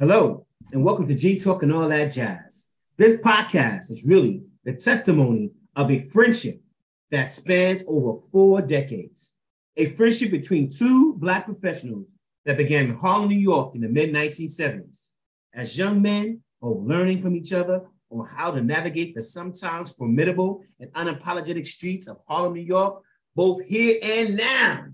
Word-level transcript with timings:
Hello, 0.00 0.44
and 0.72 0.84
welcome 0.84 1.06
to 1.06 1.14
G 1.14 1.38
Talk 1.38 1.62
and 1.62 1.72
All 1.72 1.86
That 1.86 2.06
Jazz. 2.06 2.66
This 2.98 3.22
podcast 3.22 3.92
is 3.92 4.04
really 4.04 4.42
the 4.64 4.72
testimony 4.72 5.52
of 5.76 5.88
a 5.88 6.00
friendship 6.00 6.60
that 7.12 7.26
spans 7.26 7.84
over 7.86 8.20
four 8.32 8.60
decades. 8.60 9.36
A 9.76 9.86
friendship 9.86 10.32
between 10.32 10.68
two 10.68 11.14
Black 11.14 11.44
professionals 11.44 12.08
that 12.44 12.56
began 12.56 12.86
in 12.86 12.96
Harlem, 12.96 13.28
New 13.28 13.38
York 13.38 13.76
in 13.76 13.82
the 13.82 13.88
mid 13.88 14.12
1970s. 14.12 15.10
As 15.54 15.78
young 15.78 16.02
men, 16.02 16.40
both 16.60 16.84
learning 16.84 17.20
from 17.20 17.36
each 17.36 17.52
other 17.52 17.86
on 18.10 18.26
how 18.26 18.50
to 18.50 18.60
navigate 18.60 19.14
the 19.14 19.22
sometimes 19.22 19.92
formidable 19.92 20.64
and 20.80 20.92
unapologetic 20.94 21.68
streets 21.68 22.08
of 22.08 22.16
Harlem, 22.26 22.54
New 22.54 22.62
York, 22.62 23.00
both 23.36 23.62
here 23.68 24.00
and 24.02 24.36
now, 24.38 24.86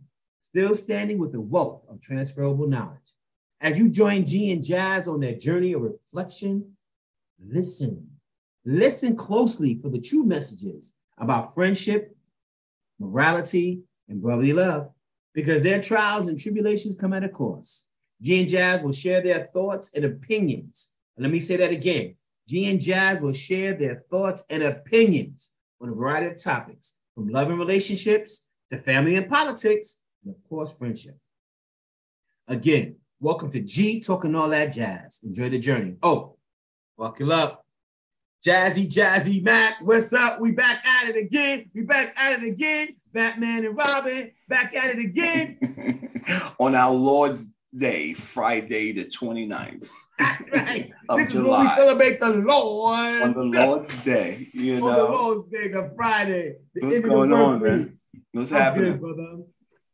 still 0.42 0.74
standing 0.74 1.16
with 1.16 1.34
a 1.34 1.40
wealth 1.40 1.84
of 1.88 2.02
transferable 2.02 2.68
knowledge. 2.68 3.14
As 3.60 3.78
you 3.78 3.90
join 3.90 4.24
G 4.24 4.52
and 4.52 4.64
Jazz 4.64 5.06
on 5.06 5.20
their 5.20 5.34
journey 5.34 5.74
of 5.74 5.82
reflection, 5.82 6.76
listen. 7.38 8.08
Listen 8.64 9.16
closely 9.16 9.78
for 9.82 9.90
the 9.90 10.00
true 10.00 10.24
messages 10.24 10.96
about 11.18 11.54
friendship, 11.54 12.16
morality, 12.98 13.82
and 14.08 14.22
brotherly 14.22 14.52
love, 14.52 14.90
because 15.34 15.62
their 15.62 15.80
trials 15.80 16.28
and 16.28 16.38
tribulations 16.38 16.96
come 16.96 17.12
at 17.12 17.24
a 17.24 17.28
cost. 17.28 17.90
G 18.22 18.40
and 18.40 18.48
Jazz 18.48 18.82
will 18.82 18.92
share 18.92 19.22
their 19.22 19.46
thoughts 19.46 19.94
and 19.94 20.04
opinions. 20.04 20.92
And 21.16 21.24
let 21.24 21.32
me 21.32 21.40
say 21.40 21.56
that 21.56 21.70
again. 21.70 22.16
G 22.48 22.70
and 22.70 22.80
Jazz 22.80 23.20
will 23.20 23.32
share 23.32 23.74
their 23.74 24.04
thoughts 24.10 24.44
and 24.50 24.62
opinions 24.62 25.52
on 25.80 25.88
a 25.88 25.94
variety 25.94 26.26
of 26.26 26.42
topics, 26.42 26.98
from 27.14 27.28
love 27.28 27.48
and 27.48 27.58
relationships 27.58 28.48
to 28.70 28.78
family 28.78 29.16
and 29.16 29.28
politics, 29.28 30.02
and 30.24 30.34
of 30.34 30.42
course, 30.48 30.76
friendship. 30.76 31.16
Again, 32.48 32.96
Welcome 33.22 33.50
to 33.50 33.60
G 33.60 34.00
Talk 34.00 34.24
and 34.24 34.34
All 34.34 34.48
That 34.48 34.72
Jazz. 34.72 35.20
Enjoy 35.22 35.50
the 35.50 35.58
journey. 35.58 35.94
Oh, 36.02 36.38
buckle 36.96 37.34
up. 37.34 37.66
Jazzy, 38.42 38.90
Jazzy 38.90 39.44
Mac, 39.44 39.76
what's 39.82 40.10
up? 40.14 40.40
We 40.40 40.52
back 40.52 40.82
at 40.86 41.10
it 41.10 41.18
again. 41.18 41.70
We 41.74 41.82
back 41.82 42.18
at 42.18 42.42
it 42.42 42.48
again. 42.48 42.96
Batman 43.12 43.66
and 43.66 43.76
Robin, 43.76 44.30
back 44.48 44.74
at 44.74 44.96
it 44.96 45.04
again. 45.04 45.58
On 46.60 46.74
our 46.74 46.94
Lord's 46.94 47.50
Day, 47.76 48.14
Friday 48.14 48.92
the 48.92 49.04
29th. 49.04 49.90
right. 50.50 50.90
Of 51.10 51.18
this 51.18 51.32
July. 51.32 51.42
is 51.42 51.50
when 51.50 51.60
we 51.60 51.66
celebrate 51.66 52.20
the 52.20 52.30
Lord. 52.30 53.22
On 53.22 53.34
the 53.34 53.60
Lord's 53.60 53.94
Day, 54.02 54.48
you 54.54 54.80
know. 54.80 54.86
On 54.88 54.94
the 54.96 55.04
Lord's 55.04 55.50
Day, 55.50 55.68
the 55.68 55.92
Friday. 55.94 56.54
The 56.74 56.86
What's 56.86 57.00
going 57.00 57.34
on, 57.34 57.62
man? 57.62 57.98
What's 58.32 58.50
I'm 58.50 58.62
happening? 58.62 58.92
Good, 58.92 59.00
brother. 59.02 59.42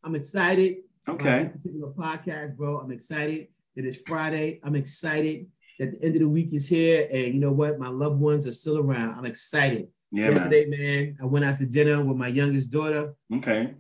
I'm 0.05 0.15
excited. 0.15 0.77
Okay. 1.09 1.45
this 1.45 1.53
particular 1.63 1.93
podcast, 1.93 2.57
bro. 2.57 2.79
I'm 2.79 2.91
excited 2.91 3.49
that 3.77 3.85
it's 3.85 3.99
Friday. 4.07 4.61
I'm 4.65 4.75
excited 4.75 5.47
that 5.79 5.93
the 5.93 6.03
end 6.07 6.15
of 6.17 6.23
the 6.23 6.29
week 6.29 6.53
is 6.53 6.69
here. 6.69 7.09
And 7.11 7.35
you 7.35 7.41
know 7.41 7.53
what? 7.53 7.79
My 7.79 7.89
loved 7.89 8.19
ones 8.19 8.47
are 8.47 8.53
still 8.53 8.79
around. 8.79 9.17
I'm 9.17 9.27
excited. 9.27 9.89
Yeah, 10.13 10.31
Yesterday, 10.31 10.67
man. 10.67 10.81
man, 10.81 11.17
I 11.21 11.27
went 11.27 11.45
out 11.45 11.59
to 11.59 11.67
dinner 11.67 12.03
with 12.03 12.17
my 12.17 12.29
youngest 12.29 12.71
daughter. 12.71 13.15
Okay. 13.35 13.75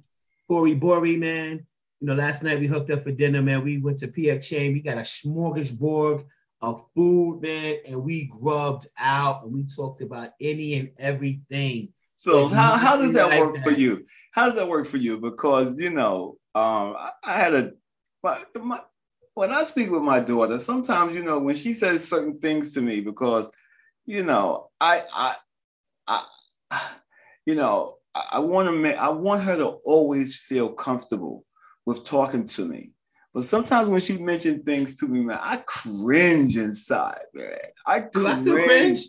Bori 0.48 0.74
Bori, 0.74 1.16
man. 1.16 1.66
You 2.00 2.08
know, 2.08 2.14
last 2.14 2.42
night 2.42 2.58
we 2.60 2.66
hooked 2.66 2.91
up 2.91 3.02
for 3.02 3.12
dinner, 3.12 3.41
man. 3.41 3.64
We 3.64 3.78
went 3.78 3.98
to 3.98 4.08
PF 4.08 4.47
Chang. 4.47 4.72
We 4.72 4.82
got 4.82 4.98
a 4.98 5.02
smorgasbord 5.02 6.24
of 6.60 6.84
food, 6.94 7.41
man, 7.42 7.77
and 7.86 8.02
we 8.02 8.24
grubbed 8.24 8.86
out 8.98 9.44
and 9.44 9.52
we 9.52 9.64
talked 9.64 10.02
about 10.02 10.30
any 10.41 10.74
and 10.74 10.91
everything. 10.98 11.92
So 12.17 12.48
how, 12.48 12.77
how 12.77 12.97
does 12.97 13.12
that 13.12 13.39
work 13.39 13.59
for 13.59 13.70
you? 13.70 14.06
How 14.33 14.47
does 14.47 14.56
that 14.56 14.69
work 14.69 14.86
for 14.86 14.97
you? 14.97 15.19
Because 15.19 15.78
you 15.78 15.91
know, 15.91 16.39
um, 16.55 16.97
I, 16.98 17.11
I 17.22 17.33
had 17.39 17.55
a 17.55 17.72
my, 18.22 18.42
my, 18.61 18.81
when 19.34 19.53
I 19.53 19.64
speak 19.64 19.91
with 19.91 20.03
my 20.03 20.19
daughter, 20.20 20.59
sometimes 20.59 21.14
you 21.14 21.22
know 21.22 21.39
when 21.39 21.55
she 21.55 21.75
says 21.75 22.09
certain 22.09 22.39
things 22.39 22.72
to 22.75 22.81
me 22.81 23.00
because 23.00 23.50
you 24.06 24.25
know 24.25 24.70
I 24.81 25.03
I 25.14 25.37
I 26.09 26.82
you 27.47 27.55
know 27.55 27.97
I, 28.15 28.28
I 28.32 28.38
want 28.38 28.66
to 28.69 28.72
make 28.72 28.97
I 28.97 29.10
want 29.10 29.43
her 29.43 29.56
to 29.56 29.78
always 29.84 30.37
feel 30.37 30.71
comfortable 30.71 31.44
with 31.84 32.05
talking 32.05 32.47
to 32.47 32.66
me. 32.66 32.94
But 33.34 33.44
sometimes 33.44 33.91
when 33.91 34.00
she 34.00 34.16
mentioned 34.16 34.65
things 34.65 34.97
to 34.97 35.06
me, 35.06 35.21
man, 35.21 35.38
I 35.43 35.59
cringe 35.66 36.56
inside, 36.56 37.21
man. 37.34 37.59
I 37.87 38.00
do. 38.00 38.26
I 38.26 38.34
still 38.34 38.56
cringe, 38.56 39.00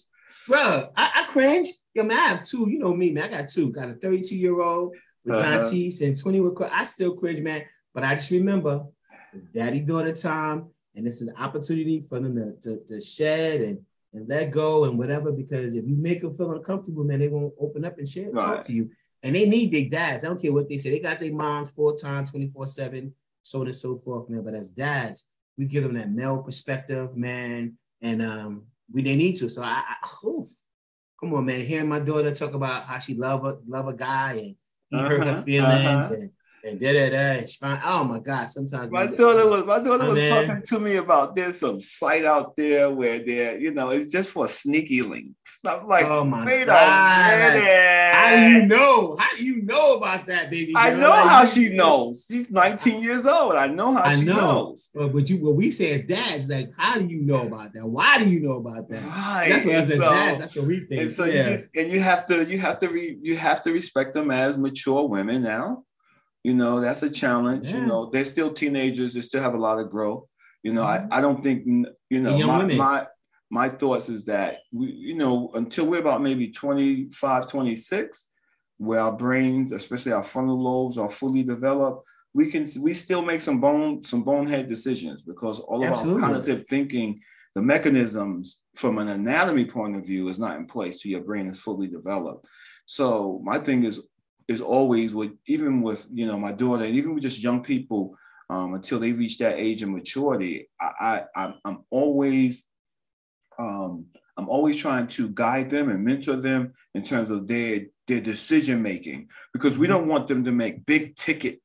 bro. 0.45 0.89
I, 0.97 1.11
I 1.15 1.31
cringe. 1.31 1.69
Yo, 1.97 2.03
man, 2.03 2.15
I 2.15 2.27
have 2.27 2.43
two. 2.43 2.69
You 2.69 2.77
know 2.77 2.93
me, 2.93 3.11
man. 3.11 3.23
I 3.23 3.27
got 3.27 3.49
two. 3.49 3.71
Got 3.71 3.89
a 3.89 3.93
32 3.93 4.35
year 4.35 4.61
old 4.61 4.95
with 5.25 5.33
uh-huh. 5.33 5.59
Dantes 5.59 6.01
and 6.01 6.15
20 6.15 6.41
with 6.41 6.61
I 6.71 6.83
still 6.83 7.15
cringe, 7.15 7.41
man. 7.41 7.63
But 7.91 8.03
I 8.03 8.13
just 8.13 8.29
remember 8.29 8.85
it's 9.33 9.45
daddy 9.45 9.79
daughter 9.79 10.11
time, 10.11 10.67
and 10.95 11.07
this 11.07 11.23
is 11.23 11.29
an 11.29 11.37
opportunity 11.37 12.03
for 12.07 12.19
them 12.19 12.35
to, 12.35 12.77
to, 12.77 12.85
to 12.85 13.01
shed 13.01 13.61
and, 13.61 13.79
and 14.13 14.29
let 14.29 14.51
go 14.51 14.83
and 14.83 14.95
whatever. 14.95 15.31
Because 15.31 15.73
if 15.73 15.87
you 15.87 15.95
make 15.95 16.21
them 16.21 16.35
feel 16.35 16.51
uncomfortable, 16.51 17.03
man, 17.03 17.17
they 17.17 17.29
won't 17.29 17.55
open 17.59 17.83
up 17.83 17.97
and 17.97 18.07
share, 18.07 18.29
right. 18.29 18.41
talk 18.41 18.61
to 18.65 18.73
you. 18.73 18.91
And 19.23 19.33
they 19.33 19.49
need 19.49 19.71
their 19.71 19.89
dads. 19.89 20.23
I 20.23 20.27
don't 20.27 20.39
care 20.39 20.53
what 20.53 20.69
they 20.69 20.77
say. 20.77 20.91
They 20.91 20.99
got 20.99 21.19
their 21.19 21.33
moms 21.33 21.71
full 21.71 21.95
time, 21.95 22.25
24 22.25 22.67
7, 22.67 23.11
so 23.41 23.61
on 23.61 23.65
and 23.65 23.75
so 23.75 23.97
forth, 23.97 24.29
man. 24.29 24.43
But 24.43 24.53
as 24.53 24.69
dads, 24.69 25.29
we 25.57 25.65
give 25.65 25.81
them 25.81 25.95
that 25.95 26.11
male 26.11 26.43
perspective, 26.43 27.17
man. 27.17 27.75
And 28.03 28.21
um, 28.21 28.67
we 28.93 29.01
they 29.01 29.15
need 29.15 29.37
to. 29.37 29.49
So 29.49 29.63
I, 29.63 29.81
I 29.83 30.27
oof, 30.27 30.51
come 31.19 31.33
on, 31.33 31.45
man. 31.45 31.65
Hearing 31.65 31.89
my 31.89 31.99
daughter 31.99 32.31
talk 32.31 32.53
about 32.53 32.83
how 32.83 32.99
she 32.99 33.15
love 33.15 33.45
a 33.45 33.57
love 33.67 33.87
a 33.87 33.93
guy 33.93 34.33
and 34.33 34.55
he 34.89 34.97
uh-huh, 34.97 35.09
hurt 35.09 35.27
her 35.27 35.33
uh-huh, 35.33 35.41
feelings 35.41 36.11
uh-huh. 36.11 36.15
and 36.15 36.31
and 36.67 36.79
da 36.79 36.93
da 36.93 37.09
da. 37.09 37.17
And. 37.17 37.81
Oh 37.83 38.03
my 38.03 38.19
God! 38.19 38.51
Sometimes 38.51 38.91
my 38.91 39.07
daughter 39.07 39.47
was 39.47 39.65
my 39.65 39.79
daughter 39.79 40.05
was 40.09 40.19
man. 40.19 40.45
talking 40.45 40.61
to 40.63 40.79
me 40.79 40.95
about 40.97 41.35
there's 41.35 41.59
some 41.59 41.79
site 41.79 42.25
out 42.25 42.55
there 42.55 42.89
where 42.89 43.19
they're 43.19 43.57
you 43.57 43.73
know, 43.73 43.89
it's 43.89 44.11
just 44.11 44.29
for 44.29 44.47
sneaky 44.47 45.01
links. 45.01 45.35
Stuff 45.43 45.83
like, 45.87 46.05
oh 46.05 46.23
my 46.23 46.65
God! 46.65 47.63
how 48.13 48.35
do 48.35 48.41
you 48.41 48.65
know? 48.65 49.15
How 49.17 49.37
do 49.37 49.43
you 49.43 49.61
know 49.63 49.97
about 49.97 50.27
that, 50.27 50.49
baby? 50.51 50.73
Girl? 50.73 50.81
I 50.81 50.93
know 50.93 51.09
like, 51.09 51.29
how 51.29 51.45
she 51.45 51.69
knows. 51.69 52.25
She's 52.29 52.49
19 52.51 53.01
years 53.01 53.25
old. 53.25 53.53
I 53.53 53.67
know 53.67 53.93
how 53.93 54.03
I 54.03 54.15
she 54.15 54.25
know. 54.25 54.35
knows. 54.35 54.89
But 54.93 55.13
what 55.13 55.29
you 55.29 55.37
what 55.37 55.55
we 55.55 55.71
say 55.71 55.93
as 55.93 56.05
dads, 56.05 56.49
like, 56.49 56.71
how 56.77 56.97
do 56.97 57.07
you 57.07 57.21
know 57.21 57.47
about 57.47 57.73
that? 57.73 57.85
Why 57.85 58.17
do 58.19 58.29
you 58.29 58.41
know 58.41 58.57
about 58.57 58.89
that? 58.89 59.03
Right. 59.03 59.49
That's 59.49 59.65
what 59.65 59.75
as 59.75 59.87
so, 59.89 59.99
dads. 59.99 60.39
That's 60.39 60.55
what 60.55 60.65
we 60.65 60.79
think. 60.81 61.01
And 61.01 61.11
so 61.11 61.25
yeah. 61.25 61.49
you, 61.49 61.59
and 61.81 61.91
you 61.91 61.99
have 61.99 62.27
to 62.27 62.45
you 62.45 62.57
have 62.59 62.79
to 62.79 62.89
re, 62.89 63.17
you 63.21 63.35
have 63.37 63.61
to 63.63 63.71
respect 63.71 64.13
them 64.13 64.31
as 64.31 64.57
mature 64.57 65.07
women 65.07 65.43
now 65.43 65.83
you 66.47 66.53
know 66.53 66.79
that's 66.79 67.03
a 67.03 67.09
challenge 67.09 67.67
yeah. 67.67 67.79
you 67.79 67.85
know 67.85 68.09
they're 68.09 68.23
still 68.23 68.53
teenagers 68.53 69.13
they 69.13 69.19
still 69.19 69.41
have 69.41 69.53
a 69.53 69.65
lot 69.67 69.79
of 69.79 69.89
growth 69.89 70.23
you 70.63 70.71
know 70.71 70.83
mm-hmm. 70.83 71.11
I, 71.11 71.17
I 71.17 71.21
don't 71.21 71.43
think 71.43 71.65
you 72.09 72.21
know 72.21 72.47
my, 72.47 72.63
my 72.63 73.07
my 73.49 73.67
thoughts 73.67 74.07
is 74.07 74.23
that 74.25 74.59
we 74.71 74.87
you 74.87 75.15
know 75.15 75.51
until 75.55 75.87
we're 75.87 75.99
about 75.99 76.21
maybe 76.21 76.47
25 76.49 77.49
26 77.49 78.29
where 78.77 79.01
our 79.01 79.11
brains 79.11 79.73
especially 79.73 80.13
our 80.13 80.23
frontal 80.23 80.57
lobes 80.57 80.97
are 80.97 81.09
fully 81.09 81.43
developed 81.43 82.07
we 82.33 82.49
can 82.49 82.65
we 82.79 82.93
still 82.93 83.21
make 83.21 83.41
some 83.41 83.59
bone 83.59 84.01
some 84.05 84.23
bonehead 84.23 84.67
decisions 84.67 85.23
because 85.23 85.59
all 85.59 85.83
of 85.83 85.89
Absolutely. 85.89 86.23
our 86.23 86.29
cognitive 86.29 86.65
thinking 86.69 87.19
the 87.55 87.61
mechanisms 87.61 88.61
from 88.73 88.99
an 88.99 89.09
anatomy 89.09 89.65
point 89.65 89.97
of 89.97 90.05
view 90.05 90.29
is 90.29 90.39
not 90.39 90.55
in 90.55 90.65
place 90.65 91.03
so 91.03 91.09
your 91.09 91.25
brain 91.29 91.47
is 91.47 91.59
fully 91.59 91.87
developed 91.87 92.47
so 92.85 93.41
my 93.43 93.59
thing 93.59 93.83
is 93.83 93.99
is 94.47 94.61
always 94.61 95.13
with 95.13 95.31
even 95.47 95.81
with 95.81 96.07
you 96.13 96.25
know 96.25 96.37
my 96.37 96.51
daughter 96.51 96.83
and 96.83 96.95
even 96.95 97.13
with 97.13 97.23
just 97.23 97.43
young 97.43 97.63
people 97.63 98.17
um, 98.49 98.73
until 98.73 98.99
they 98.99 99.11
reach 99.11 99.37
that 99.39 99.59
age 99.59 99.83
of 99.83 99.89
maturity. 99.89 100.69
I, 100.79 101.23
I 101.35 101.53
I'm 101.65 101.83
always 101.89 102.63
um, 103.59 104.05
I'm 104.37 104.49
always 104.49 104.77
trying 104.77 105.07
to 105.07 105.29
guide 105.29 105.69
them 105.69 105.89
and 105.89 106.03
mentor 106.03 106.35
them 106.35 106.73
in 106.93 107.03
terms 107.03 107.29
of 107.29 107.47
their 107.47 107.87
their 108.07 108.21
decision 108.21 108.81
making 108.81 109.29
because 109.53 109.77
we 109.77 109.87
mm-hmm. 109.87 109.97
don't 109.97 110.07
want 110.07 110.27
them 110.27 110.43
to 110.45 110.51
make 110.51 110.85
big 110.85 111.15
ticket 111.15 111.61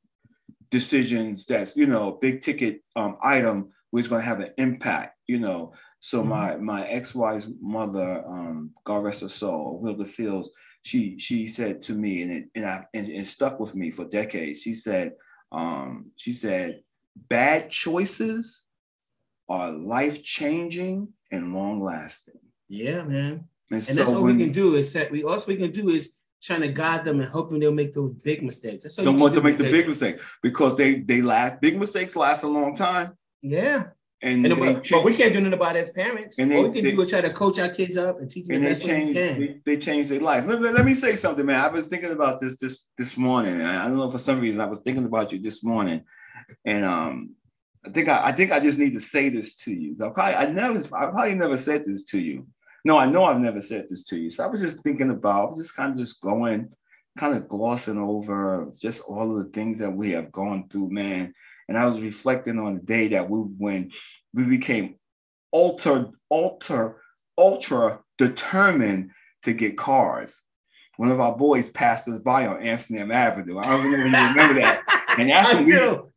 decisions 0.69 1.45
that's 1.45 1.75
you 1.75 1.85
know 1.85 2.17
big 2.19 2.41
ticket 2.41 2.81
um, 2.95 3.17
item 3.21 3.69
which 3.91 4.05
is 4.05 4.09
going 4.09 4.21
to 4.21 4.27
have 4.27 4.39
an 4.39 4.51
impact 4.57 5.15
you 5.27 5.39
know 5.39 5.71
so 5.99 6.19
mm-hmm. 6.19 6.29
my 6.29 6.57
my 6.57 6.87
ex-wife's 6.87 7.47
mother 7.61 8.23
um, 8.27 8.71
god 8.83 9.03
rest 9.03 9.21
her 9.21 9.29
soul 9.29 9.79
wilda 9.79 10.03
fields 10.03 10.49
she 10.83 11.17
she 11.17 11.47
said 11.47 11.81
to 11.83 11.93
me, 11.93 12.21
and 12.21 12.31
it 12.31 12.45
and, 12.55 12.65
I, 12.65 12.85
and 12.93 13.07
it 13.07 13.25
stuck 13.27 13.59
with 13.59 13.73
me 13.73 13.89
for 13.89 14.05
decades. 14.05 14.61
She 14.61 14.73
said, 14.73 15.13
um, 15.51 16.11
she 16.17 16.33
said, 16.33 16.83
bad 17.29 17.71
choices 17.71 18.65
are 19.49 19.71
life 19.71 20.23
changing 20.23 21.07
and 21.31 21.53
long 21.53 21.81
lasting. 21.81 22.39
Yeah, 22.67 23.03
man. 23.03 23.45
And, 23.71 23.79
and 23.79 23.83
so 23.83 23.93
that's 23.93 24.11
what 24.11 24.23
we 24.23 24.37
can 24.37 24.51
do 24.51 24.75
is 24.75 24.91
set. 24.91 25.09
We 25.09 25.23
also 25.23 25.51
we 25.51 25.57
can 25.57 25.71
do 25.71 25.89
is 25.89 26.17
trying 26.43 26.61
to 26.61 26.67
guide 26.67 27.05
them 27.05 27.21
and 27.21 27.29
hoping 27.29 27.59
they'll 27.59 27.71
make 27.71 27.93
those 27.93 28.13
big 28.15 28.43
mistakes. 28.43 28.83
That's 28.83 28.97
don't 28.97 29.17
want 29.17 29.33
to 29.35 29.41
make 29.41 29.57
the 29.57 29.71
big 29.71 29.87
mistake 29.87 30.19
because 30.41 30.75
they 30.75 30.95
they 30.99 31.21
last. 31.21 31.61
Big 31.61 31.79
mistakes 31.79 32.15
last 32.15 32.43
a 32.43 32.47
long 32.47 32.75
time. 32.75 33.17
Yeah. 33.41 33.87
And, 34.23 34.45
and 34.45 34.57
but, 34.57 34.87
but, 34.89 35.03
we 35.03 35.13
can't 35.13 35.33
do 35.33 35.41
nothing 35.41 35.53
about 35.53 35.75
it 35.75 35.79
as 35.79 35.91
parents. 35.91 36.39
And 36.39 36.49
they, 36.49 36.55
All 36.55 36.69
we 36.69 36.75
can 36.75 36.85
they, 36.85 36.91
do 36.91 37.01
is 37.01 37.09
try 37.09 37.19
to 37.19 37.29
coach 37.29 37.59
our 37.59 37.67
kids 37.67 37.97
up 37.97 38.19
and 38.19 38.29
teach 38.29 38.45
them 38.45 38.55
and 38.55 38.63
the 38.63 38.69
best 38.69 38.81
change, 38.81 39.15
way 39.17 39.21
we 39.21 39.47
can. 39.47 39.61
They, 39.65 39.75
they 39.75 39.81
change 39.81 40.07
their 40.07 40.21
life. 40.21 40.47
Let, 40.47 40.61
let, 40.61 40.73
let, 40.73 40.85
me 40.85 40.93
say 40.93 41.17
something, 41.17 41.45
man. 41.45 41.59
I 41.59 41.67
was 41.67 41.87
thinking 41.87 42.11
about 42.11 42.39
this 42.39 42.55
this 42.57 42.85
this 42.97 43.17
morning. 43.17 43.61
I 43.61 43.85
don't 43.85 43.97
know 43.97 44.07
for 44.07 44.17
some 44.17 44.39
reason 44.39 44.61
I 44.61 44.65
was 44.65 44.79
thinking 44.79 45.03
about 45.03 45.33
you 45.33 45.39
this 45.39 45.61
morning, 45.61 46.05
and 46.63 46.85
um, 46.85 47.31
I 47.85 47.89
think 47.89 48.07
I, 48.07 48.27
I 48.27 48.31
think 48.31 48.53
I 48.53 48.61
just 48.61 48.79
need 48.79 48.93
to 48.93 49.01
say 49.01 49.27
this 49.27 49.55
to 49.65 49.73
you. 49.73 49.97
I 50.01 50.09
probably 50.09 50.35
I 50.35 50.45
never 50.45 50.79
I 50.95 51.07
probably 51.07 51.35
never 51.35 51.57
said 51.57 51.83
this 51.83 52.03
to 52.05 52.19
you. 52.19 52.47
No, 52.85 52.97
I 52.97 53.05
know 53.05 53.25
I've 53.25 53.41
never 53.41 53.61
said 53.61 53.87
this 53.89 54.03
to 54.05 54.17
you. 54.17 54.29
So 54.29 54.45
I 54.45 54.47
was 54.47 54.61
just 54.61 54.83
thinking 54.83 55.09
about 55.09 55.57
just 55.57 55.75
kind 55.75 55.91
of 55.91 55.97
just 55.97 56.21
going, 56.21 56.69
kind 57.17 57.35
of 57.35 57.49
glossing 57.49 57.97
over 57.97 58.69
just 58.79 59.01
all 59.01 59.37
of 59.37 59.43
the 59.43 59.51
things 59.51 59.79
that 59.79 59.91
we 59.91 60.11
have 60.11 60.31
gone 60.31 60.69
through, 60.69 60.91
man. 60.91 61.33
And 61.67 61.77
I 61.77 61.85
was 61.85 61.99
reflecting 61.99 62.59
on 62.59 62.75
the 62.75 62.81
day 62.81 63.09
that 63.09 63.29
we 63.29 63.39
when 63.39 63.91
we 64.33 64.43
became 64.43 64.95
ultra, 65.51 66.11
ultra, 66.29 66.95
ultra 67.37 67.99
determined 68.17 69.11
to 69.43 69.53
get 69.53 69.77
cars. 69.77 70.41
One 70.97 71.11
of 71.11 71.19
our 71.19 71.35
boys 71.35 71.69
passed 71.69 72.07
us 72.07 72.19
by 72.19 72.47
on 72.47 72.63
Amsterdam 72.63 73.11
Avenue. 73.11 73.59
I 73.59 73.63
don't 73.63 73.83
know 73.83 73.91
if 73.91 73.97
you 73.97 74.03
remember 74.03 74.61
that. 74.61 74.81
And 75.15 75.29
that's 75.29 75.53
when 75.53 75.65
we, 75.65 75.73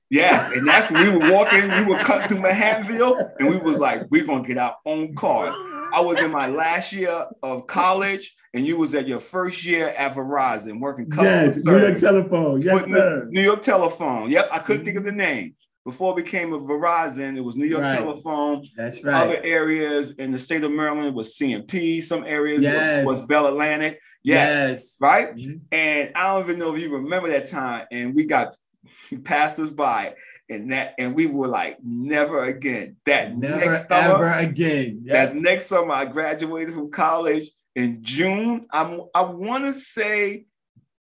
Yes, 0.09 0.51
and 0.57 0.67
that's 0.67 0.91
when 0.91 1.03
we 1.03 1.17
were 1.17 1.33
walking, 1.33 1.69
we 1.69 1.93
were 1.93 1.99
cutting 1.99 2.29
through 2.29 2.49
Manhattanville, 2.49 3.33
and 3.39 3.51
we 3.51 3.57
was 3.57 3.79
like, 3.79 4.03
we're 4.11 4.25
gonna 4.25 4.47
get 4.47 4.57
our 4.57 4.77
own 4.87 5.15
cars. 5.15 5.55
I 5.97 6.01
was 6.01 6.21
in 6.21 6.31
my 6.31 6.47
last 6.47 6.93
year 6.93 7.25
of 7.43 7.67
college, 7.67 8.37
and 8.53 8.67
you 8.67 8.77
was 8.77 8.95
at 8.95 9.09
your 9.09 9.19
first 9.19 9.65
year 9.65 9.95
at 9.97 10.13
Verizon 10.13 10.79
working 10.79 11.09
customer 11.09 11.31
yes, 11.31 11.55
service. 11.55 11.65
New 11.65 11.79
York 11.79 11.97
Telephone. 11.97 12.61
Yes, 12.61 12.85
sir. 12.85 13.29
New 13.31 13.41
York 13.41 13.63
Telephone. 13.63 14.31
Yep, 14.31 14.49
I 14.53 14.59
couldn't 14.59 14.85
think 14.85 14.99
of 14.99 15.05
the 15.05 15.13
name. 15.13 15.55
Before 15.87 16.13
it 16.13 16.23
became 16.23 16.53
a 16.53 16.59
Verizon, 16.59 17.39
it 17.39 17.41
was 17.41 17.57
New 17.57 17.65
York 17.65 17.81
right. 17.81 17.97
Telephone. 17.97 18.67
That's 18.77 19.03
right. 19.05 19.23
Other 19.23 19.43
areas 19.43 20.11
in 20.19 20.33
the 20.33 20.39
state 20.39 20.65
of 20.65 20.71
Maryland 20.71 21.17
was 21.17 21.35
C&P. 21.35 22.03
Some 22.03 22.25
areas 22.25 22.63
yes. 22.63 23.07
was, 23.07 23.21
was 23.21 23.27
Bell 23.27 23.47
Atlantic. 23.47 23.99
Yes. 24.23 24.69
yes. 24.69 24.99
Right? 25.01 25.35
Mm-hmm. 25.35 25.59
And 25.73 26.13
I 26.15 26.27
don't 26.27 26.45
even 26.45 26.59
know 26.59 26.75
if 26.75 26.83
you 26.83 26.93
remember 26.93 27.31
that 27.31 27.47
time. 27.47 27.87
And 27.91 28.15
we 28.15 28.27
got 28.27 28.55
passed 29.25 29.59
us 29.61 29.71
by 29.71 30.15
and 30.49 30.73
that 30.73 30.95
and 30.99 31.15
we 31.15 31.27
were 31.27 31.49
like 31.49 31.79
never 31.83 32.45
again 32.45 32.97
that 33.05 33.37
never 33.37 33.71
next 33.71 33.89
summer, 33.89 34.25
ever 34.25 34.49
again 34.49 35.03
yep. 35.05 35.31
that 35.31 35.37
next 35.37 35.67
summer 35.67 35.93
i 35.93 36.05
graduated 36.05 36.75
from 36.75 36.91
college 36.91 37.51
in 37.75 38.03
june 38.03 38.67
i'm 38.73 39.01
i 39.15 39.23
want 39.23 39.65
to 39.65 39.73
say 39.73 40.47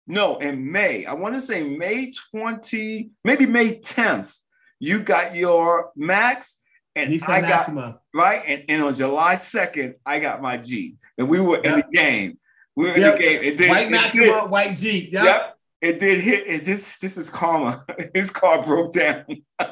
no 0.07 0.37
in 0.37 0.71
may 0.71 1.05
i 1.05 1.13
want 1.13 1.33
to 1.33 1.41
say 1.41 1.63
may 1.63 2.11
20 2.31 3.11
maybe 3.23 3.45
may 3.45 3.77
10th 3.79 4.39
you 4.79 5.01
got 5.01 5.35
your 5.35 5.91
max 5.95 6.59
and 6.95 7.11
Nissan 7.11 7.29
I 7.29 7.41
Maxima. 7.41 7.81
got 7.81 8.01
right 8.13 8.41
and, 8.47 8.63
and 8.69 8.83
on 8.83 8.95
july 8.95 9.35
2nd 9.35 9.95
i 10.05 10.19
got 10.19 10.41
my 10.41 10.57
jeep 10.57 10.97
and 11.17 11.27
we 11.27 11.39
were 11.39 11.57
yep. 11.57 11.65
in 11.65 11.75
the 11.75 11.87
game 11.91 12.37
we 12.75 12.85
were 12.85 12.97
yep. 12.97 13.15
in 13.15 13.21
the 13.21 13.27
game 13.27 13.43
it 13.43 13.57
did, 13.57 13.69
white 13.69 13.91
Maxima, 13.91 14.25
did. 14.25 14.49
white 14.49 14.75
Jeep. 14.75 15.13
Yep. 15.13 15.52
It 15.83 15.99
did 15.99 16.21
hit. 16.21 16.47
It 16.47 16.63
this 16.63 16.97
this 16.97 17.17
is 17.17 17.29
karma. 17.29 17.83
His 18.15 18.31
car 18.31 18.63
broke 18.63 18.93
down. 18.93 19.25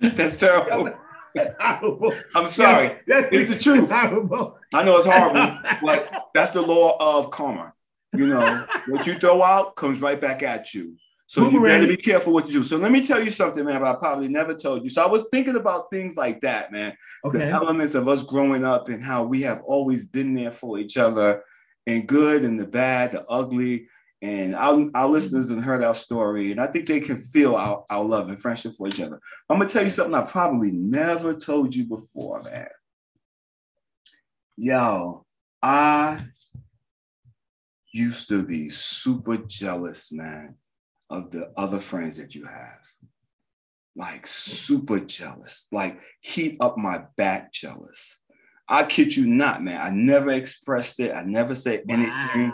That's 0.00 0.36
terrible. 0.36 0.96
That's 1.34 1.54
horrible. 1.58 2.14
I'm 2.34 2.46
sorry. 2.46 2.98
Yeah, 3.06 3.28
it's 3.32 3.50
the 3.50 3.58
truth. 3.58 3.90
Horrible. 3.90 4.58
I 4.72 4.84
know 4.84 4.96
it's 4.98 5.06
horrible, 5.06 5.58
but 5.82 6.28
that's 6.34 6.50
the 6.50 6.60
law 6.60 6.96
of 6.98 7.30
karma. 7.30 7.72
You 8.12 8.26
know, 8.26 8.66
what 8.88 9.06
you 9.06 9.14
throw 9.14 9.42
out 9.42 9.76
comes 9.76 10.00
right 10.00 10.20
back 10.20 10.42
at 10.42 10.74
you. 10.74 10.96
So 11.26 11.48
you 11.48 11.62
better 11.62 11.86
be 11.86 11.96
careful 11.96 12.34
what 12.34 12.46
you 12.46 12.52
do. 12.52 12.62
So 12.62 12.76
let 12.76 12.92
me 12.92 13.06
tell 13.06 13.22
you 13.22 13.30
something, 13.30 13.64
man. 13.64 13.82
I 13.82 13.94
probably 13.94 14.28
never 14.28 14.54
told 14.54 14.84
you. 14.84 14.90
So 14.90 15.02
I 15.02 15.06
was 15.06 15.24
thinking 15.32 15.56
about 15.56 15.90
things 15.90 16.16
like 16.16 16.42
that, 16.42 16.70
man. 16.70 16.94
Okay. 17.24 17.38
The 17.38 17.48
elements 17.48 17.94
of 17.94 18.08
us 18.08 18.22
growing 18.22 18.64
up 18.64 18.88
and 18.88 19.02
how 19.02 19.24
we 19.24 19.40
have 19.42 19.62
always 19.62 20.04
been 20.04 20.34
there 20.34 20.50
for 20.50 20.78
each 20.78 20.98
other, 20.98 21.42
and 21.86 22.06
good 22.06 22.44
and 22.44 22.58
the 22.58 22.66
bad, 22.66 23.12
the 23.12 23.24
ugly, 23.28 23.88
and 24.22 24.54
our, 24.54 24.88
our 24.94 25.08
listeners 25.08 25.50
have 25.50 25.64
heard 25.64 25.82
our 25.82 25.96
story, 25.96 26.52
and 26.52 26.60
I 26.60 26.68
think 26.68 26.86
they 26.86 27.00
can 27.00 27.20
feel 27.20 27.56
our, 27.56 27.84
our 27.90 28.04
love 28.04 28.28
and 28.28 28.38
friendship 28.38 28.72
for 28.78 28.86
each 28.86 29.00
other. 29.00 29.20
I'm 29.50 29.58
gonna 29.58 29.68
tell 29.68 29.82
you 29.82 29.90
something 29.90 30.14
I 30.14 30.22
probably 30.22 30.70
never 30.70 31.34
told 31.34 31.74
you 31.74 31.84
before, 31.84 32.40
man. 32.44 32.68
Yo, 34.56 35.26
I 35.60 36.20
used 37.92 38.28
to 38.28 38.44
be 38.44 38.70
super 38.70 39.38
jealous, 39.38 40.12
man, 40.12 40.56
of 41.10 41.32
the 41.32 41.52
other 41.56 41.80
friends 41.80 42.16
that 42.18 42.36
you 42.36 42.46
have. 42.46 42.80
Like 43.96 44.26
super 44.28 45.00
jealous, 45.00 45.66
like 45.72 46.00
heat 46.20 46.58
up 46.60 46.78
my 46.78 47.02
back 47.16 47.52
jealous. 47.52 48.18
I 48.68 48.84
kid 48.84 49.14
you 49.14 49.26
not, 49.26 49.62
man. 49.62 49.80
I 49.80 49.90
never 49.90 50.30
expressed 50.30 51.00
it. 51.00 51.12
I 51.14 51.24
never 51.24 51.54
said 51.56 51.82
anything. 51.90 52.52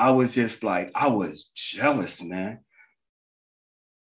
I 0.00 0.12
was 0.12 0.34
just 0.34 0.64
like, 0.64 0.90
I 0.94 1.08
was 1.08 1.50
jealous, 1.54 2.22
man. 2.22 2.60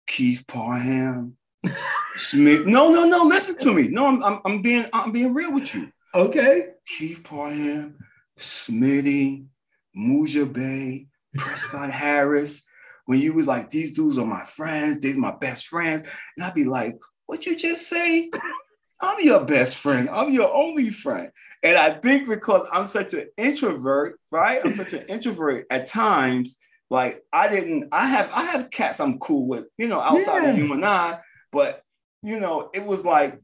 Keith 0.06 0.46
Parham, 0.48 1.36
Smith. 2.16 2.68
No, 2.68 2.92
no, 2.92 3.06
no. 3.06 3.24
Listen 3.24 3.58
to 3.58 3.74
me. 3.74 3.88
No, 3.88 4.06
I'm, 4.06 4.24
I'm, 4.24 4.40
I'm 4.46 4.62
being, 4.62 4.86
I'm 4.94 5.12
being 5.12 5.34
real 5.34 5.52
with 5.52 5.74
you. 5.74 5.92
Okay. 6.14 6.68
Keith 6.86 7.24
Parham, 7.24 7.98
Smitty, 8.38 9.48
Muja 9.98 10.52
Bay, 10.52 11.08
Prescott 11.36 11.90
Harris. 11.90 12.62
When 13.06 13.20
you 13.20 13.34
was 13.34 13.48
like, 13.48 13.70
these 13.70 13.94
dudes 13.94 14.20
are 14.20 14.26
my 14.26 14.44
friends, 14.44 15.02
these 15.02 15.18
are 15.18 15.20
my 15.20 15.36
best 15.36 15.66
friends, 15.66 16.04
and 16.38 16.46
I'd 16.46 16.54
be 16.54 16.66
like, 16.66 17.00
what 17.26 17.48
you 17.48 17.58
just 17.58 17.90
say? 17.90 18.30
I'm 19.02 19.24
your 19.24 19.46
best 19.46 19.78
friend. 19.78 20.10
I'm 20.10 20.32
your 20.32 20.54
only 20.54 20.90
friend. 20.90 21.32
And 21.64 21.78
I 21.78 21.92
think 21.92 22.28
because 22.28 22.68
I'm 22.72 22.86
such 22.86 23.14
an 23.14 23.28
introvert, 23.38 24.20
right? 24.32 24.62
I'm 24.64 24.72
such 24.72 24.94
an 24.94 25.06
introvert 25.10 25.66
at 25.70 25.88
times. 25.88 26.58
Like 26.90 27.24
I 27.32 27.48
didn't, 27.48 27.90
I 27.92 28.08
have, 28.08 28.30
I 28.34 28.46
have 28.46 28.72
cats 28.72 29.00
I'm 29.00 29.20
cool 29.20 29.48
with, 29.48 29.66
you 29.78 29.88
know, 29.88 30.00
outside 30.00 30.44
yeah. 30.44 30.50
of 30.52 30.58
you 30.58 30.74
and 30.74 30.86
I. 30.86 31.20
But 31.52 31.84
you 32.24 32.40
know, 32.40 32.70
it 32.74 32.86
was 32.86 33.06
like 33.06 33.40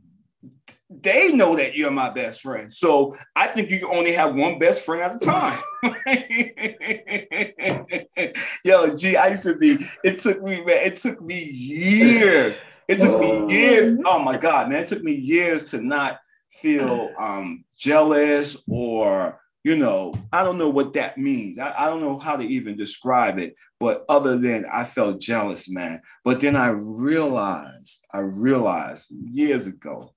they 0.90 1.34
know 1.34 1.56
that 1.56 1.76
you're 1.76 1.92
my 1.92 2.10
best 2.10 2.42
friend. 2.42 2.72
So 2.72 3.16
I 3.36 3.48
think 3.48 3.70
you 3.72 3.92
only 3.92 4.14
have 4.14 4.36
one 4.36 4.60
best 4.60 4.86
friend 4.86 5.02
at 5.02 5.16
a 5.16 5.20
time. 5.26 5.60
Yo, 8.64 8.96
gee, 8.96 9.18
I 9.18 9.30
used 9.30 9.42
to 9.44 9.56
be, 9.56 9.88
it 10.04 10.20
took 10.20 10.44
me, 10.44 10.64
man, 10.64 10.82
it 10.84 10.98
took 10.98 11.20
me 11.22 11.44
years. 11.44 12.62
It 12.88 13.00
took 13.00 13.20
me 13.20 13.52
years. 13.52 13.98
Oh 14.06 14.20
my 14.20 14.38
God, 14.38 14.70
man, 14.70 14.84
it 14.84 14.88
took 14.88 15.02
me 15.04 15.14
years 15.14 15.72
to 15.72 15.82
not 15.82 16.20
feel 16.50 17.10
um 17.20 17.66
jealous 17.78 18.64
or 18.70 19.40
you 19.64 19.76
know 19.76 20.14
i 20.32 20.44
don't 20.44 20.58
know 20.58 20.70
what 20.70 20.94
that 20.94 21.18
means 21.18 21.58
I, 21.58 21.74
I, 21.78 21.90
don't 21.90 22.02
know 22.02 22.18
how 22.18 22.38
to 22.38 22.44
even 22.44 22.78
describe 22.78 23.40
it 23.40 23.56
but 23.80 24.06
other 24.08 24.38
than 24.38 24.66
i 24.72 24.86
felt 24.86 25.20
jealous 25.20 25.70
man 25.70 26.02
but 26.24 26.40
then 26.40 26.56
i 26.56 26.70
realized 26.70 28.06
i 28.14 28.20
realized 28.20 29.12
years 29.12 29.68
ago 29.68 30.14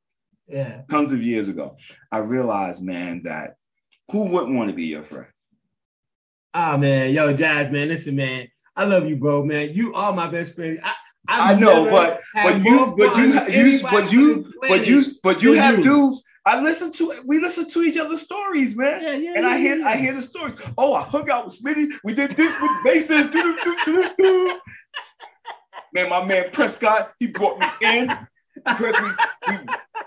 yeah 0.49 0.83
tons 0.91 1.13
of 1.13 1.23
years 1.23 1.49
ago 1.49 1.77
i 2.11 2.19
realized 2.19 2.83
man 2.83 3.23
that 3.23 3.57
who 4.11 4.25
wouldn't 4.25 4.57
want 4.57 4.69
to 4.69 4.75
be 4.75 4.87
your 4.87 5.03
friend 5.03 5.29
ah 6.55 6.75
oh, 6.75 6.79
man 6.79 7.13
yo 7.13 7.33
jazz 7.35 7.71
man 7.71 7.89
listen 7.89 8.17
man 8.17 8.47
i 8.77 8.85
love 8.85 9.07
you 9.07 9.17
bro 9.17 9.45
man 9.45 9.69
you 9.73 9.93
are 9.95 10.13
my 10.13 10.29
best 10.29 10.57
friend 10.57 10.79
I, 11.31 11.53
I 11.53 11.55
know, 11.57 11.91
but 11.91 12.23
but 12.33 12.65
you, 12.65 12.95
but 12.97 13.19
you, 13.19 13.25
you, 13.51 13.83
but 13.83 14.11
you, 14.11 14.53
but 14.63 14.87
you, 14.87 15.03
but 15.23 15.43
you 15.43 15.53
have 15.53 15.83
dudes 15.83 16.25
I 16.49 16.63
listen 16.63 16.91
to 16.93 17.13
we 17.27 17.41
listen 17.41 17.69
to 17.69 17.83
each 17.83 17.99
other's 17.99 18.23
stories, 18.23 18.75
man. 18.75 19.03
Yeah, 19.03 19.17
yeah, 19.17 19.33
and 19.37 19.47
I 19.47 19.59
hear 19.59 19.77
yeah. 19.77 19.87
I 19.87 19.97
hear 19.99 20.15
the 20.15 20.23
stories. 20.23 20.55
Oh, 20.79 20.95
I 20.95 21.03
hung 21.03 21.29
out 21.29 21.45
with 21.45 21.61
Smitty. 21.63 21.93
We 22.05 22.15
did 22.15 22.31
this 22.31 22.57
with 22.63 22.71
bases. 22.83 23.29
man, 25.93 26.09
my 26.09 26.25
man 26.25 26.49
Prescott, 26.51 27.13
he 27.19 27.27
brought 27.27 27.61
me 27.61 27.67
in. 27.83 28.09
Chris, 28.77 28.99
we, 28.99 29.09
we 29.51 29.59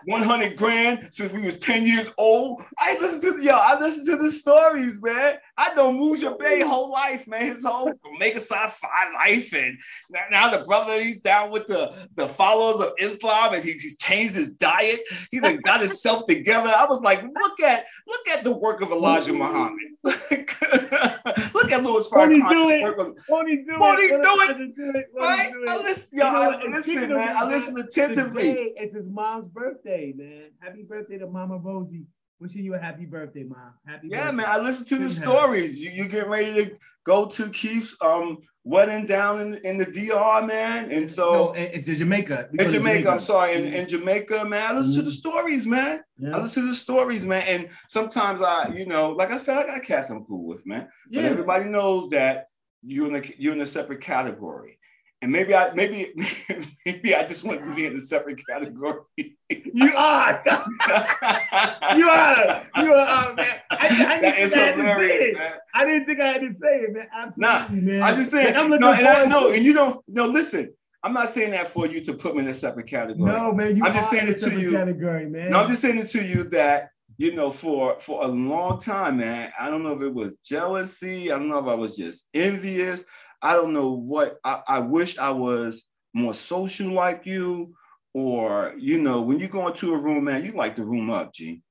100 0.06 0.56
grand 0.56 1.08
since 1.12 1.32
we 1.32 1.42
was 1.42 1.58
10 1.58 1.86
years 1.86 2.12
old. 2.18 2.64
I 2.80 2.98
listen 3.00 3.22
to 3.22 3.38
the, 3.38 3.44
yo, 3.44 3.54
I 3.54 3.80
listen 3.80 4.06
to 4.06 4.22
the 4.22 4.32
stories, 4.32 5.02
man. 5.02 5.38
I 5.58 5.74
know 5.74 5.92
Muja 5.92 6.38
Bay 6.38 6.62
whole 6.62 6.92
life, 6.92 7.28
man. 7.28 7.42
His 7.42 7.66
whole 7.66 7.92
make 8.18 8.34
a 8.34 8.40
sci-fi 8.40 9.12
life. 9.14 9.54
And 9.54 9.80
now, 10.10 10.22
now, 10.32 10.50
the 10.50 10.64
brother, 10.64 11.02
he's 11.02 11.22
down 11.22 11.52
with 11.52 11.68
the, 11.68 11.94
the 12.16 12.28
followers 12.28 12.82
of 12.82 12.94
Islam 13.00 13.54
and 13.54 13.64
he's, 13.64 13.82
he's 13.82 13.98
changed 13.98 14.36
his 14.36 14.52
diet. 14.52 15.02
He's 15.30 15.42
like 15.42 15.62
got 15.64 15.82
himself 15.82 16.26
together. 16.26 16.74
I 16.76 16.86
was 16.86 17.02
like, 17.02 17.24
look 17.24 17.60
at 17.62 17.86
look 18.08 18.28
at 18.30 18.44
the 18.44 18.52
work 18.52 18.82
of 18.82 18.92
Elijah 18.92 19.34
Muhammad. 19.34 19.80
look 20.04 21.72
at 21.72 21.84
Louis 21.84 22.08
Farrakhan. 22.10 23.16
Won't 23.30 23.50
he 23.50 23.58
do 23.58 23.80
won't 23.80 24.00
it? 24.00 24.58
He 24.58 24.68
do 24.72 24.92
it? 24.96 25.10
Right? 25.16 25.52
I 25.68 25.78
listen, 25.78 26.20
yo, 26.20 26.26
I 26.26 26.64
listen, 26.66 27.14
man. 27.14 27.38
I 27.38 27.46
listen 27.46 27.78
attentively. 27.78 28.74
It's 28.78 28.96
his 28.96 29.10
mom's 29.10 29.48
birthday, 29.48 29.91
man. 29.92 30.52
Happy 30.60 30.84
birthday 30.84 31.18
to 31.18 31.28
Mama 31.28 31.58
Rosie. 31.58 32.06
Wishing 32.40 32.66
you 32.66 32.74
a 32.74 32.80
happy 32.80 33.06
birthday, 33.06 33.44
mom. 33.44 33.74
Happy 33.86 34.08
yeah, 34.08 34.32
birthday. 34.32 34.38
man. 34.38 34.46
I 34.50 34.58
listen 34.58 34.86
to 34.86 34.98
the 34.98 35.10
stories. 35.10 35.80
You, 35.80 35.92
you 35.92 36.08
get 36.08 36.28
ready 36.28 36.66
to 36.66 36.76
go 37.06 37.28
to 37.28 37.50
Keith's 37.50 37.96
um 38.02 38.40
wedding 38.64 39.06
down 39.06 39.40
in, 39.40 39.56
in 39.66 39.78
the 39.78 39.86
DR, 39.86 40.46
man. 40.46 40.92
And 40.92 41.10
so 41.10 41.32
no, 41.32 41.54
it's 41.56 41.88
in 41.88 41.98
Jamaica. 41.98 42.50
In 42.52 42.58
Jamaica, 42.58 42.72
Jamaica, 42.72 43.10
I'm 43.10 43.20
sorry. 43.20 43.56
In, 43.56 43.74
in 43.74 43.88
Jamaica, 43.88 44.46
man. 44.46 44.72
I 44.72 44.78
listen 44.78 44.94
mm-hmm. 44.94 45.00
to 45.02 45.06
the 45.06 45.12
stories, 45.12 45.68
man. 45.68 46.02
Yeah. 46.18 46.36
I 46.36 46.40
listen 46.40 46.64
to 46.64 46.70
the 46.70 46.76
stories, 46.76 47.26
man. 47.26 47.44
And 47.48 47.70
sometimes 47.90 48.42
I, 48.42 48.70
you 48.70 48.86
know, 48.86 49.12
like 49.12 49.32
I 49.32 49.38
said, 49.38 49.58
I 49.58 49.66
got 49.66 49.84
cats 49.84 50.10
I'm 50.10 50.26
cool 50.26 50.46
with, 50.46 50.66
man. 50.66 50.88
Yeah. 51.10 51.22
But 51.22 51.32
everybody 51.32 51.66
knows 51.66 52.10
that 52.10 52.48
you're 52.84 53.08
in 53.08 53.24
a 53.24 53.28
you're 53.38 53.54
in 53.54 53.62
a 53.62 53.68
separate 53.68 54.02
category. 54.02 54.80
And 55.22 55.32
maybe 55.32 55.54
I 55.54 55.72
maybe 55.74 56.14
maybe 56.86 57.14
I 57.14 57.24
just 57.24 57.44
want 57.44 57.60
to 57.60 57.76
be 57.76 57.86
in 57.86 57.96
a 57.96 58.00
separate 58.00 58.42
category. 58.48 59.02
you 59.48 59.96
are. 59.96 60.42
you 61.96 62.10
are. 62.10 62.64
You 62.78 62.94
are, 62.94 63.08
oh, 63.08 63.34
man. 63.36 63.56
I, 63.70 63.78
I 63.78 64.22
that 64.22 64.40
is 64.40 64.54
hilarious, 64.54 65.38
man. 65.38 65.54
I 65.76 65.86
didn't 65.86 66.06
think 66.06 66.22
I 66.22 66.28
had 66.28 66.42
to 66.42 66.54
say 66.60 66.80
it, 66.80 66.94
man. 66.94 67.08
Absolutely, 67.14 67.42
nah, 67.42 67.94
man. 67.94 68.02
I 68.02 68.16
just 68.16 68.32
saying. 68.32 68.56
Like, 68.56 68.64
I'm 68.64 68.70
looking 68.72 68.88
no, 68.88 68.94
and 68.94 69.08
I 69.08 69.26
know, 69.26 69.52
and 69.52 69.64
you 69.64 69.74
don't. 69.74 70.04
No, 70.08 70.26
listen. 70.26 70.74
I'm 71.04 71.14
not 71.14 71.30
saying 71.30 71.52
that 71.52 71.68
for 71.68 71.88
you 71.88 72.02
to 72.02 72.14
put 72.14 72.36
me 72.36 72.44
in 72.44 72.48
a 72.48 72.54
separate 72.54 72.88
category. 72.88 73.32
No, 73.32 73.52
man. 73.54 73.76
You 73.76 73.84
I'm 73.84 73.94
just 73.94 74.10
saying 74.10 74.28
it 74.28 74.40
to 74.40 74.60
you. 74.60 74.72
Category, 74.72 75.28
man. 75.28 75.52
No, 75.52 75.60
I'm 75.60 75.68
just 75.68 75.82
saying 75.82 75.98
it 75.98 76.10
to 76.10 76.24
you 76.24 76.44
that 76.46 76.92
you 77.18 77.36
know, 77.36 77.52
for 77.52 78.00
for 78.00 78.24
a 78.24 78.28
long 78.28 78.80
time, 78.80 79.18
man. 79.18 79.52
I 79.60 79.70
don't 79.70 79.84
know 79.84 79.94
if 79.94 80.02
it 80.02 80.14
was 80.14 80.38
jealousy. 80.38 81.32
I 81.32 81.38
don't 81.38 81.50
know 81.50 81.60
if 81.60 81.68
I 81.68 81.76
was 81.76 81.96
just 81.96 82.28
envious. 82.34 83.06
I 83.42 83.54
don't 83.54 83.74
know 83.74 83.92
what. 83.92 84.40
I, 84.44 84.62
I 84.68 84.80
wish 84.80 85.18
I 85.18 85.32
was 85.32 85.84
more 86.14 86.34
social 86.34 86.92
like 86.92 87.26
you, 87.26 87.74
or 88.14 88.74
you 88.78 89.02
know, 89.02 89.22
when 89.22 89.40
you 89.40 89.48
go 89.48 89.68
into 89.68 89.94
a 89.94 89.98
room, 89.98 90.26
man, 90.26 90.46
you 90.46 90.52
like 90.54 90.76
the 90.76 90.86
room 90.86 91.10
up, 91.10 91.34
G. 91.34 91.64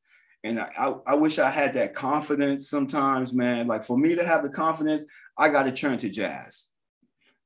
And 0.43 0.59
I, 0.59 0.71
I, 0.79 0.95
I 1.09 1.15
wish 1.15 1.39
I 1.39 1.51
had 1.51 1.75
that 1.75 1.95
confidence 1.95 2.71
sometimes, 2.71 3.35
man. 3.35 3.67
Like 3.67 3.85
for 3.85 3.99
me 3.99 4.15
to 4.15 4.25
have 4.25 4.43
the 4.43 4.49
confidence, 4.49 5.05
I 5.37 5.49
got 5.51 5.65
to 5.65 5.73
turn 5.73 5.99
to 5.99 6.09
jazz. 6.11 6.69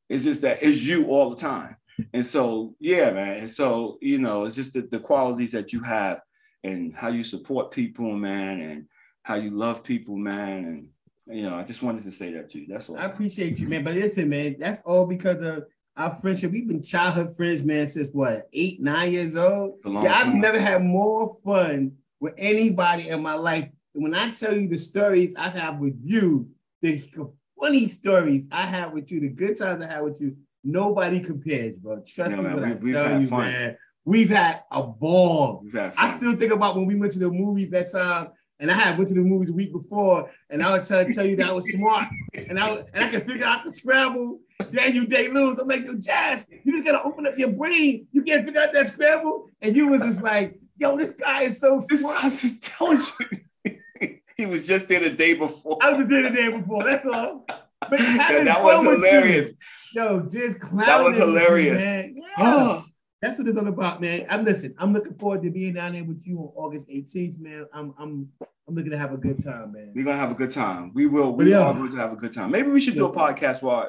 It's 0.09 0.25
just 0.25 0.43
that 0.43 0.63
it's 0.63 0.83
you 0.83 1.07
all 1.07 1.31
the 1.31 1.37
time. 1.37 1.77
And 2.13 2.25
so, 2.25 2.75
yeah, 2.81 3.11
man. 3.13 3.39
And 3.39 3.51
so, 3.51 3.99
you 4.01 4.19
know, 4.19 4.45
it's 4.45 4.57
just 4.57 4.75
the, 4.75 4.83
the 4.83 5.01
qualities 5.01 5.53
that 5.53 5.73
you 5.73 5.83
have 5.83 6.21
and 6.63 6.93
how 6.93 7.09
you 7.09 7.25
support 7.25 7.71
people, 7.71 8.13
man, 8.17 8.61
and 8.61 8.87
how 9.23 9.35
you 9.35 9.51
love 9.51 9.85
people, 9.85 10.17
man. 10.17 10.65
And 10.65 10.89
you 11.27 11.43
know, 11.43 11.57
I 11.57 11.65
just 11.65 11.83
wanted 11.83 12.05
to 12.05 12.11
say 12.11 12.33
that 12.33 12.51
to 12.51 12.61
you. 12.61 12.67
That's 12.69 12.89
all. 12.89 12.99
I 12.99 13.05
appreciate 13.05 13.59
you, 13.59 13.69
man. 13.69 13.85
But 13.85 13.95
listen, 13.95 14.29
man, 14.29 14.57
that's 14.59 14.83
all 14.83 15.07
because 15.07 15.43
of 15.43 15.65
our 15.97 16.11
friendship. 16.11 16.53
We've 16.53 16.69
been 16.69 16.83
childhood 16.83 17.35
friends, 17.35 17.65
man, 17.65 17.87
since 17.87 18.11
what 18.13 18.49
eight, 18.53 18.81
nine 18.81 19.13
years 19.13 19.37
old. 19.37 19.79
Yeah, 19.85 20.01
I've 20.01 20.25
time. 20.25 20.41
never 20.41 20.61
had 20.61 20.83
more 20.83 21.37
fun 21.45 21.93
with 22.21 22.35
anybody 22.37 23.09
in 23.09 23.23
my 23.23 23.35
life. 23.35 23.69
when 23.93 24.15
I 24.15 24.31
tell 24.31 24.55
you 24.55 24.69
the 24.69 24.77
stories 24.77 25.35
I 25.37 25.49
have 25.49 25.79
with 25.79 25.99
you, 26.03 26.49
the 26.83 27.01
funny 27.59 27.87
stories 27.87 28.49
I 28.53 28.63
have 28.63 28.93
with 28.93 29.11
you, 29.11 29.21
the 29.21 29.31
good 29.31 29.57
times 29.59 29.83
I 29.83 29.87
had 29.87 30.03
with 30.03 30.21
you, 30.21 30.37
nobody 30.63 31.21
compares, 31.21 31.79
bro. 31.79 32.03
Trust 32.07 32.33
yeah, 32.33 32.37
me 32.37 32.43
man, 32.43 32.55
when 32.55 32.81
we, 32.81 32.91
I 32.91 32.93
tell 32.93 33.21
you, 33.21 33.29
fun. 33.29 33.41
man. 33.41 33.77
We've 34.07 34.29
had 34.29 34.63
a 34.71 34.83
ball. 34.83 35.65
Had 35.73 35.95
I 35.97 36.09
still 36.09 36.37
think 36.37 36.53
about 36.53 36.77
when 36.77 36.85
we 36.85 36.97
went 36.97 37.13
to 37.13 37.19
the 37.19 37.31
movies 37.31 37.71
that 37.71 37.91
time, 37.91 38.29
and 38.61 38.71
I 38.71 38.75
had 38.75 38.97
went 38.97 39.09
to 39.09 39.15
the 39.15 39.21
movies 39.21 39.51
a 39.51 39.55
week 39.55 39.73
before, 39.73 40.31
and 40.51 40.63
I 40.63 40.77
was 40.77 40.89
trying 40.89 41.09
to 41.09 41.15
tell 41.15 41.27
you 41.27 41.37
that 41.37 41.49
I 41.49 41.53
was 41.53 41.71
smart, 41.73 42.09
and 42.35 42.59
I 42.59 42.77
and 42.95 43.05
I 43.05 43.09
could 43.09 43.23
figure 43.23 43.47
out 43.47 43.65
the 43.65 43.73
Scrabble. 43.73 44.41
Then 44.71 44.95
you 44.95 45.07
day 45.07 45.29
lose. 45.29 45.59
I'm 45.59 45.69
like, 45.69 45.85
yo, 45.85 45.95
Jazz, 45.99 46.47
you 46.51 46.73
just 46.73 46.85
gotta 46.85 47.03
open 47.03 47.27
up 47.27 47.37
your 47.37 47.51
brain. 47.51 48.07
You 48.13 48.23
can't 48.23 48.45
figure 48.45 48.61
out 48.61 48.73
that 48.73 48.89
Scrabble, 48.89 49.49
and 49.61 49.77
you 49.77 49.89
was 49.89 50.03
just 50.03 50.23
like, 50.23 50.59
yo, 50.79 50.97
this 50.97 51.15
guy 51.15 51.43
is 51.43 51.61
so 51.61 51.81
smart. 51.81 52.23
I 52.23 52.27
was 52.27 52.41
just 52.41 52.63
telling 52.63 52.99
you. 53.65 53.79
he 54.37 54.47
was 54.47 54.67
just 54.67 54.89
there 54.89 55.01
the 55.01 55.11
day 55.11 55.35
before. 55.35 55.79
I 55.83 55.93
was 55.93 56.07
there 56.07 56.23
the 56.23 56.31
day 56.31 56.51
before. 56.51 56.85
That's 56.85 57.07
all. 57.07 57.45
But 57.91 58.01
yeah, 58.01 58.45
that 58.45 58.63
was 58.63 58.83
hilarious. 58.83 59.53
Yo, 59.95 60.29
just 60.29 60.61
clowning. 60.61 60.87
That 60.87 61.05
was 61.05 61.17
hilarious. 61.17 61.83
You, 61.83 61.89
man. 61.89 62.17
Yeah. 62.39 62.83
That's 63.25 63.39
what 63.39 63.49
it's 63.49 63.57
all 63.57 63.67
about, 63.67 64.03
man. 64.03 64.27
I'm 64.29 64.45
listen. 64.45 64.75
I'm 64.77 64.93
looking 64.93 65.15
forward 65.15 65.43
to 65.45 65.51
being 65.51 65.73
down 65.73 65.95
there 65.95 66.05
with 66.05 66.27
you 66.27 66.41
on 66.41 66.53
August 66.57 66.91
18th, 66.91 67.41
man. 67.41 67.65
I'm 67.73 67.95
I'm 67.99 68.29
I'm 68.69 68.75
looking 68.75 68.91
to 68.91 68.99
have 68.99 69.15
a 69.15 69.17
good 69.17 69.43
time, 69.43 69.73
man. 69.73 69.93
We're 69.95 70.05
gonna 70.05 70.19
have 70.19 70.31
a 70.31 70.35
good 70.35 70.51
time. 70.51 70.93
We 70.93 71.07
will. 71.07 71.35
We 71.35 71.51
yeah. 71.51 71.61
are 71.61 71.73
going 71.73 71.91
to 71.91 71.97
have 71.97 72.13
a 72.13 72.17
good 72.17 72.35
time. 72.35 72.51
Maybe 72.51 72.69
we 72.69 72.83
should 72.83 72.93
do 72.95 73.07
a 73.07 73.13
podcast 73.13 73.63
while 73.63 73.89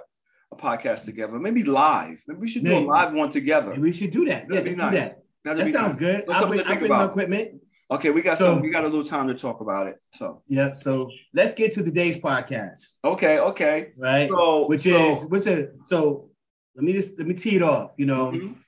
a 0.53 0.55
podcast 0.55 1.03
together. 1.03 1.37
Maybe 1.37 1.63
live. 1.63 2.23
Maybe 2.29 2.39
we 2.39 2.47
should 2.47 2.63
do 2.63 2.77
a 2.77 2.79
live 2.85 3.11
one 3.11 3.29
together. 3.29 3.71
Maybe 3.71 3.81
we 3.81 3.91
should 3.91 4.11
do 4.11 4.23
that. 4.23 4.45
Yeah, 4.49 4.61
let's 4.61 4.77
nice. 4.77 4.91
do 4.91 4.97
that. 4.99 5.15
That'd 5.43 5.65
that 5.65 5.67
sounds 5.67 5.99
nice. 5.99 6.23
good. 6.23 6.29
I'll 6.29 6.47
bring, 6.47 6.61
I'll 6.61 6.79
bring 6.79 6.89
my 6.89 7.03
equipment. 7.03 7.61
Okay, 7.91 8.11
we 8.11 8.21
got 8.21 8.37
so, 8.37 8.53
some. 8.53 8.61
We 8.61 8.69
got 8.69 8.85
a 8.85 8.87
little 8.87 9.03
time 9.03 9.27
to 9.27 9.33
talk 9.33 9.59
about 9.59 9.87
it. 9.87 9.97
So 10.13 10.43
yeah. 10.47 10.71
So 10.71 11.09
let's 11.33 11.53
get 11.53 11.73
to 11.73 11.83
the 11.83 11.91
day's 11.91 12.21
podcast. 12.21 12.99
Okay. 13.03 13.39
Okay. 13.39 13.91
Right. 13.97 14.29
So 14.29 14.67
which 14.67 14.83
so, 14.83 15.09
is 15.09 15.25
which 15.29 15.45
is 15.45 15.67
so. 15.83 16.29
Let 16.73 16.85
me 16.85 16.93
just 16.93 17.17
let 17.17 17.27
me 17.27 17.33
tee 17.33 17.57
it 17.57 17.63
off. 17.63 17.91
You 17.97 18.05
know. 18.05 18.27
Mm-hmm 18.27 18.61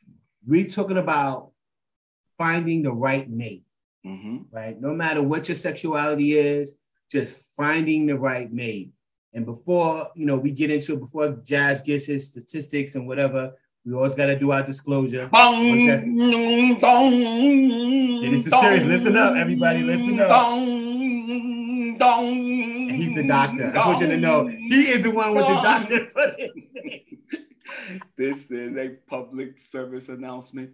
we're 0.48 0.68
talking 0.68 0.98
about 0.98 1.52
finding 2.38 2.82
the 2.82 2.92
right 2.92 3.30
mate, 3.30 3.64
mm-hmm. 4.06 4.38
right? 4.52 4.80
No 4.80 4.94
matter 4.94 5.22
what 5.22 5.50
your 5.50 5.56
sexuality 5.56 6.34
is, 6.34 6.78
just 7.12 7.54
finding 7.56 8.06
the 8.06 8.18
right 8.18 8.52
mate. 8.52 8.92
And 9.34 9.46
before 9.46 10.08
you 10.16 10.26
know, 10.26 10.38
we 10.38 10.52
get 10.52 10.72
into 10.72 10.94
it, 10.94 11.02
before 11.02 11.38
Jazz 11.44 11.82
gets 11.82 12.06
his 12.08 12.28
statistics 12.28 12.96
and 12.96 13.06
whatever, 13.08 13.52
we 13.86 13.94
always 13.94 14.16
got 14.16 14.28
to 14.28 14.40
do 14.40 14.52
our 14.52 14.64
disclosure. 14.64 15.28
Bong, 15.28 15.78
yeah, 15.78 16.00
this 18.30 18.48
is 18.48 18.60
serious. 18.60 18.86
Listen 18.86 19.18
up, 19.18 19.36
everybody. 19.36 19.84
Listen 19.84 20.20
up. 20.20 20.30
And 20.58 22.02
he's 22.92 23.16
the 23.16 23.28
doctor. 23.28 23.68
I 23.68 23.74
just 23.74 23.88
want 23.88 24.02
you 24.02 24.08
to 24.08 24.18
know 24.18 24.48
he 24.48 24.90
is 24.90 25.04
the 25.04 25.12
one 25.12 25.36
with 25.36 25.46
the 25.46 25.62
doctor 25.62 26.06
for 26.08 26.36
this 26.38 26.66
this 28.18 28.50
is 28.52 28.78
a 28.78 28.90
public 29.08 29.60
service 29.60 30.10
announcement. 30.10 30.72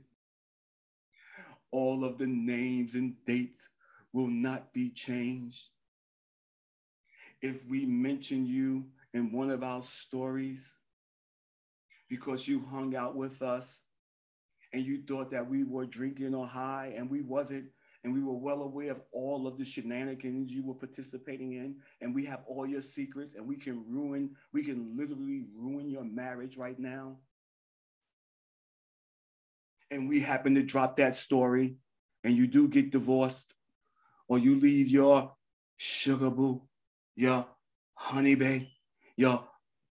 All 1.72 2.04
of 2.04 2.18
the 2.18 2.28
names 2.28 2.94
and 2.96 3.16
dates 3.26 3.70
will 4.12 4.28
not 4.28 4.74
be 4.74 4.90
changed. 4.92 5.70
If 7.42 7.66
we 7.68 7.86
mention 7.86 8.46
you 8.46 8.86
in 9.14 9.32
one 9.32 9.50
of 9.50 9.64
our 9.64 9.82
stories 9.82 10.74
because 12.10 12.48
you 12.48 12.64
hung 12.64 12.96
out 12.96 13.16
with 13.16 13.42
us 13.42 13.82
and 14.72 14.86
you 14.86 15.02
thought 15.08 15.32
that 15.32 15.50
we 15.50 15.64
were 15.64 15.86
drinking 15.86 16.36
or 16.36 16.46
high 16.46 16.94
and 16.96 17.10
we 17.10 17.22
wasn't, 17.22 17.66
and 18.04 18.14
we 18.14 18.22
were 18.22 18.34
well 18.34 18.64
aware 18.64 18.92
of 18.92 19.02
all 19.12 19.48
of 19.48 19.58
the 19.58 19.66
shenanigans 19.66 20.52
you 20.52 20.64
were 20.64 20.74
participating 20.74 21.54
in 21.54 21.76
and 22.02 22.14
we 22.14 22.26
have 22.26 22.42
all 22.48 22.66
your 22.66 22.82
secrets 22.82 23.34
and 23.36 23.48
we 23.48 23.56
can 23.56 23.84
ruin 23.88 24.30
we 24.52 24.64
can 24.64 24.96
literally 24.96 25.46
ruin 25.56 25.90
your 25.90 26.04
marriage 26.04 26.58
right 26.58 26.80
now 26.80 27.18
and 29.92 30.10
we 30.10 30.20
happen 30.20 30.56
to 30.56 30.64
drop 30.64 30.98
that 30.98 31.16
story 31.16 31.76
and 32.24 32.36
you 32.36 32.48
do 32.48 32.68
get 32.68 32.92
divorced 32.92 33.54
or 34.28 34.40
you 34.40 34.60
leave 34.60 34.88
your 34.88 35.34
sugar 35.78 36.30
boo 36.30 36.62
your 37.16 37.46
honey 37.96 38.36
babe 38.36 38.68
your 39.16 39.44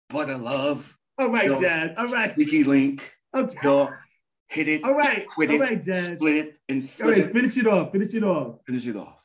butter 0.08 0.38
love 0.38 0.96
all 1.18 1.30
right 1.30 1.60
Dad. 1.60 1.94
all 1.96 2.08
right 2.08 2.32
sticky 2.32 2.64
link 2.64 3.12
okay. 3.36 3.54
your 3.62 4.00
hit 4.50 4.68
it, 4.68 4.84
all 4.84 4.94
right, 4.94 5.26
quit 5.28 5.48
all 5.50 5.56
it, 5.56 5.60
right, 5.60 5.82
Dad. 5.84 6.16
split 6.16 6.36
it, 6.36 6.56
and 6.68 6.88
all 7.02 7.10
right, 7.10 7.18
it. 7.18 7.32
finish 7.32 7.56
it 7.56 7.66
off, 7.66 7.92
finish 7.92 8.14
it 8.14 8.24
off, 8.24 8.56
finish 8.66 8.86
it 8.86 8.96
off. 8.96 9.24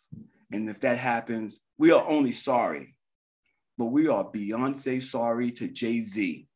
And 0.51 0.69
if 0.69 0.79
that 0.81 0.97
happens, 0.97 1.59
we 1.77 1.91
are 1.91 2.03
only 2.07 2.31
sorry, 2.31 2.95
but 3.77 3.85
we 3.85 4.07
are 4.07 4.23
Beyonce 4.23 5.01
sorry 5.01 5.51
to 5.51 5.67
Jay 5.67 6.01
Z. 6.01 6.47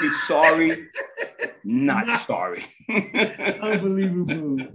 He's 0.00 0.22
sorry, 0.26 0.88
not 1.64 2.20
sorry. 2.20 2.64
Unbelievable. 3.60 4.66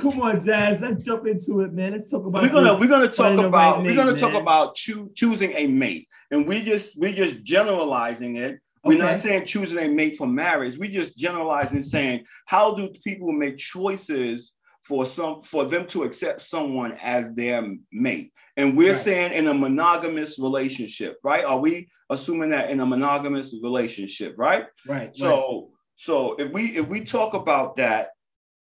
Come 0.00 0.20
on, 0.20 0.40
Jazz. 0.40 0.80
Let's 0.80 1.04
jump 1.04 1.26
into 1.26 1.60
it, 1.60 1.72
man. 1.72 1.92
Let's 1.92 2.10
talk 2.10 2.24
about. 2.26 2.42
We're 2.42 2.48
gonna 2.50 2.78
we're 2.78 2.88
gonna 2.88 3.08
talk 3.08 3.38
about 3.38 3.76
right 3.78 3.84
we're 3.84 3.96
gonna 3.96 4.12
man. 4.12 4.20
talk 4.20 4.34
about 4.34 4.76
choo- 4.76 5.10
choosing 5.14 5.52
a 5.56 5.66
mate, 5.66 6.08
and 6.30 6.46
we 6.46 6.62
just 6.62 6.98
we're 6.98 7.12
just 7.12 7.42
generalizing 7.42 8.36
it 8.36 8.60
we're 8.82 8.94
okay. 8.94 9.02
not 9.02 9.16
saying 9.16 9.44
choosing 9.44 9.78
a 9.78 9.88
mate 9.88 10.16
for 10.16 10.26
marriage. 10.26 10.78
We 10.78 10.88
just 10.88 11.18
generalizing 11.18 11.82
saying 11.82 12.24
how 12.46 12.74
do 12.74 12.90
people 13.04 13.32
make 13.32 13.58
choices 13.58 14.52
for 14.84 15.04
some 15.04 15.42
for 15.42 15.64
them 15.66 15.86
to 15.88 16.04
accept 16.04 16.40
someone 16.40 16.92
as 17.02 17.34
their 17.34 17.62
mate? 17.92 18.32
And 18.56 18.76
we're 18.76 18.92
right. 18.92 19.00
saying 19.00 19.32
in 19.32 19.46
a 19.48 19.54
monogamous 19.54 20.38
relationship, 20.38 21.18
right? 21.22 21.44
Are 21.44 21.58
we 21.58 21.88
assuming 22.08 22.50
that 22.50 22.70
in 22.70 22.80
a 22.80 22.86
monogamous 22.86 23.54
relationship, 23.62 24.34
right? 24.38 24.66
Right. 24.86 25.16
So 25.16 25.28
right. 25.28 25.68
so 25.96 26.34
if 26.38 26.50
we 26.50 26.76
if 26.76 26.88
we 26.88 27.04
talk 27.04 27.34
about 27.34 27.76
that 27.76 28.08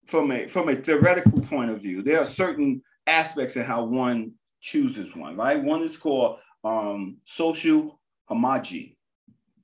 from 0.05 0.31
a 0.31 0.47
from 0.47 0.69
a 0.69 0.75
theoretical 0.75 1.41
point 1.41 1.69
of 1.69 1.81
view, 1.81 2.01
there 2.01 2.21
are 2.21 2.25
certain 2.25 2.81
aspects 3.07 3.57
in 3.57 3.63
how 3.63 3.83
one 3.83 4.31
chooses 4.61 5.13
one, 5.15 5.35
right? 5.35 5.61
One 5.61 5.83
is 5.83 5.97
called 5.97 6.39
um, 6.63 7.17
social 7.25 7.99
homology 8.25 8.96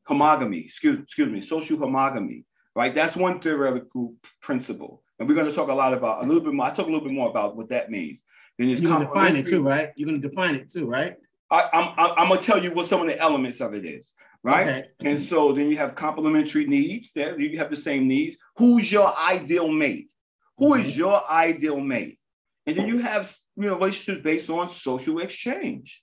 homogamy, 0.07 0.65
excuse, 0.65 0.99
excuse 0.99 1.29
me, 1.29 1.41
social 1.41 1.77
homogamy, 1.77 2.43
right? 2.75 2.93
That's 2.93 3.15
one 3.15 3.39
theoretical 3.39 4.15
principle. 4.41 5.01
And 5.19 5.27
we're 5.27 5.35
going 5.35 5.49
to 5.49 5.55
talk 5.55 5.69
a 5.69 5.73
lot 5.73 5.93
about 5.93 6.23
a 6.23 6.27
little 6.27 6.43
bit 6.43 6.53
more. 6.53 6.65
I 6.65 6.69
talk 6.69 6.87
a 6.87 6.91
little 6.91 7.07
bit 7.07 7.13
more 7.13 7.29
about 7.29 7.55
what 7.55 7.69
that 7.69 7.89
means. 7.89 8.23
Then 8.57 8.69
You're 8.69 8.81
going 8.81 9.01
to 9.01 9.05
define 9.05 9.35
it 9.35 9.45
too, 9.45 9.63
right? 9.63 9.91
You're 9.95 10.09
going 10.09 10.21
to 10.21 10.27
define 10.27 10.55
it 10.55 10.69
too, 10.69 10.85
right? 10.85 11.15
I, 11.49 11.69
I'm, 11.73 11.93
I'm 12.17 12.27
going 12.27 12.39
to 12.39 12.45
tell 12.45 12.63
you 12.63 12.73
what 12.73 12.87
some 12.87 13.01
of 13.01 13.07
the 13.07 13.17
elements 13.19 13.61
of 13.61 13.73
it 13.73 13.85
is, 13.85 14.11
right? 14.43 14.67
Okay. 14.67 14.87
And 15.05 15.19
so 15.19 15.53
then 15.53 15.69
you 15.69 15.77
have 15.77 15.95
complementary 15.95 16.65
needs. 16.65 17.11
That 17.13 17.39
you 17.39 17.57
have 17.57 17.69
the 17.69 17.77
same 17.77 18.07
needs. 18.07 18.37
Who's 18.57 18.91
your 18.91 19.17
ideal 19.17 19.69
mate? 19.69 20.09
Who 20.57 20.75
is 20.75 20.91
mm-hmm. 20.91 20.99
your 20.99 21.29
ideal 21.29 21.79
mate? 21.79 22.17
And 22.65 22.75
then 22.75 22.87
you 22.87 22.99
have 22.99 23.33
you 23.55 23.67
know 23.67 23.75
relationships 23.75 24.23
based 24.23 24.49
on 24.49 24.69
social 24.69 25.19
exchange. 25.19 26.02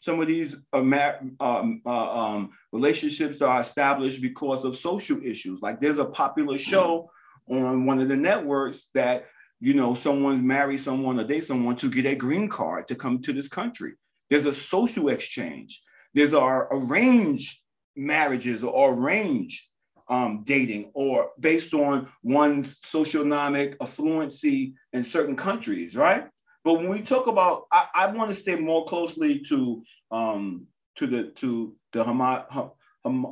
Some 0.00 0.18
of 0.18 0.26
these 0.26 0.56
uh, 0.72 0.78
um, 0.78 1.82
uh, 1.86 2.20
um, 2.20 2.50
relationships 2.72 3.40
are 3.42 3.60
established 3.60 4.20
because 4.20 4.64
of 4.64 4.74
social 4.74 5.22
issues. 5.22 5.62
Like 5.62 5.80
there's 5.80 5.98
a 5.98 6.06
popular 6.06 6.58
show 6.58 7.10
on 7.48 7.84
one 7.84 8.00
of 8.00 8.08
the 8.08 8.16
networks 8.16 8.88
that 8.94 9.26
you 9.60 9.74
know 9.74 9.94
someone 9.94 10.46
marries 10.46 10.84
someone 10.84 11.20
or 11.20 11.24
date 11.24 11.44
someone 11.44 11.76
to 11.76 11.90
get 11.90 12.06
a 12.06 12.16
green 12.16 12.48
card 12.48 12.88
to 12.88 12.94
come 12.94 13.20
to 13.22 13.32
this 13.32 13.48
country. 13.48 13.92
There's 14.30 14.46
a 14.46 14.52
social 14.52 15.10
exchange. 15.10 15.82
There's 16.14 16.32
our 16.32 16.68
arranged 16.72 17.58
marriages 17.94 18.64
or 18.64 18.94
arranged 18.94 19.66
um, 20.08 20.42
dating 20.44 20.90
or 20.94 21.30
based 21.38 21.74
on 21.74 22.08
one's 22.22 22.80
socioeconomic 22.80 23.76
affluency 23.76 24.74
in 24.92 25.04
certain 25.04 25.36
countries, 25.36 25.94
right? 25.94 26.26
But 26.70 26.78
when 26.78 26.88
we 26.88 27.02
talk 27.02 27.26
about, 27.26 27.66
I, 27.72 27.86
I 27.92 28.06
want 28.12 28.30
to 28.30 28.34
stay 28.34 28.54
more 28.54 28.84
closely 28.84 29.40
to 29.40 29.82
um, 30.12 30.68
to 30.94 31.08
the 31.08 31.32
to 31.32 31.74
the 31.92 32.04
homo, 32.04 32.46
hom, 32.48 32.70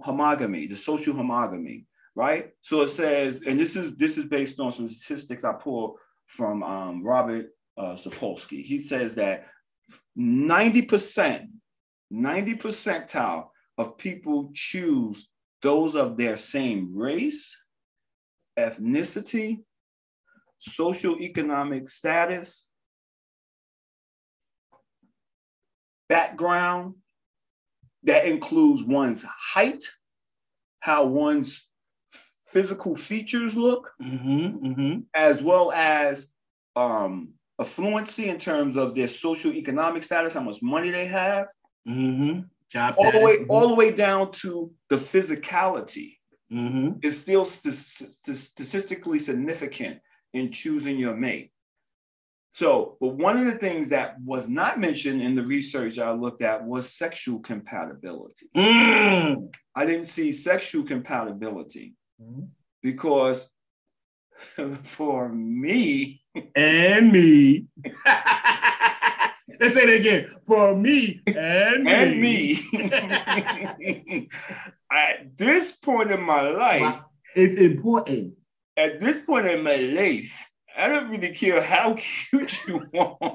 homogamy, 0.04 0.68
the 0.68 0.76
social 0.76 1.14
homogamy, 1.14 1.84
right? 2.16 2.50
So 2.62 2.80
it 2.80 2.88
says, 2.88 3.42
and 3.46 3.56
this 3.56 3.76
is 3.76 3.94
this 3.94 4.18
is 4.18 4.24
based 4.24 4.58
on 4.58 4.72
some 4.72 4.88
statistics 4.88 5.44
I 5.44 5.52
pulled 5.52 5.98
from 6.26 6.64
um, 6.64 7.04
Robert 7.04 7.50
uh, 7.76 7.94
Sapolsky. 7.94 8.60
He 8.60 8.80
says 8.80 9.14
that 9.14 9.46
90%, 10.18 11.46
90 12.10 12.54
percentile 12.56 13.50
of 13.76 13.98
people 13.98 14.50
choose 14.52 15.28
those 15.62 15.94
of 15.94 16.16
their 16.16 16.36
same 16.36 16.90
race, 16.92 17.56
ethnicity, 18.58 19.58
social 20.58 21.16
economic 21.20 21.88
status, 21.88 22.64
background 26.08 26.94
that 28.04 28.26
includes 28.26 28.82
one's 28.82 29.22
height, 29.22 29.84
how 30.80 31.04
one's 31.04 31.66
physical 32.40 32.96
features 32.96 33.56
look, 33.56 33.92
mm-hmm, 34.02 34.66
mm-hmm. 34.66 35.00
as 35.14 35.42
well 35.42 35.72
as 35.72 36.26
um, 36.76 37.30
affluency 37.60 38.26
in 38.26 38.38
terms 38.38 38.76
of 38.76 38.94
their 38.94 39.08
social 39.08 39.52
economic 39.52 40.02
status, 40.02 40.34
how 40.34 40.40
much 40.40 40.62
money 40.62 40.90
they 40.90 41.06
have, 41.06 41.48
mm-hmm. 41.86 42.40
job 42.70 42.94
all 42.98 43.12
the 43.12 43.20
way 43.20 43.36
mm-hmm. 43.36 43.50
all 43.50 43.68
the 43.68 43.74
way 43.74 43.92
down 43.92 44.30
to 44.32 44.72
the 44.88 44.96
physicality. 44.96 46.14
Mm-hmm. 46.50 47.00
Is 47.02 47.20
still 47.20 47.44
st- 47.44 47.74
st- 47.74 48.36
statistically 48.36 49.18
significant 49.18 50.00
in 50.32 50.50
choosing 50.50 50.98
your 50.98 51.14
mate. 51.14 51.52
So, 52.50 52.96
but 53.00 53.14
one 53.14 53.36
of 53.36 53.44
the 53.44 53.58
things 53.58 53.90
that 53.90 54.16
was 54.24 54.48
not 54.48 54.80
mentioned 54.80 55.22
in 55.22 55.34
the 55.34 55.44
research 55.44 55.98
I 55.98 56.12
looked 56.12 56.42
at 56.42 56.64
was 56.64 56.92
sexual 56.92 57.40
compatibility. 57.40 58.46
Mm. 58.56 59.54
I 59.74 59.86
didn't 59.86 60.06
see 60.06 60.32
sexual 60.32 60.84
compatibility 60.84 61.94
mm. 62.20 62.48
because 62.82 63.48
for 64.82 65.28
me 65.28 66.22
and 66.56 67.12
me, 67.12 67.66
let's 69.60 69.74
say 69.74 69.82
it 69.82 70.00
again 70.00 70.26
for 70.46 70.74
me 70.76 71.20
and 71.26 71.84
me. 71.84 71.92
And 71.92 72.20
me. 72.20 72.58
at 74.90 75.36
this 75.36 75.72
point 75.72 76.10
in 76.10 76.22
my 76.22 76.48
life, 76.48 77.00
it's 77.36 77.56
important. 77.56 78.34
At 78.76 79.00
this 79.00 79.20
point 79.20 79.46
in 79.46 79.62
my 79.62 79.76
life, 79.76 80.47
I 80.78 80.88
don't 80.88 81.10
really 81.10 81.34
care 81.34 81.60
how 81.60 81.94
cute 82.30 82.66
you 82.66 82.86
are. 82.98 83.34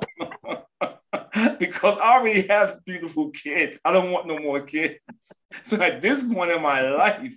because 1.60 1.98
I 2.00 2.18
already 2.18 2.48
have 2.48 2.84
beautiful 2.86 3.30
kids. 3.32 3.80
I 3.84 3.92
don't 3.92 4.12
want 4.12 4.28
no 4.28 4.40
more 4.40 4.62
kids. 4.62 5.00
So 5.64 5.82
at 5.82 6.02
this 6.02 6.24
point 6.24 6.52
in 6.52 6.62
my 6.62 6.82
life, 6.90 7.36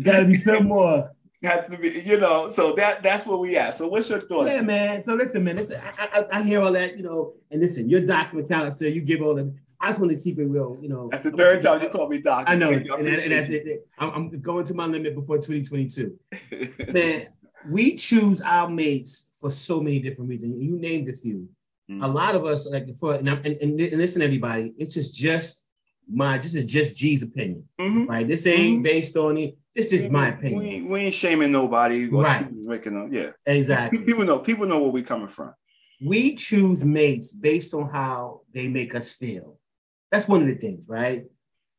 gotta 0.00 0.26
be 0.26 0.34
some 0.34 0.68
more. 0.68 1.10
Have 1.42 1.68
to 1.68 1.76
be, 1.76 1.90
you 2.00 2.18
know. 2.18 2.48
So 2.48 2.72
that 2.76 3.02
that's 3.02 3.26
where 3.26 3.36
we 3.36 3.54
at. 3.58 3.74
So 3.74 3.86
what's 3.86 4.08
your 4.08 4.22
thought? 4.22 4.46
Yeah, 4.46 4.62
man. 4.62 5.02
So 5.02 5.14
listen, 5.14 5.44
man. 5.44 5.56
Listen, 5.56 5.78
I, 5.98 6.20
I, 6.20 6.38
I, 6.38 6.42
hear 6.42 6.62
all 6.62 6.72
that, 6.72 6.96
you 6.96 7.02
know. 7.02 7.34
And 7.50 7.60
listen, 7.60 7.90
your 7.90 8.00
doctor 8.00 8.38
McAllister, 8.38 8.90
you 8.90 9.02
give 9.02 9.20
all 9.20 9.34
the 9.34 9.54
I 9.84 9.88
just 9.88 10.00
want 10.00 10.12
to 10.12 10.18
keep 10.18 10.38
it 10.38 10.46
real, 10.46 10.78
you 10.80 10.88
know. 10.88 11.10
That's 11.12 11.24
the 11.24 11.32
third 11.32 11.60
time 11.60 11.82
you 11.82 11.90
call 11.90 12.08
me 12.08 12.18
doctor. 12.18 12.50
I 12.50 12.56
know, 12.56 12.70
and, 12.70 12.88
and, 12.88 13.06
and 13.06 13.32
that's 13.32 13.50
it. 13.50 13.86
I'm, 13.98 14.10
I'm, 14.10 14.40
going 14.40 14.64
to 14.64 14.72
my 14.72 14.86
limit 14.86 15.14
before 15.14 15.36
2022. 15.36 16.18
Man, 16.94 17.26
we 17.68 17.94
choose 17.94 18.40
our 18.40 18.70
mates 18.70 19.36
for 19.38 19.50
so 19.50 19.82
many 19.82 19.98
different 19.98 20.30
reasons. 20.30 20.58
You 20.58 20.78
named 20.78 21.10
a 21.10 21.12
few. 21.12 21.50
Mm-hmm. 21.90 22.02
A 22.02 22.08
lot 22.08 22.34
of 22.34 22.46
us, 22.46 22.66
like 22.66 22.98
for 22.98 23.16
and, 23.16 23.28
and, 23.28 23.46
and, 23.46 23.76
listen, 23.76 24.22
everybody, 24.22 24.72
it's 24.78 24.94
just 24.94 25.14
just 25.14 25.64
my 26.10 26.38
this 26.38 26.54
is 26.54 26.64
just 26.64 26.96
G's 26.96 27.22
opinion, 27.22 27.68
mm-hmm. 27.78 28.06
right? 28.06 28.26
This 28.26 28.46
ain't 28.46 28.76
mm-hmm. 28.76 28.82
based 28.84 29.18
on 29.18 29.36
it. 29.36 29.58
This 29.76 29.92
is 29.92 30.08
my 30.08 30.28
opinion. 30.28 30.60
We 30.60 30.66
ain't, 30.66 30.88
we 30.88 31.00
ain't 31.00 31.14
shaming 31.14 31.52
nobody. 31.52 32.06
Right. 32.06 32.50
Making 32.50 32.94
them, 32.94 33.12
yeah. 33.12 33.32
Exactly. 33.44 33.98
People 33.98 34.24
know. 34.24 34.38
People 34.38 34.64
know 34.64 34.78
where 34.78 34.92
we 34.92 35.02
coming 35.02 35.28
from. 35.28 35.52
We 36.02 36.36
choose 36.36 36.86
mates 36.86 37.34
based 37.34 37.74
on 37.74 37.90
how 37.90 38.40
they 38.54 38.68
make 38.68 38.94
us 38.94 39.12
feel. 39.12 39.53
That's 40.14 40.28
one 40.28 40.42
of 40.42 40.46
the 40.46 40.54
things, 40.54 40.88
right? 40.88 41.24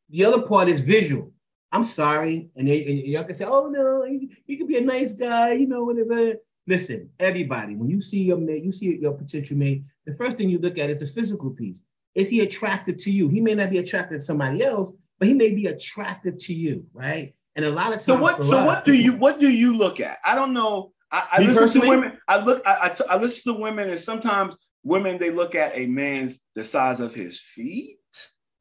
The 0.10 0.26
other 0.26 0.46
part 0.46 0.68
is 0.68 0.82
visual. 0.82 1.32
I'm 1.72 1.84
sorry. 1.84 2.50
And, 2.58 2.68
they, 2.68 2.86
and 2.86 3.00
y'all 3.00 3.24
can 3.24 3.34
say, 3.34 3.46
oh 3.48 3.70
no, 3.70 4.04
you, 4.04 4.28
you 4.46 4.58
could 4.58 4.68
be 4.68 4.78
a 4.78 4.82
nice 4.82 5.14
guy, 5.14 5.54
you 5.54 5.68
know, 5.68 5.86
whatever. 5.86 6.34
Listen, 6.68 7.10
everybody, 7.18 7.78
when 7.78 7.90
you 7.90 8.02
see 8.02 8.24
your 8.24 8.36
mate, 8.36 8.62
you 8.62 8.74
see 8.74 9.00
your 9.00 9.14
potential 9.14 9.56
mate, 9.56 9.84
the 10.06 10.12
first 10.12 10.36
thing 10.36 10.50
you 10.50 10.60
look 10.60 10.78
at 10.78 10.90
is 10.90 11.00
the 11.00 11.08
physical 11.08 11.52
piece. 11.52 11.80
Is 12.14 12.30
he 12.30 12.42
attractive 12.42 12.98
to 12.98 13.10
you? 13.10 13.30
He 13.30 13.40
may 13.40 13.56
not 13.56 13.70
be 13.70 13.78
attracted 13.78 14.16
to 14.16 14.20
somebody 14.20 14.66
else, 14.66 14.92
but 15.18 15.30
he 15.30 15.34
may 15.34 15.56
be 15.56 15.68
attractive 15.68 16.38
to 16.40 16.54
you, 16.54 16.86
right? 16.92 17.34
And 17.56 17.64
a 17.64 17.70
lot 17.70 17.88
of 17.88 17.94
times. 17.94 18.04
So 18.04 18.20
what? 18.20 18.36
So 18.44 18.66
what 18.66 18.84
do 18.84 18.94
you 18.94 19.14
what 19.14 19.40
do 19.40 19.50
you 19.50 19.78
look 19.78 20.02
at? 20.02 20.18
I 20.26 20.36
don't 20.36 20.54
know. 20.54 20.92
I, 21.10 21.26
I 21.32 21.40
listen 21.40 21.56
personally? 21.56 21.88
to 21.88 21.96
women. 21.96 22.18
I 22.28 22.44
look. 22.44 22.62
I, 22.66 22.92
I, 23.10 23.14
I 23.14 23.18
listen 23.18 23.54
to 23.54 23.62
women, 23.62 23.88
and 23.88 23.98
sometimes 23.98 24.58
women 24.84 25.18
they 25.20 25.32
look 25.32 25.56
at 25.56 25.72
a 25.78 25.86
man's 25.88 26.42
the 26.54 26.66
size 26.66 27.00
of 27.00 27.14
his 27.14 27.40
feet 27.40 28.00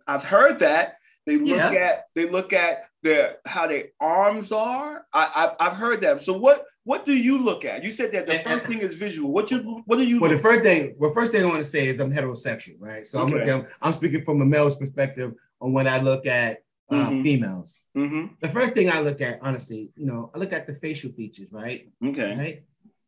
I've 0.07 0.25
heard 0.25 0.59
that. 0.61 0.97
They 1.27 1.39
look 1.39 1.73
yeah. 1.73 1.81
at 1.81 2.05
they 2.15 2.29
look 2.29 2.53
at 2.53 2.85
their 3.03 3.37
how 3.47 3.67
their 3.67 3.87
arms 3.99 4.53
are. 4.53 5.07
I, 5.13 5.53
I 5.59 5.65
have 5.65 5.75
heard 5.75 6.03
that. 6.03 6.21
So 6.21 6.35
what 6.35 6.67
what 6.85 7.07
do 7.07 7.15
you 7.15 7.39
look 7.39 7.65
at? 7.65 7.83
You 7.83 7.91
said 7.91 8.13
that 8.13 8.27
the 8.27 8.39
first 8.41 8.67
thing 8.67 8.81
is 8.81 8.97
visual. 8.97 9.33
What 9.33 9.51
you 9.51 9.83
what 9.87 9.97
do 9.99 10.07
you? 10.07 10.21
Well, 10.21 10.31
the 10.31 10.39
first 10.39 10.63
thing 10.63 10.95
well 10.99 11.11
first 11.13 11.33
thing 11.33 11.43
I 11.43 11.47
want 11.47 11.59
to 11.59 11.65
say 11.65 11.87
is 11.87 11.99
I'm 11.99 12.13
heterosexual, 12.13 12.77
right? 12.79 13.07
So 13.07 13.21
okay. 13.21 13.33
I'm 13.33 13.39
looking. 13.39 13.73
I'm 13.81 13.93
speaking 13.93 14.23
from 14.23 14.43
a 14.43 14.45
male's 14.45 14.77
perspective 14.77 15.33
on 15.61 15.73
when 15.73 15.89
I 15.89 15.99
look 15.99 16.27
at 16.27 16.59
uh, 16.91 17.09
mm-hmm. 17.09 17.23
females. 17.23 17.79
Mm-hmm. 17.97 18.35
The 18.43 18.49
first 18.49 18.75
thing 18.75 18.91
I 18.91 19.01
look 19.01 19.23
at, 19.23 19.39
honestly, 19.41 19.93
you 19.97 20.05
know, 20.05 20.31
I 20.35 20.39
look 20.39 20.53
at 20.53 20.67
the 20.67 20.75
facial 20.75 21.11
features, 21.11 21.53
right? 21.53 21.89
Okay. 22.05 22.37
Right. 22.37 22.63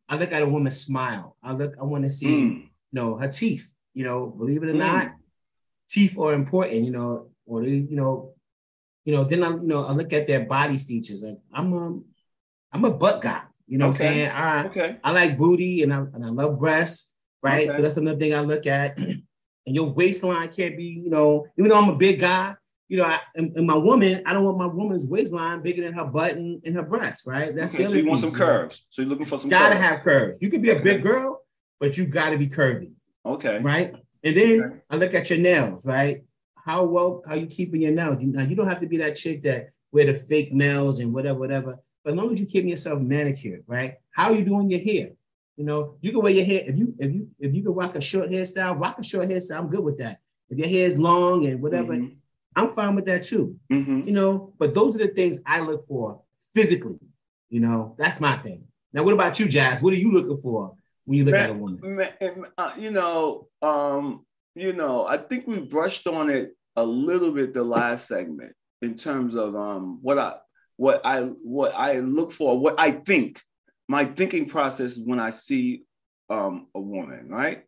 I 0.09 0.15
look 0.15 0.31
at 0.31 0.41
a 0.41 0.47
woman's 0.47 0.79
smile. 0.79 1.35
I 1.43 1.53
look. 1.53 1.75
I 1.79 1.83
want 1.83 2.03
to 2.03 2.09
see, 2.09 2.41
mm. 2.41 2.61
you 2.61 2.69
know, 2.93 3.17
her 3.17 3.27
teeth. 3.27 3.73
You 3.93 4.03
know, 4.03 4.27
believe 4.27 4.63
it 4.63 4.69
or 4.69 4.73
mm. 4.73 4.77
not, 4.77 5.07
teeth 5.89 6.17
are 6.17 6.33
important, 6.33 6.83
you 6.83 6.91
know, 6.91 7.29
or 7.45 7.63
they, 7.63 7.71
you 7.71 7.95
know, 7.95 8.33
you 9.05 9.13
know, 9.13 9.23
then 9.23 9.43
I, 9.43 9.49
you 9.49 9.67
know, 9.67 9.85
I 9.85 9.93
look 9.93 10.11
at 10.13 10.27
their 10.27 10.45
body 10.45 10.77
features. 10.77 11.23
Like 11.23 11.37
I'm 11.53 11.73
a, 11.73 11.99
I'm 12.73 12.85
a 12.85 12.91
butt 12.91 13.21
guy. 13.21 13.41
You 13.67 13.77
know 13.77 13.87
okay. 13.87 14.05
what 14.05 14.09
I'm 14.09 14.15
saying? 14.15 14.31
I, 14.31 14.65
okay. 14.65 14.97
I 15.03 15.11
like 15.11 15.37
booty 15.37 15.83
and 15.83 15.93
I, 15.93 15.97
and 15.97 16.25
I 16.25 16.29
love 16.29 16.59
breasts, 16.59 17.13
right? 17.41 17.67
Okay. 17.67 17.75
So 17.75 17.81
that's 17.81 17.97
another 17.97 18.19
thing 18.19 18.33
I 18.33 18.41
look 18.41 18.65
at. 18.65 18.97
and 18.97 19.75
your 19.75 19.91
waistline 19.91 20.49
can't 20.49 20.77
be, 20.77 20.85
you 20.85 21.09
know, 21.09 21.45
even 21.57 21.69
though 21.69 21.77
I'm 21.77 21.89
a 21.89 21.95
big 21.95 22.21
guy, 22.21 22.55
you 22.87 22.97
know, 22.97 23.03
I, 23.03 23.19
and, 23.35 23.55
and, 23.57 23.67
my 23.67 23.75
woman, 23.75 24.23
I 24.25 24.31
don't 24.31 24.45
want 24.45 24.57
my 24.57 24.65
woman's 24.65 25.05
waistline 25.05 25.61
bigger 25.61 25.83
than 25.83 25.93
her 25.93 26.05
butt 26.05 26.33
and, 26.35 26.61
and 26.65 26.75
her 26.75 26.83
breasts, 26.83 27.27
right? 27.27 27.53
That's 27.53 27.75
okay. 27.75 27.83
the 27.83 27.89
other. 27.89 27.97
So 27.97 28.01
you 28.01 28.09
want 28.09 28.25
some 28.25 28.39
curves. 28.39 28.85
So 28.89 29.01
you're 29.01 29.09
looking 29.09 29.25
for 29.25 29.37
some. 29.37 29.49
Gotta 29.49 29.75
curves. 29.75 29.81
have 29.81 29.99
curves. 29.99 30.37
You 30.41 30.49
could 30.49 30.61
be 30.61 30.69
a 30.69 30.79
big 30.79 31.01
girl, 31.01 31.41
but 31.81 31.97
you 31.97 32.07
got 32.07 32.29
to 32.29 32.37
be 32.37 32.47
curvy. 32.47 32.91
Okay. 33.25 33.59
Right. 33.59 33.93
And 34.27 34.35
then 34.35 34.61
okay. 34.61 34.75
I 34.89 34.95
look 34.97 35.13
at 35.13 35.29
your 35.29 35.39
nails, 35.39 35.87
right? 35.87 36.21
How 36.55 36.85
well 36.85 37.23
are 37.27 37.37
you 37.37 37.47
keeping 37.47 37.81
your 37.81 37.93
nails? 37.93 38.21
You, 38.21 38.27
now 38.27 38.43
you 38.43 38.57
don't 38.57 38.67
have 38.67 38.81
to 38.81 38.87
be 38.87 38.97
that 38.97 39.15
chick 39.15 39.41
that 39.43 39.69
wear 39.93 40.05
the 40.05 40.13
fake 40.13 40.51
nails 40.51 40.99
and 40.99 41.13
whatever, 41.13 41.39
whatever. 41.39 41.79
But 42.03 42.11
as 42.11 42.17
long 42.17 42.33
as 42.33 42.41
you 42.41 42.45
keep 42.45 42.65
yourself 42.65 43.01
manicured, 43.01 43.63
right? 43.67 43.95
How 44.11 44.31
are 44.31 44.35
you 44.35 44.43
doing 44.43 44.69
your 44.69 44.81
hair? 44.81 45.11
You 45.55 45.63
know, 45.63 45.95
you 46.01 46.11
can 46.11 46.21
wear 46.21 46.33
your 46.33 46.43
hair 46.45 46.63
if 46.65 46.77
you 46.77 46.93
if 46.99 47.13
you 47.13 47.29
if 47.39 47.55
you 47.55 47.63
can 47.63 47.73
rock 47.73 47.95
a 47.95 48.01
short 48.01 48.29
hairstyle, 48.29 48.77
rock 48.77 48.99
a 48.99 49.03
short 49.03 49.29
hairstyle. 49.29 49.59
I'm 49.59 49.69
good 49.69 49.83
with 49.83 49.97
that. 49.99 50.19
If 50.49 50.57
your 50.57 50.67
hair 50.67 50.89
is 50.89 50.97
long 50.97 51.45
and 51.45 51.61
whatever, 51.61 51.93
mm-hmm. 51.93 52.15
I'm 52.53 52.67
fine 52.67 52.95
with 52.95 53.05
that 53.05 53.23
too. 53.23 53.55
Mm-hmm. 53.71 54.07
You 54.07 54.13
know, 54.13 54.53
but 54.59 54.75
those 54.75 54.95
are 54.97 55.07
the 55.07 55.13
things 55.13 55.37
I 55.45 55.61
look 55.61 55.87
for 55.87 56.21
physically. 56.53 56.99
You 57.49 57.61
know, 57.61 57.95
that's 57.97 58.19
my 58.19 58.35
thing. 58.35 58.65
Now, 58.91 59.03
what 59.03 59.13
about 59.13 59.39
you, 59.39 59.47
Jazz? 59.47 59.81
What 59.81 59.93
are 59.93 59.97
you 59.97 60.11
looking 60.11 60.37
for 60.37 60.75
when 61.07 61.19
you 61.19 61.23
look 61.23 61.35
at 61.35 61.49
a 61.49 61.53
woman? 61.53 61.79
Man, 61.81 62.45
uh, 62.57 62.73
you 62.77 62.91
know, 62.91 63.47
um, 63.61 64.25
you 64.55 64.73
know, 64.73 65.07
I 65.07 65.17
think 65.17 65.47
we 65.47 65.59
brushed 65.59 66.05
on 66.05 66.29
it 66.29 66.51
a 66.75 66.85
little 66.85 67.31
bit 67.31 67.53
the 67.53 67.63
last 67.63 68.07
segment 68.07 68.53
in 68.81 68.97
terms 68.97 69.33
of 69.33 69.55
um, 69.55 69.99
what 70.01 70.17
I 70.17 70.35
what 70.75 71.01
I 71.05 71.21
what 71.21 71.73
I 71.73 71.99
look 71.99 72.33
for, 72.33 72.59
what 72.59 72.75
I 72.77 72.91
think, 72.91 73.41
my 73.87 74.03
thinking 74.03 74.47
process 74.49 74.97
when 74.97 75.19
I 75.19 75.29
see 75.29 75.83
um, 76.29 76.67
a 76.75 76.81
woman, 76.81 77.29
right? 77.29 77.63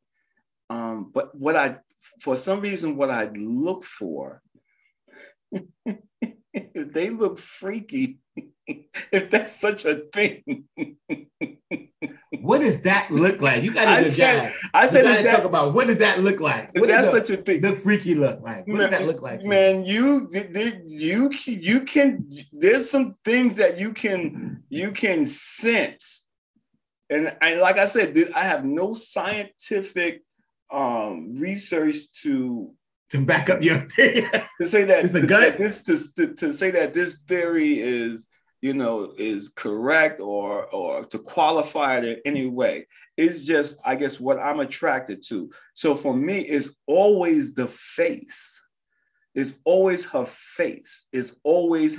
Um, 0.70 1.10
but 1.14 1.34
what 1.34 1.56
I 1.56 1.78
for 2.20 2.36
some 2.36 2.60
reason, 2.60 2.98
what 2.98 3.10
I 3.10 3.30
look 3.34 3.86
for, 3.86 4.42
they 6.76 7.10
look 7.10 7.40
freaky, 7.40 8.20
if 9.12 9.30
that's 9.30 9.56
such 9.56 9.86
a 9.86 9.96
thing. 10.14 10.66
what 12.42 12.60
does 12.60 12.82
that 12.84 13.10
look 13.10 13.42
like? 13.42 13.64
You 13.64 13.74
gotta 13.74 13.92
I 13.92 14.04
said, 14.04 14.54
I 14.74 14.88
said 14.88 15.06
you 15.06 15.24
gotta 15.24 15.38
talk 15.38 15.44
about 15.44 15.74
what 15.74 15.88
does 15.88 15.98
that 15.98 16.20
look 16.20 16.40
like? 16.40 16.74
What 16.76 16.90
that's 16.90 17.12
does 17.12 17.28
such 17.28 17.38
a 17.38 17.42
thing. 17.42 17.62
The 17.62 17.76
freaky 17.76 18.16
look 18.16 18.42
like. 18.42 18.68
What 18.68 18.78
man, 18.78 18.78
does 18.78 18.92
that 18.92 19.08
look 19.08 19.22
like? 19.22 19.44
Man, 19.44 19.86
you 19.86 20.30
you 20.86 21.32
you 21.46 21.82
can 21.82 22.30
there's 22.52 22.90
some 22.90 23.16
things 23.26 23.56
that 23.56 23.80
you 23.80 23.94
can 23.94 24.64
you 24.70 24.92
can 24.92 25.26
sense. 25.26 26.28
And, 27.10 27.36
and 27.42 27.60
like 27.60 27.80
I 27.80 27.88
said, 27.88 28.16
I 28.36 28.44
have 28.44 28.66
no 28.66 28.94
scientific 28.94 30.22
um, 30.70 31.36
research 31.40 31.96
to 32.22 32.74
to 33.10 33.26
back 33.26 33.50
up 33.50 33.64
your 33.64 33.78
theory. 33.78 34.28
to 34.62 34.68
say 34.68 34.84
that 34.84 35.04
it's 35.04 35.16
a 35.16 35.26
gut. 35.26 35.58
This 35.58 35.82
to, 35.84 35.98
to, 36.16 36.36
to 36.36 36.54
say 36.54 36.70
that 36.72 36.94
this 36.94 37.18
theory 37.28 37.80
is 37.80 38.28
you 38.62 38.74
know 38.74 39.14
is 39.18 39.50
correct 39.50 40.20
or 40.20 40.66
or 40.74 41.06
to 41.06 41.20
qualify 41.20 41.98
it 41.98 42.06
in 42.06 42.18
any 42.26 42.48
way. 42.48 42.88
It's 43.18 43.44
just 43.44 43.78
I 43.86 43.96
guess 43.96 44.20
what 44.20 44.40
I'm 44.40 44.60
attracted 44.60 45.24
to. 45.28 45.50
So 45.74 45.96
for 45.96 46.16
me, 46.16 46.40
it's 46.40 46.70
always 46.88 47.54
the 47.54 47.68
face. 47.68 48.60
It's 49.36 49.54
always 49.64 50.06
her 50.06 50.26
face. 50.26 51.06
It's 51.14 51.36
always 51.44 51.98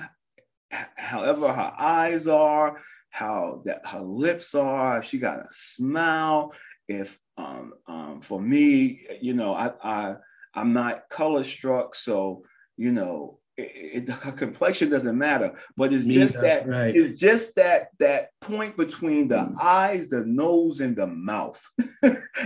however 0.97 1.53
her 1.53 1.75
eyes 1.79 2.29
are, 2.29 2.81
how 3.11 3.63
that 3.65 3.87
her 3.87 4.01
lips 4.01 4.55
are. 4.55 5.03
She 5.03 5.19
got 5.19 5.41
a 5.41 5.49
smile. 5.51 6.53
If 6.89 7.19
um, 7.37 7.75
um, 7.87 8.21
for 8.21 8.41
me, 8.41 9.07
you 9.21 9.35
know, 9.35 9.55
I, 9.55 9.73
I 9.83 10.17
I'm 10.55 10.73
not 10.73 11.09
color 11.09 11.45
struck, 11.45 11.95
so 11.95 12.45
you 12.77 12.93
know, 12.93 13.40
it, 13.63 14.07
the 14.07 14.13
complexion 14.37 14.91
doesn't 14.91 15.17
matter. 15.17 15.53
But 15.77 15.93
it's 15.93 16.07
just 16.07 16.35
that 16.41 16.67
right. 16.67 16.95
it's 16.95 17.21
just 17.21 17.57
that 17.57 17.89
that 17.99 18.31
point 18.41 18.77
between 18.77 19.29
the 19.29 19.37
mm. 19.37 19.55
eyes, 19.61 20.09
the 20.09 20.25
nose, 20.25 20.81
and 20.81 20.97
the 20.97 21.07
mouth. 21.07 21.65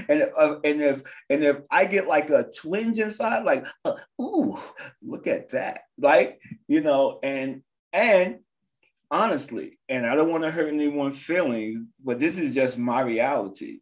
and 0.08 0.30
uh, 0.36 0.56
and 0.64 0.82
if 0.82 1.02
and 1.30 1.44
if 1.44 1.58
I 1.70 1.84
get 1.86 2.06
like 2.06 2.30
a 2.30 2.50
twinge 2.56 2.98
inside, 2.98 3.44
like 3.44 3.66
uh, 3.84 3.94
ooh, 4.20 4.58
look 5.02 5.26
at 5.26 5.50
that, 5.50 5.82
like 5.98 6.40
you 6.68 6.80
know, 6.80 7.18
and 7.22 7.62
and 7.92 8.40
honestly, 9.10 9.78
and 9.88 10.06
I 10.06 10.14
don't 10.14 10.30
want 10.30 10.44
to 10.44 10.50
hurt 10.50 10.72
anyone's 10.72 11.18
feelings, 11.18 11.80
but 12.04 12.18
this 12.18 12.38
is 12.38 12.54
just 12.54 12.78
my 12.78 13.00
reality 13.02 13.80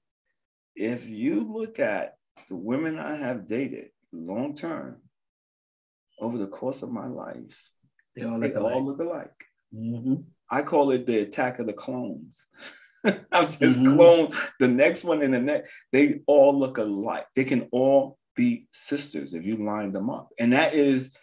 if 0.75 1.09
you 1.09 1.40
look 1.40 1.79
at 1.79 2.16
the 2.49 2.57
women 2.57 2.99
I 2.99 3.16
have 3.16 3.47
dated 3.47 3.90
long 4.12 4.55
term 4.55 4.97
over 6.20 6.38
the 6.38 6.46
course 6.46 6.83
of 6.83 6.90
my 6.90 7.07
life, 7.07 7.70
they 8.16 8.25
all 8.25 8.38
look 8.38 8.53
they 8.53 8.59
alike. 8.59 8.75
All 8.75 8.85
look 8.85 9.01
alike. 9.01 9.44
Mm-hmm. 9.75 10.14
I 10.51 10.62
call 10.62 10.90
it 10.90 11.07
the 11.07 11.20
attack 11.20 11.59
of 11.59 11.66
the 11.66 11.72
clones. 11.72 12.44
I've 13.33 13.59
just 13.59 13.81
mm-hmm. 13.81 13.98
cloned 13.98 14.51
the 14.61 14.68
next 14.68 15.05
one 15.05 15.22
and 15.22 15.35
the 15.35 15.40
next. 15.40 15.70
They 15.92 16.20
all 16.27 16.59
look 16.59 16.79
alike. 16.79 17.27
They 17.35 17.44
can 17.44 17.68
all 17.72 18.18
be 18.37 18.66
sisters 18.70 19.35
if 19.35 19.44
you 19.44 19.57
line 19.57 19.92
them 19.92 20.11
up. 20.11 20.31
And 20.38 20.53
that 20.53 20.75
is 20.75 21.14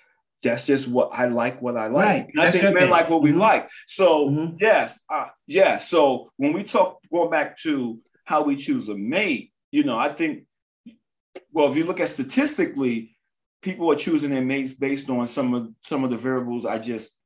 that's 0.44 0.66
just 0.66 0.88
what 0.88 1.10
I 1.14 1.26
like. 1.26 1.62
What 1.62 1.78
I 1.78 1.88
like. 1.88 2.06
Right. 2.06 2.48
I 2.48 2.52
think 2.52 2.64
men 2.64 2.84
thing. 2.84 2.90
like 2.90 3.10
what 3.10 3.22
we 3.22 3.32
mm-hmm. 3.32 3.40
like. 3.40 3.70
So 3.88 4.30
mm-hmm. 4.30 4.56
yes, 4.60 5.00
uh, 5.10 5.28
yes. 5.48 5.90
So 5.90 6.32
when 6.38 6.54
we 6.54 6.64
talk, 6.64 7.00
going 7.12 7.30
back 7.30 7.58
to 7.60 8.00
how 8.26 8.44
we 8.44 8.56
choose 8.56 8.90
a 8.90 8.96
mate, 8.96 9.52
you 9.72 9.84
know, 9.84 9.98
I 9.98 10.10
think, 10.10 10.46
well, 11.52 11.70
if 11.70 11.76
you 11.76 11.86
look 11.86 12.00
at 12.00 12.10
statistically, 12.10 13.18
people 13.62 13.92
are 13.92 13.96
choosing 13.96 14.32
their 14.32 14.44
mates 14.44 14.74
based 14.74 15.10
on 15.10 15.28
some 15.28 15.54
of 15.54 15.70
some 15.82 16.04
of 16.04 16.10
the 16.10 16.18
variables 16.18 16.66
I 16.66 16.80
just 16.80 17.18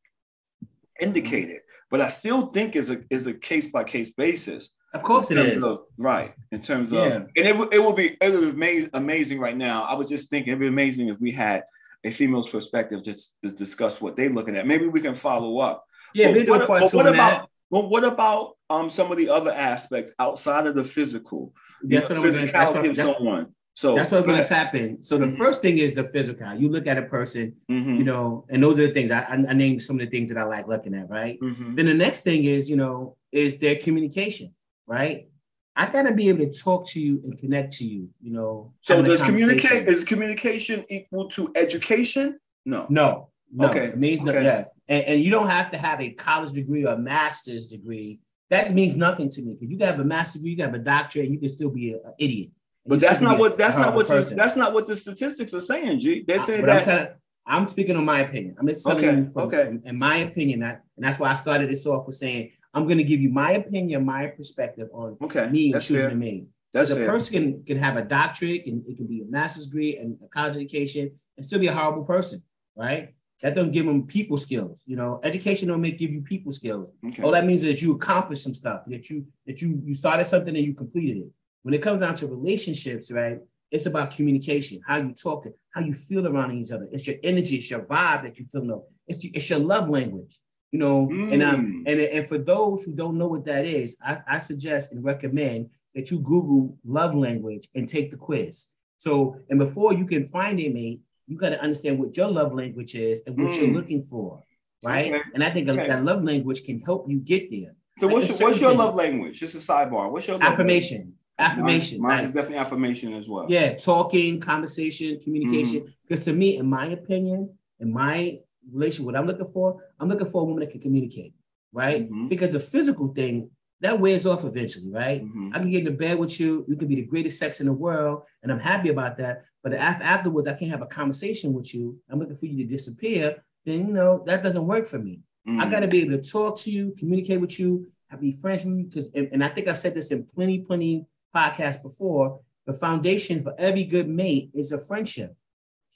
indicated. 1.00 1.62
But 1.91 2.02
I 2.02 2.10
still 2.10 2.48
think 2.48 2.76
is 2.76 2.89
a 2.89 3.04
is 3.10 3.28
a 3.28 3.34
case 3.34 3.67
by 3.67 3.84
case 3.84 4.12
basis. 4.12 4.69
Of 4.93 5.02
course, 5.02 5.32
it 5.32 5.38
is 5.39 5.65
of, 5.65 5.86
right. 5.98 6.34
In 6.52 6.62
terms 6.62 6.91
of, 6.91 7.00
yeah. 7.00 7.15
and 7.15 7.30
it, 7.36 7.74
it 7.74 7.80
will 7.80 7.93
be 7.93 8.17
it 8.22 8.34
would 8.34 8.60
be 8.60 8.89
amazing 8.93 9.39
right 9.39 9.58
now. 9.58 9.84
I 9.84 9.96
was 9.96 10.08
just 10.08 10.30
thinking 10.30 10.52
it'd 10.52 10.60
be 10.60 10.67
amazing 10.67 11.10
if 11.10 11.19
we 11.19 11.32
had 11.32 11.63
a 12.04 12.12
female's 12.12 12.50
perspective 12.50 13.04
just 13.04 13.36
to 13.43 13.52
discuss 13.52 14.02
what 14.02 14.15
they're 14.15 14.30
looking 14.30 14.56
at. 14.56 14.67
Maybe 14.67 14.88
we 14.88 15.02
can 15.02 15.15
follow 15.15 15.60
up. 15.60 15.86
Yeah, 16.13 16.28
but, 16.28 16.34
maybe 16.34 16.50
what, 16.52 16.67
but 16.67 16.93
what 16.93 17.08
about 17.08 17.50
well, 17.72 17.89
what 17.89 18.04
about 18.04 18.56
um 18.69 18.89
some 18.89 19.12
of 19.12 19.17
the 19.17 19.30
other 19.30 19.52
aspects 19.52 20.12
outside 20.19 20.67
of 20.67 20.76
the 20.76 20.84
physical? 20.84 21.54
That's 21.82 22.10
what 22.10 22.17
I'm 22.17 22.24
going 22.24 22.46
to. 22.46 22.52
That's 22.52 22.74
what, 22.74 22.84
that's, 22.84 23.00
So 23.00 23.48
that's 23.75 24.12
what's 24.12 24.25
going 24.25 24.41
to 24.41 24.47
tap 24.47 24.75
in. 24.75 25.01
So 25.01 25.17
the 25.17 25.25
mm-hmm. 25.25 25.36
first 25.36 25.62
thing 25.62 25.79
is 25.79 25.95
the 25.95 26.03
physical. 26.03 26.53
You 26.53 26.69
look 26.69 26.86
at 26.86 26.97
a 26.97 27.03
person, 27.03 27.55
mm-hmm. 27.69 27.95
you 27.95 28.03
know, 28.03 28.45
and 28.49 28.62
those 28.62 28.79
are 28.79 28.88
the 28.88 28.93
things 28.93 29.09
I, 29.09 29.21
I, 29.21 29.33
I 29.49 29.53
named 29.53 29.81
some 29.81 29.99
of 29.99 30.01
the 30.01 30.12
things 30.12 30.29
that 30.29 30.38
I 30.38 30.43
like 30.43 30.67
looking 30.67 30.93
at, 30.93 31.09
right? 31.09 31.39
Mm-hmm. 31.39 31.75
Then 31.75 31.86
the 31.88 31.93
next 31.93 32.23
thing 32.23 32.43
is, 32.43 32.69
you 32.69 32.75
know, 32.75 33.17
is 33.31 33.59
their 33.59 33.75
communication, 33.75 34.53
right? 34.86 35.27
I 35.75 35.89
gotta 35.89 36.13
be 36.13 36.29
able 36.29 36.45
to 36.45 36.51
talk 36.51 36.88
to 36.89 37.01
you 37.01 37.19
and 37.23 37.38
connect 37.38 37.73
to 37.77 37.86
you, 37.86 38.09
you 38.21 38.31
know. 38.31 38.73
So 38.81 39.01
does 39.01 39.23
communicate 39.23 39.88
is 39.88 40.03
communication 40.03 40.86
equal 40.88 41.29
to 41.29 41.51
education? 41.55 42.39
No. 42.65 42.86
No. 42.89 43.29
No. 43.51 43.69
Okay. 43.69 43.88
It 43.88 43.97
means 43.97 44.21
okay. 44.21 44.33
no, 44.33 44.39
yeah. 44.39 44.65
And, 44.88 45.05
and 45.05 45.21
you 45.21 45.31
don't 45.31 45.49
have 45.49 45.71
to 45.71 45.77
have 45.77 45.99
a 45.99 46.12
college 46.13 46.51
degree 46.51 46.86
or 46.86 46.93
a 46.93 46.97
master's 46.97 47.65
degree. 47.65 48.19
That 48.51 48.71
means 48.71 48.95
nothing 48.95 49.29
to 49.29 49.41
me. 49.41 49.55
Because 49.59 49.71
you 49.71 49.79
can 49.79 49.88
have 49.88 49.99
a 49.99 50.03
master's 50.03 50.41
degree, 50.41 50.51
you 50.51 50.57
can 50.57 50.65
have 50.65 50.79
a 50.79 50.83
doctorate, 50.83 51.25
and 51.25 51.33
you 51.33 51.39
can 51.39 51.49
still 51.49 51.71
be 51.71 51.93
an 51.93 52.01
idiot. 52.19 52.51
But 52.86 53.00
that's 53.00 53.22
not 53.22 53.39
what 53.39 53.58
that's 53.58 53.78
not 53.78 53.96
what 53.96 54.08
the, 54.08 54.34
that's 54.36 54.56
not 54.56 54.74
what 54.74 54.88
the 54.88 54.96
statistics 54.96 55.54
are 55.54 55.62
saying, 55.62 56.00
G. 56.00 56.24
They're 56.28 56.39
saying 56.39 56.65
that. 56.65 56.78
I'm, 56.78 56.84
telling, 56.84 57.08
I'm, 57.46 57.67
speaking 57.67 57.96
on 57.96 58.04
my 58.04 58.19
opinion. 58.19 58.56
I'm 58.60 58.67
just 58.67 58.86
telling 58.86 59.06
okay, 59.06 59.17
you, 59.19 59.26
from, 59.32 59.43
okay. 59.43 59.78
in 59.86 59.98
my 59.98 60.17
opinion, 60.17 60.60
that, 60.62 60.84
and 60.98 61.06
that's 61.06 61.17
why 61.17 61.30
I 61.30 61.34
started 61.34 61.69
this 61.69 61.86
off 61.88 62.06
with 62.06 62.15
saying 62.15 62.52
I'm 62.74 62.84
going 62.84 62.98
to 62.98 63.04
give 63.04 63.22
you 63.22 63.30
my 63.30 63.52
opinion, 63.52 64.06
my 64.06 64.28
perspective 64.28 64.89
on 64.91 65.17
okay, 65.22 65.50
me 65.50 65.72
and 65.72 65.82
choosing 65.82 66.12
a 66.12 66.15
me. 66.15 66.48
That's 66.74 66.89
a 66.89 66.96
person 66.96 67.34
can, 67.34 67.63
can 67.63 67.78
have 67.78 67.98
a 67.98 68.02
doctorate 68.02 68.65
and 68.65 68.84
it 68.88 68.98
can 68.98 69.06
be 69.06 69.22
a 69.22 69.26
master's 69.26 69.67
degree 69.67 69.96
and 69.98 70.17
a 70.24 70.28
college 70.28 70.56
education 70.56 71.12
and 71.38 71.46
still 71.46 71.60
be 71.60 71.67
a 71.67 71.74
horrible 71.74 72.04
person, 72.04 72.41
right? 72.76 73.13
That 73.43 73.56
don't 73.56 73.72
give 73.72 73.86
them 73.86 74.08
people 74.08 74.38
skills. 74.38 74.84
You 74.88 74.96
know, 74.96 75.19
education 75.22 75.67
don't 75.67 75.82
make 75.82 76.00
give 76.00 76.12
you 76.12 76.22
people 76.22 76.52
skills. 76.52 76.91
Okay. 77.06 77.22
All 77.22 77.32
that 77.32 77.46
means 77.46 77.63
is 77.63 77.74
that 77.74 77.82
you 77.82 77.93
accomplished 77.93 78.43
some 78.43 78.54
stuff, 78.54 78.86
that 78.88 79.10
you 79.10 79.28
that 79.46 79.62
you 79.62 79.82
you 79.84 79.93
started 79.93 80.26
something 80.26 80.56
and 80.56 80.65
you 80.65 80.74
completed 80.74 81.17
it. 81.17 81.28
When 81.63 81.73
it 81.73 81.82
comes 81.82 82.02
down 82.02 82.15
to 82.15 82.28
relationships, 82.28 83.12
right? 83.12 83.39
It's 83.71 83.88
about 83.88 84.12
communication, 84.12 84.82
how 84.86 84.97
you 84.97 85.13
talk, 85.13 85.47
how 85.73 85.82
you 85.82 85.93
feel 85.93 86.28
around 86.28 86.52
each 86.52 86.71
other. 86.71 86.88
It's 86.91 87.08
your 87.08 87.15
energy, 87.23 87.56
it's 87.56 87.71
your 87.71 87.82
vibe 87.82 88.23
that 88.23 88.38
you 88.38 88.45
feel. 88.45 88.63
No, 88.63 88.86
it's 89.08 89.26
it's 89.26 89.49
your 89.49 89.60
love 89.60 89.89
language. 89.89 90.38
You 90.71 90.80
know, 90.80 91.08
mm. 91.08 91.34
and 91.34 91.41
um 91.43 91.84
and 91.88 91.99
and 91.99 92.28
for 92.28 92.38
those 92.38 92.84
who 92.84 92.95
don't 92.95 93.17
know 93.17 93.28
what 93.28 93.45
that 93.45 93.65
is, 93.65 93.97
I, 94.06 94.17
I 94.28 94.39
suggest 94.39 94.91
and 94.91 95.04
recommend 95.04 95.69
that 95.95 96.12
you 96.12 96.19
Google 96.19 96.78
love 96.86 97.15
language 97.15 97.67
and 97.76 97.88
take 97.88 98.12
the 98.12 98.17
quiz. 98.17 98.71
So, 98.97 99.38
and 99.49 99.60
before 99.60 99.93
you 99.93 100.06
can 100.06 100.26
find 100.28 100.60
a 100.60 100.69
mate, 100.69 101.02
you 101.28 101.38
got 101.38 101.49
to 101.49 101.62
understand 101.62 101.99
what 101.99 102.15
your 102.15 102.30
love 102.30 102.54
language 102.54 102.95
is 102.95 103.23
and 103.28 103.41
what 103.41 103.54
mm. 103.54 103.62
you're 103.62 103.76
looking 103.76 104.04
for, 104.04 104.41
right? 104.84 105.13
Okay. 105.13 105.21
And 105.34 105.43
I 105.43 105.49
think 105.49 105.69
okay. 105.69 105.88
that 105.88 106.04
love 106.04 106.23
language 106.23 106.63
can 106.63 106.80
help 106.80 107.10
you 107.10 107.19
get 107.19 107.49
there. 107.52 107.76
So 107.99 108.08
like 108.08 108.15
what's, 108.15 108.39
your, 108.39 108.49
what's 108.49 108.62
your 108.62 108.73
love 108.73 108.95
language? 108.95 109.39
Just 109.39 109.56
a 109.56 109.60
sidebar. 109.60 110.12
What's 110.12 110.28
your 110.28 110.41
affirmation? 110.41 110.97
Language? 110.97 111.17
Affirmation. 111.39 112.02
Mine, 112.02 112.17
mine 112.17 112.26
is 112.26 112.34
definitely 112.34 112.60
affirmation 112.60 113.13
as 113.13 113.28
well. 113.28 113.46
Yeah, 113.50 113.76
talking, 113.76 114.39
conversation, 114.39 115.19
communication. 115.19 115.82
Mm-hmm. 115.82 115.91
Because 116.08 116.26
to 116.26 116.34
me, 116.34 116.58
in 116.58 116.69
my 116.69 116.88
opinion, 116.88 117.58
in 117.80 117.91
my 117.91 118.39
relation, 118.72 119.06
what 119.06 119.15
I'm 119.15 119.26
looking 119.26 119.48
for, 119.48 119.84
I'm 120.00 120.10
looking 120.10 120.28
for 120.28 120.41
a 120.41 120.46
woman 120.46 120.62
that 120.62 120.72
can 120.72 120.82
communicate, 120.82 121.34
right? 121.72 122.04
Mm-hmm. 122.04 122.28
Because 122.28 122.52
the 122.52 122.60
physical 122.60 123.13
thing 123.13 123.50
that 123.82 124.00
wears 124.00 124.28
off 124.28 124.46
eventually, 124.46 124.91
right? 124.91 125.24
Mm-hmm. 125.24 125.50
I 125.54 125.60
can 125.60 125.72
get 125.72 125.80
into 125.80 125.91
bed 125.91 126.19
with 126.19 126.39
you. 126.39 126.65
You 126.67 126.76
can 126.76 126.88
be 126.88 126.96
the 126.96 127.06
greatest 127.06 127.39
sex 127.39 127.60
in 127.60 127.65
the 127.65 127.74
world, 127.74 128.24
and 128.43 128.52
I'm 128.52 128.60
happy 128.60 128.89
about 128.89 129.17
that. 129.17 129.43
But 129.63 129.74
after, 129.74 130.04
afterwards, 130.04 130.48
I 130.48 130.54
can't 130.54 130.72
have 130.72 130.82
a 130.82 130.88
conversation 130.88 131.52
with 131.52 131.74
you. 131.74 132.00
I'm 132.10 132.19
looking 132.19 132.36
for 132.36 132.46
you 132.46 132.63
to 132.63 132.69
disappear. 132.69 133.43
Then 133.65 133.88
you 133.88 133.93
know 133.93 134.24
that 134.28 134.43
doesn't 134.43 134.67
work 134.67 134.86
for 134.86 135.00
me. 135.00 135.22
Mm-hmm. 135.48 135.62
I 135.62 135.69
got 135.69 135.80
to 135.80 135.88
be 135.88 136.04
able 136.04 136.17
to 136.17 136.32
talk 136.32 136.58
to 136.60 136.72
you, 136.72 136.93
communicate 136.98 137.41
with 137.41 137.60
you, 137.60 137.88
have 138.08 138.22
be 138.22 138.32
friends 138.32 138.65
with 138.65 138.78
you. 138.78 138.84
Because, 138.86 139.10
and, 139.15 139.30
and 139.32 139.43
I 139.43 139.50
think 139.50 139.67
I've 139.67 139.78
said 139.78 139.93
this 139.93 140.12
in 140.12 140.26
plenty, 140.26 140.60
plenty 140.60 141.08
podcasts 141.36 141.82
before. 141.82 142.39
The 142.65 142.74
foundation 142.74 143.43
for 143.43 143.54
every 143.58 143.84
good 143.84 144.08
mate 144.08 144.50
is 144.54 144.72
a 144.72 144.80
friendship. 144.80 145.36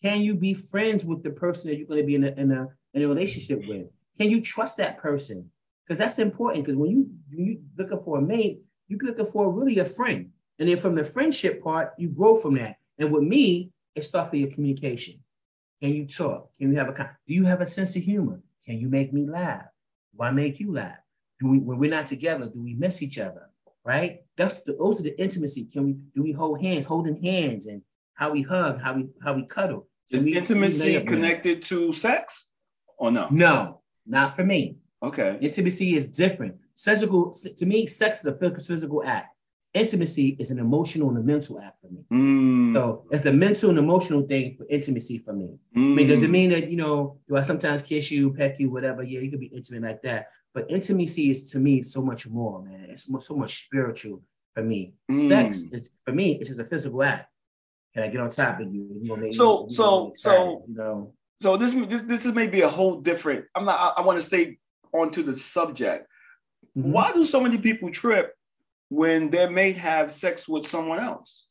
Can 0.01 0.21
you 0.21 0.35
be 0.35 0.53
friends 0.53 1.05
with 1.05 1.23
the 1.23 1.31
person 1.31 1.69
that 1.69 1.77
you're 1.77 1.87
going 1.87 2.01
to 2.01 2.05
be 2.05 2.15
in 2.15 2.25
a, 2.25 2.31
in 2.31 2.51
a, 2.51 2.67
in 2.93 3.03
a 3.03 3.07
relationship 3.07 3.67
with? 3.67 3.87
Can 4.19 4.29
you 4.29 4.41
trust 4.41 4.77
that 4.77 4.97
person? 4.97 5.49
Because 5.85 5.99
that's 5.99 6.19
important. 6.19 6.65
Because 6.65 6.77
when 6.77 6.91
you 6.91 7.09
when 7.29 7.45
you 7.45 7.61
looking 7.77 7.99
for 7.99 8.17
a 8.17 8.21
mate, 8.21 8.61
you're 8.87 8.99
looking 9.01 9.25
for 9.25 9.51
really 9.51 9.79
a 9.79 9.85
friend. 9.85 10.29
And 10.59 10.67
then 10.67 10.77
from 10.77 10.95
the 10.95 11.03
friendship 11.03 11.63
part, 11.63 11.93
you 11.97 12.09
grow 12.09 12.35
from 12.35 12.55
that. 12.55 12.77
And 12.97 13.11
with 13.11 13.23
me, 13.23 13.71
it 13.95 14.03
starts 14.03 14.31
with 14.31 14.41
your 14.41 14.51
communication. 14.51 15.15
Can 15.81 15.93
you 15.93 16.05
talk? 16.05 16.49
Can 16.57 16.71
you 16.71 16.77
have 16.77 16.89
a 16.89 16.93
do 17.27 17.33
you 17.33 17.45
have 17.45 17.61
a 17.61 17.65
sense 17.65 17.95
of 17.95 18.03
humor? 18.03 18.41
Can 18.65 18.77
you 18.79 18.89
make 18.89 19.13
me 19.13 19.27
laugh? 19.27 19.65
Why 20.13 20.31
make 20.31 20.59
you 20.59 20.73
laugh? 20.73 20.97
Do 21.39 21.47
we 21.47 21.59
when 21.59 21.77
we're 21.77 21.91
not 21.91 22.07
together, 22.07 22.45
do 22.45 22.61
we 22.61 22.73
miss 22.73 23.03
each 23.03 23.19
other? 23.19 23.49
Right? 23.85 24.21
That's 24.37 24.63
the 24.63 24.73
those 24.73 24.99
are 25.01 25.03
the 25.03 25.19
intimacy. 25.19 25.65
Can 25.65 25.83
we 25.83 25.93
do 26.15 26.23
we 26.23 26.31
hold 26.31 26.61
hands, 26.61 26.85
holding 26.85 27.21
hands 27.21 27.65
and 27.65 27.81
how 28.13 28.31
we 28.31 28.41
hug, 28.41 28.81
how 28.81 28.93
we 28.93 29.07
how 29.23 29.33
we 29.33 29.45
cuddle. 29.45 29.87
Is 30.09 30.23
we, 30.23 30.37
intimacy 30.37 30.97
we 30.97 31.03
connected 31.03 31.61
to 31.63 31.91
sex 31.91 32.49
or 32.97 33.11
no? 33.11 33.27
No, 33.29 33.81
not 34.05 34.35
for 34.35 34.43
me. 34.43 34.77
Okay. 35.03 35.37
Intimacy 35.41 35.95
is 35.95 36.09
different. 36.09 36.55
Physical 36.77 37.31
to 37.31 37.65
me, 37.65 37.85
sex 37.87 38.21
is 38.21 38.27
a 38.27 38.59
physical 38.59 39.03
act. 39.03 39.33
Intimacy 39.73 40.37
is 40.39 40.49
an 40.49 40.59
emotional 40.59 41.09
and 41.09 41.17
a 41.17 41.21
mental 41.21 41.59
act 41.59 41.81
for 41.81 41.89
me. 41.89 42.05
Mm. 42.11 42.73
So 42.73 43.05
it's 43.11 43.23
the 43.23 43.33
mental 43.33 43.69
and 43.69 43.77
emotional 43.77 44.21
thing 44.21 44.55
for 44.57 44.65
intimacy 44.69 45.19
for 45.19 45.33
me. 45.33 45.57
Mm. 45.75 45.91
I 45.91 45.95
mean, 45.95 46.07
does 46.07 46.23
it 46.23 46.29
mean 46.29 46.49
that 46.51 46.69
you 46.71 46.77
know, 46.77 47.19
do 47.27 47.35
I 47.35 47.41
sometimes 47.41 47.81
kiss 47.81 48.09
you, 48.09 48.33
pet 48.33 48.59
you, 48.59 48.71
whatever? 48.71 49.03
Yeah, 49.03 49.19
you 49.19 49.29
can 49.29 49.39
be 49.39 49.47
intimate 49.47 49.83
like 49.83 50.01
that. 50.03 50.29
But 50.53 50.69
intimacy 50.69 51.29
is 51.29 51.51
to 51.51 51.59
me 51.59 51.83
so 51.83 52.01
much 52.01 52.27
more, 52.27 52.63
man. 52.63 52.87
It's 52.89 53.09
so 53.25 53.35
much 53.35 53.65
spiritual 53.65 54.23
for 54.53 54.63
me. 54.63 54.93
Mm. 55.11 55.27
Sex 55.27 55.71
is 55.71 55.89
for 56.05 56.13
me, 56.13 56.35
it's 56.35 56.49
just 56.49 56.59
a 56.59 56.63
physical 56.63 57.03
act. 57.03 57.29
Can 57.93 58.03
I 58.03 58.07
get 58.09 58.21
on 58.21 58.29
top 58.29 58.59
of 58.59 58.73
you? 58.73 59.01
you 59.01 59.17
know, 59.17 59.31
so, 59.31 59.63
you 59.63 59.69
so, 59.69 60.11
so, 60.15 60.63
you 60.67 60.75
know. 60.75 61.13
So 61.39 61.57
this, 61.57 61.73
this, 61.73 62.01
this 62.01 62.25
is 62.25 62.33
maybe 62.33 62.61
a 62.61 62.67
whole 62.67 62.99
different. 63.01 63.45
I'm 63.55 63.65
not. 63.65 63.79
I, 63.79 64.01
I 64.01 64.05
want 64.05 64.17
to 64.17 64.21
stay 64.21 64.57
onto 64.91 65.23
the 65.23 65.33
subject. 65.33 66.07
Mm-hmm. 66.77 66.91
Why 66.91 67.11
do 67.11 67.25
so 67.25 67.39
many 67.39 67.57
people 67.57 67.91
trip 67.91 68.35
when 68.89 69.29
they 69.29 69.47
may 69.49 69.71
have 69.73 70.11
sex 70.11 70.47
with 70.47 70.65
someone 70.67 70.99
else? 70.99 71.47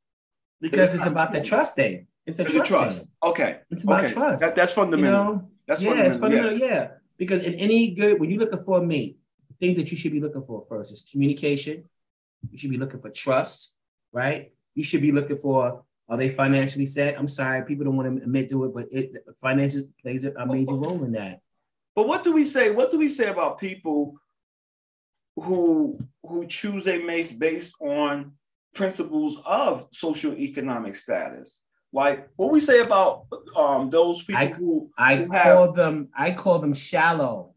Because 0.60 0.94
it's, 0.94 1.02
it's 1.02 1.10
about 1.10 1.32
the 1.32 1.40
trust 1.40 1.76
thing. 1.76 2.06
It's 2.26 2.36
the 2.36 2.44
trust. 2.44 2.68
Trust. 2.68 3.12
Okay. 3.22 3.60
It's 3.70 3.84
about 3.84 4.04
okay. 4.04 4.12
trust. 4.12 4.40
That, 4.40 4.56
that's 4.56 4.72
fundamental. 4.72 5.18
You 5.18 5.24
know? 5.24 5.50
That's 5.68 5.82
yeah, 5.82 5.90
fundamental. 5.90 6.12
it's 6.12 6.20
fundamental. 6.20 6.58
Yes. 6.58 6.70
Yeah. 6.70 6.88
Because 7.18 7.44
in 7.44 7.54
any 7.54 7.94
good, 7.94 8.20
when 8.20 8.30
you're 8.30 8.40
looking 8.40 8.64
for 8.64 8.78
a 8.78 8.82
mate, 8.86 9.18
things 9.58 9.78
that 9.78 9.90
you 9.90 9.96
should 9.96 10.12
be 10.12 10.20
looking 10.20 10.44
for 10.44 10.66
first 10.68 10.92
is 10.92 11.08
communication. 11.10 11.84
You 12.50 12.58
should 12.58 12.70
be 12.70 12.78
looking 12.78 13.00
for 13.00 13.10
trust, 13.10 13.74
right? 14.12 14.52
You 14.74 14.84
should 14.84 15.00
be 15.00 15.12
looking 15.12 15.36
for 15.36 15.82
are 16.08 16.16
they 16.16 16.28
financially 16.28 16.86
set? 16.86 17.18
I'm 17.18 17.26
sorry, 17.26 17.64
people 17.64 17.84
don't 17.84 17.96
want 17.96 18.16
to 18.16 18.22
admit 18.22 18.48
to 18.50 18.64
it, 18.64 18.74
but 18.74 18.86
it 18.92 19.16
finances 19.40 19.88
plays 20.00 20.24
a 20.24 20.46
major 20.46 20.76
role 20.76 21.02
in 21.02 21.12
that. 21.12 21.40
But 21.96 22.06
what 22.06 22.22
do 22.22 22.32
we 22.32 22.44
say? 22.44 22.70
What 22.70 22.92
do 22.92 22.98
we 22.98 23.08
say 23.08 23.28
about 23.28 23.58
people 23.58 24.14
who 25.34 25.98
who 26.22 26.46
choose 26.46 26.86
a 26.86 27.02
mate 27.02 27.36
based 27.38 27.74
on 27.80 28.32
principles 28.74 29.40
of 29.44 29.88
social 29.90 30.32
economic 30.34 30.94
status? 30.94 31.62
Like 31.92 32.28
what 32.36 32.50
we 32.52 32.60
say 32.60 32.80
about 32.80 33.26
um, 33.56 33.90
those 33.90 34.22
people 34.22 34.42
I, 34.42 34.46
who 34.46 34.90
I 34.98 35.16
who 35.16 35.26
call 35.28 35.66
have, 35.66 35.74
them 35.74 36.08
I 36.16 36.32
call 36.32 36.58
them 36.58 36.74
shallow 36.74 37.54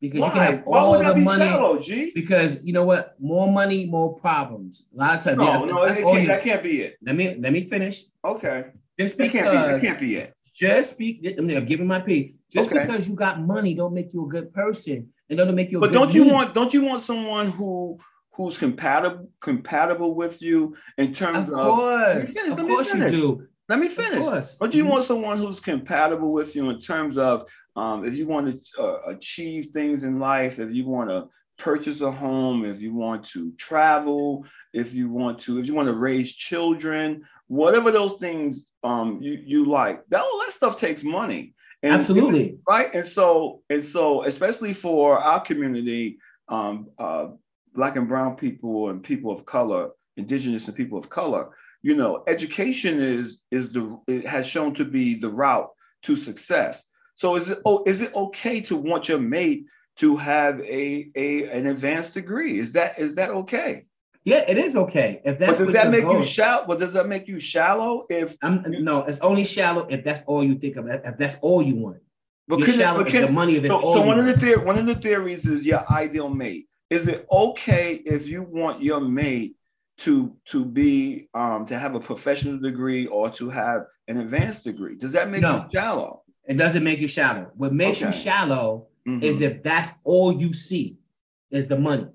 because 0.00 0.20
Why? 0.20 0.26
you 0.28 0.32
can 0.32 0.42
have 0.42 0.62
all 0.66 0.98
the 0.98 1.16
money. 1.16 1.44
Shallow, 1.44 1.78
because 2.14 2.64
you 2.64 2.72
know 2.72 2.84
what, 2.84 3.16
more 3.20 3.52
money, 3.52 3.86
more 3.86 4.14
problems. 4.14 4.88
A 4.94 4.98
lot 4.98 5.18
of 5.18 5.24
times, 5.24 5.36
no, 5.36 5.44
that's, 5.44 5.66
no, 5.66 5.86
that's 5.86 6.00
can't, 6.00 6.26
that 6.28 6.42
can't 6.42 6.62
be 6.62 6.82
it. 6.82 6.96
Let 7.02 7.16
me 7.16 7.36
let 7.38 7.52
me 7.52 7.60
finish. 7.62 8.04
Okay, 8.24 8.70
just 8.98 9.18
because 9.18 9.32
that 9.32 9.42
can't 9.42 9.52
be, 9.52 9.72
that 9.72 9.80
can't 9.82 10.00
be 10.00 10.16
it. 10.16 10.34
Just 10.54 10.94
speak. 10.94 11.26
I'm 11.38 11.64
giving 11.66 11.86
my 11.86 12.00
P. 12.00 12.36
Just 12.50 12.72
okay. 12.72 12.80
because 12.80 13.08
you 13.08 13.14
got 13.14 13.40
money, 13.40 13.74
don't 13.74 13.94
make 13.94 14.12
you 14.12 14.24
a 14.24 14.28
good 14.28 14.52
person, 14.52 15.10
and 15.28 15.38
don't 15.38 15.54
make 15.54 15.70
you. 15.70 15.80
but 15.80 15.92
don't 15.92 16.14
you 16.14 16.32
want? 16.32 16.54
Don't 16.54 16.72
you 16.72 16.84
want 16.84 17.02
someone 17.02 17.50
who 17.50 17.98
who's 18.32 18.58
compatible 18.58 19.28
compatible 19.40 20.14
with 20.14 20.42
you 20.42 20.76
in 20.98 21.12
terms 21.12 21.48
of? 21.48 21.58
Of 21.58 21.66
course, 21.66 22.36
of 22.36 22.58
course 22.58 22.94
you 22.94 23.08
do. 23.08 23.48
Let 23.68 23.78
me 23.78 23.88
finish. 23.88 24.18
Don't 24.58 24.74
you 24.74 24.82
mm-hmm. 24.82 24.90
want 24.90 25.04
someone 25.04 25.38
who's 25.38 25.60
compatible 25.60 26.32
with 26.32 26.56
you 26.56 26.70
in 26.70 26.80
terms 26.80 27.16
of 27.16 27.48
um, 27.76 28.04
if 28.04 28.16
you 28.16 28.26
want 28.26 28.64
to 28.64 28.82
uh, 28.82 29.02
achieve 29.06 29.66
things 29.72 30.02
in 30.02 30.18
life, 30.18 30.58
if 30.58 30.72
you 30.72 30.86
want 30.86 31.08
to 31.10 31.28
purchase 31.56 32.00
a 32.00 32.10
home, 32.10 32.64
if 32.64 32.80
you 32.80 32.92
want 32.92 33.24
to 33.26 33.52
travel, 33.52 34.44
if 34.72 34.92
you 34.92 35.08
want 35.08 35.38
to, 35.42 35.60
if 35.60 35.66
you 35.66 35.74
want 35.74 35.86
to 35.86 35.94
raise 35.94 36.32
children, 36.32 37.22
whatever 37.46 37.92
those 37.92 38.14
things 38.14 38.66
um, 38.82 39.18
you 39.22 39.40
you 39.44 39.64
like, 39.64 40.04
that 40.08 40.20
all 40.20 40.40
that 40.40 40.52
stuff 40.52 40.76
takes 40.76 41.04
money. 41.04 41.54
And, 41.82 41.94
Absolutely. 41.94 42.58
right. 42.68 42.92
And 42.92 43.04
so 43.04 43.62
and 43.70 43.84
so, 43.84 44.24
especially 44.24 44.74
for 44.74 45.18
our 45.18 45.40
community, 45.40 46.18
um, 46.48 46.88
uh, 46.98 47.28
black 47.74 47.96
and 47.96 48.08
brown 48.08 48.36
people 48.36 48.90
and 48.90 49.02
people 49.02 49.30
of 49.30 49.44
color, 49.44 49.90
indigenous 50.16 50.66
and 50.66 50.76
people 50.76 50.98
of 50.98 51.08
color, 51.08 51.50
you 51.82 51.96
know, 51.96 52.22
education 52.26 53.00
is 53.00 53.42
is 53.50 53.72
the 53.72 53.98
it 54.06 54.26
has 54.26 54.46
shown 54.46 54.74
to 54.74 54.84
be 54.84 55.14
the 55.14 55.28
route 55.28 55.70
to 56.02 56.16
success. 56.16 56.84
So 57.14 57.36
is 57.36 57.50
it 57.50 57.58
oh 57.64 57.82
is 57.86 58.02
it 58.02 58.14
okay 58.14 58.60
to 58.62 58.76
want 58.76 59.08
your 59.08 59.18
mate 59.18 59.66
to 59.96 60.16
have 60.16 60.60
a, 60.60 61.10
a 61.14 61.44
an 61.50 61.66
advanced 61.66 62.14
degree? 62.14 62.58
Is 62.58 62.72
that 62.74 62.98
is 62.98 63.14
that 63.16 63.30
okay? 63.30 63.82
Yeah, 64.24 64.44
it 64.46 64.58
is 64.58 64.76
okay. 64.76 65.22
If 65.24 65.38
that's 65.38 65.58
but 65.58 65.64
does 65.64 65.72
that 65.72 65.90
make 65.90 66.04
you 66.04 66.22
shallow? 66.24 66.66
But 66.66 66.78
does 66.78 66.92
that 66.92 67.08
make 67.08 67.26
you 67.26 67.40
shallow? 67.40 68.04
If 68.10 68.36
I'm 68.42 68.62
no, 68.66 69.02
it's 69.04 69.20
only 69.20 69.44
shallow 69.44 69.86
if 69.88 70.04
that's 70.04 70.22
all 70.24 70.44
you 70.44 70.56
think 70.56 70.76
of. 70.76 70.86
If 70.88 71.16
that's 71.16 71.36
all 71.40 71.62
you 71.62 71.76
want. 71.76 71.98
But 72.46 72.58
You're 72.60 72.68
shallow 72.68 73.04
but 73.04 73.12
can, 73.12 73.22
the 73.22 73.32
money 73.32 73.56
of 73.56 73.64
it. 73.64 73.68
So, 73.68 73.80
so 73.80 74.02
one 74.04 74.18
of 74.18 74.26
the 74.26 74.34
theor- 74.34 74.64
one 74.64 74.76
of 74.76 74.84
the 74.84 74.96
theories 74.96 75.46
is 75.46 75.64
your 75.64 75.84
ideal 75.90 76.28
mate. 76.28 76.68
Is 76.90 77.06
it 77.06 77.26
okay 77.30 77.94
if 77.94 78.28
you 78.28 78.42
want 78.42 78.82
your 78.82 79.00
mate 79.00 79.56
to 79.98 80.36
to 80.46 80.64
be 80.64 81.28
um, 81.34 81.64
to 81.66 81.78
have 81.78 81.94
a 81.94 82.00
professional 82.00 82.58
degree 82.58 83.06
or 83.06 83.30
to 83.30 83.48
have 83.48 83.82
an 84.08 84.20
advanced 84.20 84.64
degree? 84.64 84.96
Does 84.96 85.12
that 85.12 85.30
make 85.30 85.42
no, 85.42 85.64
you 85.64 85.64
shallow? 85.72 86.22
It 86.48 86.56
doesn't 86.56 86.82
make 86.82 86.98
you 86.98 87.08
shallow. 87.08 87.52
What 87.54 87.72
makes 87.72 88.02
okay. 88.02 88.06
you 88.06 88.12
shallow 88.12 88.88
mm-hmm. 89.06 89.22
is 89.22 89.40
if 89.40 89.62
that's 89.62 90.00
all 90.04 90.32
you 90.32 90.52
see 90.52 90.96
is 91.50 91.68
the 91.68 91.78
money. 91.78 92.08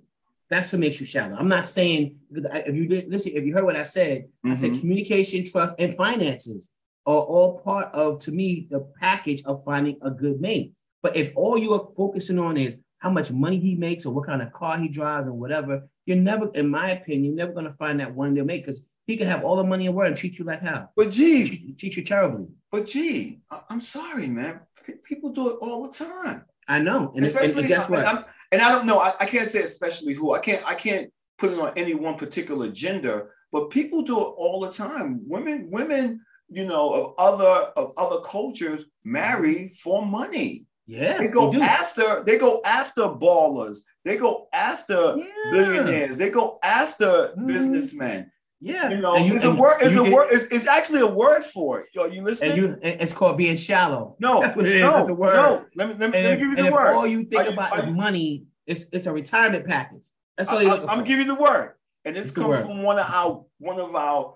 That's 0.49 0.71
what 0.73 0.79
makes 0.79 0.99
you 0.99 1.05
shallow. 1.05 1.35
I'm 1.38 1.47
not 1.47 1.65
saying 1.65 2.19
if 2.31 2.75
you 2.75 2.88
did 2.88 3.09
listen, 3.09 3.31
if 3.33 3.45
you 3.45 3.53
heard 3.53 3.63
what 3.63 3.77
I 3.77 3.83
said, 3.83 4.23
mm-hmm. 4.23 4.51
I 4.51 4.53
said 4.55 4.71
mm-hmm. 4.71 4.81
communication, 4.81 5.45
trust, 5.45 5.75
and 5.79 5.95
finances 5.95 6.69
are 7.05 7.13
all 7.13 7.59
part 7.59 7.93
of, 7.93 8.19
to 8.19 8.31
me, 8.31 8.67
the 8.69 8.81
package 8.99 9.43
of 9.45 9.63
finding 9.63 9.97
a 10.01 10.11
good 10.11 10.41
mate. 10.41 10.73
But 11.01 11.15
if 11.15 11.31
all 11.35 11.57
you 11.57 11.73
are 11.73 11.88
focusing 11.95 12.39
on 12.39 12.57
is 12.57 12.81
how 13.06 13.12
much 13.12 13.32
money 13.32 13.60
he 13.60 13.76
makes 13.76 14.04
or 14.04 14.15
what 14.15 14.26
kind 14.26 14.41
of 14.41 14.52
car 14.52 14.80
he 14.80 14.88
drives 14.88 15.28
or 15.28 15.34
whatever, 15.34 15.88
you're 16.08 16.18
never, 16.18 16.50
in 16.56 16.68
my 16.68 16.89
opinion, 16.89 17.24
you're 17.24 17.36
never 17.36 17.54
going 17.54 17.68
to 17.68 17.74
find 17.74 18.00
that 18.00 18.12
one 18.15 18.34
they'll 18.34 18.44
make 18.44 18.63
because 18.63 18.84
he 19.06 19.15
can 19.15 19.28
have 19.28 19.44
all 19.44 19.56
the 19.56 19.63
money 19.63 19.86
in 19.86 19.91
the 19.91 19.96
world 19.96 20.08
and 20.08 20.18
treat 20.18 20.39
you 20.39 20.46
like 20.46 20.63
how? 20.63 20.89
But 20.96 21.12
gee, 21.12 21.46
treat, 21.46 21.78
treat 21.78 21.98
you 21.98 22.04
terribly. 22.04 22.48
But 22.72 22.88
gee, 22.88 23.41
I'm 23.70 23.80
sorry, 23.80 24.26
man. 24.26 24.62
People 25.04 25.30
do 25.30 25.52
it 25.52 25.58
all 25.62 25.84
the 25.84 25.94
time. 25.94 26.46
I 26.68 26.80
know, 26.80 27.12
and, 27.15 27.24
and, 27.24 27.58
and 27.58 27.68
guess 27.68 27.91
what? 27.91 28.08
I'm, 28.08 28.26
and 28.52 28.60
I 28.60 28.72
don't 28.72 28.88
know. 28.88 28.98
I, 28.98 29.13
I 29.20 29.28
can't 29.28 29.48
say 29.48 29.62
especially 29.62 30.15
who. 30.15 30.34
I 30.34 30.39
can't. 30.39 30.68
I 30.68 30.74
can't 30.74 31.12
put 31.38 31.52
it 31.52 31.60
on 31.60 31.74
any 31.76 31.94
one 31.94 32.15
particular 32.15 32.72
gender. 32.72 33.36
But 33.52 33.70
people 33.70 34.02
do 34.02 34.20
it 34.20 34.34
all 34.38 34.62
the 34.62 34.72
time. 34.72 35.22
Women, 35.28 35.70
women, 35.70 36.22
you 36.50 36.65
know, 36.65 36.91
of 36.91 37.13
other 37.20 37.72
of 37.78 37.94
other 37.98 38.22
cultures 38.22 38.86
marry 39.04 39.68
for 39.68 40.04
money. 40.04 40.65
Yeah, 40.88 41.17
they 41.17 41.28
go 41.28 41.52
they 41.52 41.62
after 41.62 42.24
they 42.24 42.38
go 42.38 42.62
after 42.63 43.02
ballers. 43.04 43.80
They 44.04 44.17
go 44.17 44.48
after 44.54 45.17
yeah. 45.17 45.26
billionaires. 45.52 46.17
They 46.17 46.30
go 46.30 46.60
after 46.62 47.06
mm-hmm. 47.06 47.48
businessmen. 47.48 48.32
Yeah, 48.62 48.89
you 48.89 48.98
know, 48.98 49.15
you, 49.17 49.36
it's 49.36 49.43
a 49.43 49.54
word. 49.54 49.78
It's 49.82 49.98
a 49.98 50.04
get, 50.04 50.13
word. 50.13 50.30
It's, 50.32 50.45
it's, 50.45 50.65
actually 50.65 51.02
a 51.02 51.08
word 51.08 51.43
for 51.43 51.82
it. 51.82 51.88
Yo, 51.93 52.06
you 52.06 52.24
listening? 52.24 52.52
And 52.52 52.58
you, 52.58 52.78
it's 52.82 53.13
called 53.13 53.38
being 53.38 53.58
shallow. 53.58 54.15
No, 54.19 54.41
that's 54.41 54.56
what 54.56 54.65
it 54.65 54.78
is. 54.78 54.82
No, 54.82 54.91
that's 54.93 55.08
the 55.08 55.13
word. 55.13 55.36
No, 55.36 55.65
let 55.76 55.89
me 55.89 55.95
let 56.00 56.12
me, 56.12 56.24
let 56.24 56.32
me 56.32 56.38
give 56.38 56.48
you 56.48 56.56
the 56.56 56.71
word. 56.71 56.91
If 56.91 56.95
all 56.95 57.08
you 57.08 57.24
think 57.24 57.48
are 57.48 57.54
about 57.54 57.84
you, 57.84 57.89
is 57.89 57.95
money. 57.95 58.45
It's 58.65 58.86
it's 58.93 59.08
a 59.08 59.13
retirement 59.13 59.67
package. 59.67 60.06
That's 60.38 60.52
all 60.52 60.60
I, 60.60 60.78
I'm 60.78 60.86
gonna 60.86 61.04
give 61.04 61.19
you 61.19 61.26
the 61.26 61.36
word, 61.36 61.74
and 62.06 62.15
this 62.15 62.32
comes 62.32 62.65
from 62.65 62.84
one 62.84 62.98
of 62.98 63.08
our 63.08 63.45
one 63.60 63.80
of 63.80 63.95
our 63.95 64.36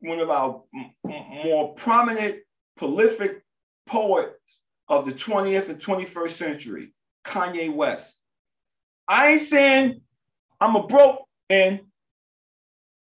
one 0.00 0.18
of 0.18 0.30
our 0.30 0.62
more 1.04 1.74
prominent, 1.74 2.38
prolific 2.76 3.42
poets 3.86 4.60
of 4.92 5.06
the 5.06 5.12
20th 5.12 5.70
and 5.70 5.80
21st 5.80 6.30
century, 6.30 6.92
Kanye 7.24 7.74
West. 7.74 8.18
I 9.08 9.28
ain't 9.28 9.40
saying 9.40 10.02
I'm 10.60 10.76
a 10.76 10.86
broke 10.86 11.26
and 11.48 11.80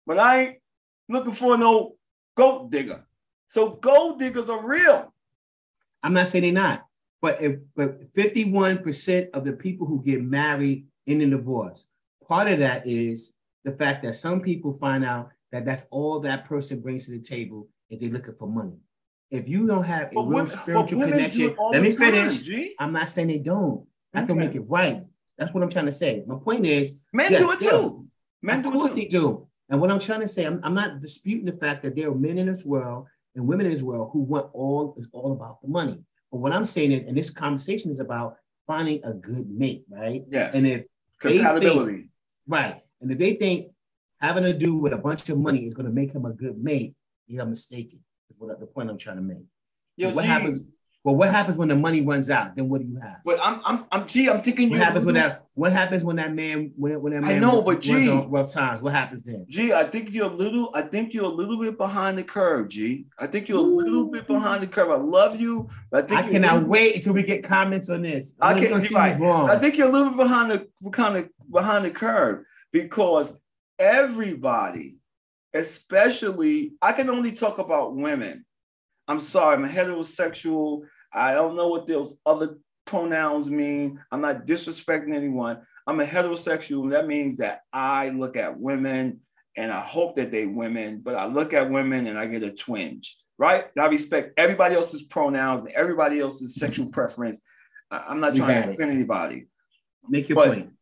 but 0.07 0.18
I 0.18 0.40
ain't 0.40 0.57
looking 1.11 1.35
for 1.35 1.59
no 1.59 1.97
gold 2.37 2.73
digger. 2.73 3.05
So 3.49 3.73
gold 3.73 4.18
diggers 4.18 4.49
are 4.49 4.66
real. 4.66 5.12
I'm 6.03 6.14
not 6.14 6.27
saying 6.27 6.44
they're 6.44 6.53
not, 6.55 6.87
but 7.20 7.40
if, 7.42 7.59
but 7.77 8.11
51% 8.12 9.31
of 9.31 9.44
the 9.44 9.53
people 9.53 9.87
who 9.87 10.03
get 10.03 10.23
married 10.23 10.87
in 11.07 11.20
a 11.20 11.27
divorce, 11.29 11.87
part 12.27 12.49
of 12.49 12.61
that 12.61 12.87
is 12.87 13.37
the 13.64 13.73
fact 13.73 14.03
that 14.05 14.14
some 14.14 14.40
people 14.40 14.73
find 14.73 15.05
out 15.05 15.31
that 15.53 15.66
that's 15.66 15.87
all 15.90 16.18
that 16.20 16.47
person 16.47 16.81
brings 16.81 17.07
to 17.07 17.12
the 17.12 17.20
table 17.23 17.68
is 17.90 18.01
they're 18.01 18.11
looking 18.11 18.35
for 18.35 18.49
money. 18.49 18.79
If 19.31 19.49
you 19.49 19.67
don't 19.67 19.85
have 19.85 20.13
a 20.13 20.15
but 20.15 20.23
real 20.23 20.29
women, 20.29 20.47
spiritual 20.47 21.03
connection, 21.03 21.57
let 21.71 21.83
me 21.83 21.97
finish. 21.97 22.47
Time, 22.47 22.69
I'm 22.79 22.93
not 22.93 23.09
saying 23.09 23.29
they 23.29 23.39
don't. 23.39 23.87
I 24.13 24.19
okay. 24.19 24.29
can 24.29 24.39
make 24.39 24.55
it 24.55 24.61
right. 24.69 25.03
That's 25.39 25.53
what 25.53 25.63
I'm 25.63 25.71
trying 25.71 25.87
to 25.87 25.93
say. 25.93 26.23
My 26.27 26.37
point 26.37 26.65
is, 26.65 27.01
men 27.13 27.33
yes, 27.33 27.41
do 27.41 27.53
it 27.53 27.61
too. 27.61 28.07
Men 28.43 28.65
of 28.65 28.73
course 28.73 28.95
they 28.95 29.07
do. 29.07 29.49
And 29.69 29.81
what 29.81 29.91
I'm 29.91 29.99
trying 29.99 30.21
to 30.21 30.27
say, 30.27 30.45
I'm, 30.45 30.61
I'm 30.63 30.75
not 30.75 31.01
disputing 31.01 31.47
the 31.47 31.53
fact 31.53 31.83
that 31.83 31.97
there 31.97 32.11
are 32.11 32.15
men 32.15 32.39
in 32.39 32.47
this 32.47 32.65
world 32.65 33.07
and 33.35 33.47
women 33.47 33.67
in 33.67 33.73
this 33.73 33.83
world 33.83 34.11
who 34.13 34.21
want 34.21 34.51
all 34.53 34.95
is 34.99 35.09
all 35.13 35.33
about 35.33 35.61
the 35.63 35.69
money. 35.69 35.99
But 36.31 36.39
what 36.39 36.55
I'm 36.55 36.65
saying 36.65 36.93
is, 36.93 37.01
and 37.07 37.17
this 37.17 37.31
conversation 37.31 37.91
is 37.91 38.01
about 38.01 38.37
finding 38.67 39.05
a 39.05 39.13
good 39.13 39.49
mate, 39.51 39.85
right? 39.89 40.23
Yes. 40.29 40.55
And 40.55 40.67
if 40.67 40.87
compatibility, 41.19 41.93
think, 41.93 42.09
right, 42.47 42.83
and 43.01 43.11
if 43.11 43.19
they 43.19 43.35
think 43.35 43.69
having 44.21 44.45
to 44.45 44.53
do 44.53 44.77
with 44.77 44.93
a 44.93 44.99
bunch 44.99 45.29
of 45.29 45.39
money 45.39 45.67
is 45.67 45.75
going 45.75 45.87
to 45.87 45.93
make 45.93 46.13
him 46.13 46.25
a 46.25 46.33
good 46.33 46.63
mate, 46.63 46.95
you're 47.27 47.47
mistaken. 47.47 48.01
What 48.39 48.61
the 48.61 48.67
point 48.67 48.91
I'm 48.91 48.99
trying 48.99 49.17
to 49.17 49.23
make. 49.23 49.45
Yo, 49.97 50.11
what 50.11 50.25
happens? 50.25 50.63
Well, 51.05 51.17
what 51.17 51.31
happens 51.31 51.59
when 51.59 51.69
the 51.69 51.77
money 51.77 52.01
runs 52.01 52.31
out? 52.31 52.57
Then 52.57 52.71
what 52.71 52.81
do 52.81 52.87
you 52.87 52.97
have? 52.97 53.19
But 53.27 53.39
I'm, 53.43 53.61
I'm, 53.67 53.85
I'm, 53.93 54.07
G. 54.07 54.31
I'm 54.31 54.41
thinking. 54.41 54.71
What 54.71 54.79
happens 54.79 55.05
when 55.05 55.17
that? 55.17 55.45
What 55.53 55.71
happens 55.71 56.03
when 56.03 56.17
that 56.17 56.33
man? 56.33 56.73
When, 56.77 57.03
when 57.03 57.13
that 57.13 57.21
man? 57.21 57.37
I 57.37 57.39
know, 57.39 57.61
but 57.61 57.83
G. 57.83 58.09
Rough 58.27 58.51
times. 58.51 58.81
What 58.81 58.95
happens 58.95 59.23
then? 59.23 59.45
G. 59.51 59.75
I 59.75 59.85
think 59.85 60.15
you're 60.15 60.31
a 60.31 60.35
little. 60.35 60.71
I 60.73 60.81
think 60.81 61.13
you're 61.13 61.27
a 61.27 61.29
little 61.29 61.59
bit 61.61 61.77
behind 61.77 62.17
the 62.17 62.25
curve, 62.25 62.69
G. 62.69 63.05
I 63.19 63.27
think 63.27 63.51
you're 63.51 63.59
a 63.59 63.61
little 63.61 64.07
bit 64.07 64.27
behind 64.27 64.63
the 64.63 64.67
curve. 64.67 64.91
I 64.91 64.97
love 64.97 65.39
you. 65.39 65.69
I 65.93 66.01
think 66.01 66.21
I 66.21 66.31
cannot 66.31 66.55
little, 66.55 66.71
wait 66.71 66.97
until 66.97 67.13
we 67.13 67.23
get 67.23 67.45
comments 67.45 67.91
on 67.91 68.01
this. 68.01 68.35
I 68.41 68.55
can't. 68.59 68.83
See 68.83 68.95
right. 68.95 69.21
I 69.21 69.59
think 69.59 69.77
you're 69.77 69.89
a 69.89 69.93
little 69.93 70.09
bit 70.09 70.17
behind 70.17 70.51
the 70.51 70.91
kind 70.91 71.19
of 71.19 71.29
behind 71.51 71.85
the 71.85 71.91
curve 71.91 72.47
because 72.73 73.39
everybody, 73.79 75.01
especially, 75.55 76.73
I 76.83 76.93
can 76.93 77.09
only 77.09 77.33
talk 77.33 77.59
about 77.59 77.97
women. 77.97 78.45
I'm 79.09 79.21
sorry, 79.21 79.55
I'm 79.55 79.64
a 79.64 79.69
heterosexual 79.69 80.83
I 81.14 81.33
don't 81.35 81.55
know 81.55 81.69
what 81.69 81.87
those 81.87 82.17
other 82.27 82.57
pronouns 82.87 83.49
mean. 83.49 84.01
I'm 84.11 84.21
not 84.21 84.47
disrespecting 84.47 85.14
anyone. 85.14 85.62
I'm 85.87 86.01
a 86.01 86.05
heterosexual. 86.05 86.90
That 86.90 87.07
means 87.07 87.37
that 87.37 87.61
I 87.73 88.09
look 88.09 88.37
at 88.37 88.59
women 88.59 89.21
and 89.57 89.71
I 89.71 89.81
hope 89.81 90.17
that 90.17 90.33
they 90.33 90.47
women, 90.47 91.01
but 91.01 91.14
I 91.14 91.27
look 91.27 91.53
at 91.53 91.71
women 91.71 92.09
and 92.09 92.19
I 92.19 92.27
get 92.27 92.43
a 92.43 92.51
twinge, 92.51 93.17
right? 93.38 93.67
I 93.79 93.87
respect 93.87 94.33
everybody 94.37 94.75
else's 94.75 95.03
pronouns 95.03 95.61
and 95.61 95.71
everybody 95.71 96.19
else's 96.19 96.57
sexual 96.57 96.88
preference. 96.88 97.40
I'm 97.90 98.19
not 98.19 98.35
trying 98.35 98.64
to 98.64 98.71
offend 98.71 98.90
anybody. 98.90 99.47
Make 100.09 100.29
your 100.29 100.37
but 100.37 100.49
point. 100.49 100.73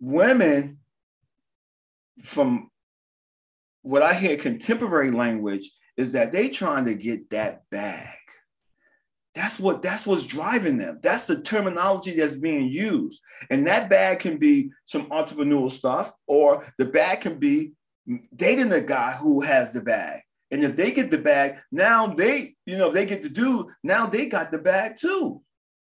Women, 0.00 0.78
from 2.20 2.68
what 3.82 4.02
I 4.02 4.14
hear 4.14 4.36
contemporary 4.36 5.10
language, 5.10 5.70
is 5.96 6.12
that 6.12 6.32
they 6.32 6.48
trying 6.48 6.86
to 6.86 6.94
get 6.94 7.30
that 7.30 7.62
bag. 7.70 8.16
That's 9.34 9.58
what 9.58 9.82
that's 9.82 10.06
what's 10.06 10.26
driving 10.26 10.76
them. 10.76 11.00
That's 11.02 11.24
the 11.24 11.40
terminology 11.40 12.14
that's 12.14 12.36
being 12.36 12.68
used. 12.68 13.20
And 13.50 13.66
that 13.66 13.88
bag 13.88 14.18
can 14.18 14.36
be 14.36 14.70
some 14.86 15.06
entrepreneurial 15.06 15.70
stuff, 15.70 16.12
or 16.26 16.72
the 16.78 16.84
bag 16.84 17.22
can 17.22 17.38
be 17.38 17.72
dating 18.34 18.68
the 18.68 18.80
guy 18.80 19.12
who 19.12 19.40
has 19.40 19.72
the 19.72 19.80
bag. 19.80 20.20
And 20.50 20.62
if 20.62 20.76
they 20.76 20.90
get 20.90 21.10
the 21.10 21.18
bag, 21.18 21.60
now 21.70 22.08
they, 22.08 22.56
you 22.66 22.76
know, 22.76 22.88
if 22.88 22.94
they 22.94 23.06
get 23.06 23.22
the 23.22 23.30
dude, 23.30 23.66
now 23.82 24.04
they 24.06 24.26
got 24.26 24.50
the 24.50 24.58
bag 24.58 24.98
too. 24.98 25.42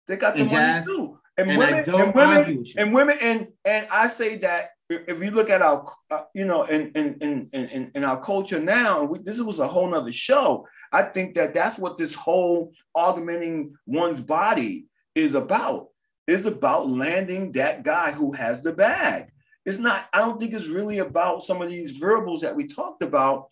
They 0.08 0.18
got 0.18 0.36
the 0.36 0.42
and 0.42 0.52
money 0.52 0.64
jazz, 0.64 0.86
too. 0.86 1.18
And, 1.38 1.50
and 1.50 1.58
women, 1.58 1.84
and 1.88 2.14
women, 2.14 2.66
and 2.78 2.94
women, 2.94 3.18
and 3.22 3.48
and 3.66 3.88
I 3.90 4.08
say 4.10 4.36
that 4.38 4.70
if 4.92 5.24
you 5.24 5.32
look 5.32 5.50
at 5.50 5.62
our, 5.62 5.86
uh, 6.10 6.24
you 6.34 6.46
know, 6.46 6.64
in 6.64 6.92
in 6.96 7.16
in 7.22 7.48
in, 7.54 7.92
in 7.96 8.04
our 8.04 8.20
culture 8.20 8.60
now, 8.60 9.02
and 9.02 9.10
we, 9.10 9.20
this 9.20 9.40
was 9.42 9.60
a 9.60 9.68
whole 9.68 9.90
nother 9.90 10.12
show. 10.12 10.68
I 10.92 11.04
think 11.04 11.36
that 11.36 11.54
that's 11.54 11.78
what 11.78 11.98
this 11.98 12.14
whole 12.14 12.74
augmenting 12.96 13.76
one's 13.86 14.20
body 14.20 14.88
is 15.16 15.36
about. 15.36 15.88
Is 16.28 16.46
about 16.46 16.90
landing 16.90 17.52
that 17.54 17.84
guy 17.84 18.12
who 18.12 18.32
has 18.34 18.62
the 18.62 18.74
bag. 18.74 19.32
It's 19.66 19.80
not. 19.80 20.08
I 20.14 20.20
don't 20.20 20.40
think 20.40 20.54
it's 20.54 20.68
really 20.68 21.00
about 21.00 21.44
some 21.44 21.62
of 21.62 21.70
these 21.70 21.98
verbals 21.98 22.42
that 22.42 22.56
we 22.56 22.68
talked 22.68 23.04
about. 23.04 23.48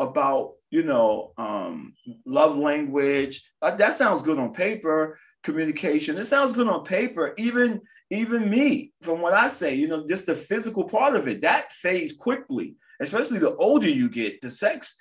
About 0.00 0.54
you 0.70 0.82
know, 0.82 1.32
um, 1.38 1.94
love 2.26 2.56
language. 2.56 3.42
Uh, 3.62 3.72
that 3.72 3.94
sounds 3.94 4.22
good 4.22 4.38
on 4.38 4.52
paper. 4.52 5.18
Communication. 5.42 6.18
It 6.18 6.26
sounds 6.26 6.52
good 6.52 6.68
on 6.68 6.84
paper. 6.84 7.34
Even 7.38 7.80
even 8.10 8.48
me, 8.48 8.92
from 9.02 9.20
what 9.20 9.34
I 9.34 9.48
say, 9.48 9.74
you 9.74 9.88
know, 9.88 10.06
just 10.06 10.26
the 10.26 10.34
physical 10.34 10.84
part 10.84 11.14
of 11.14 11.28
it 11.28 11.42
that 11.42 11.70
fades 11.70 12.12
quickly. 12.12 12.76
Especially 13.00 13.38
the 13.38 13.54
older 13.56 13.88
you 13.88 14.08
get, 14.08 14.40
the 14.40 14.50
sex 14.50 14.96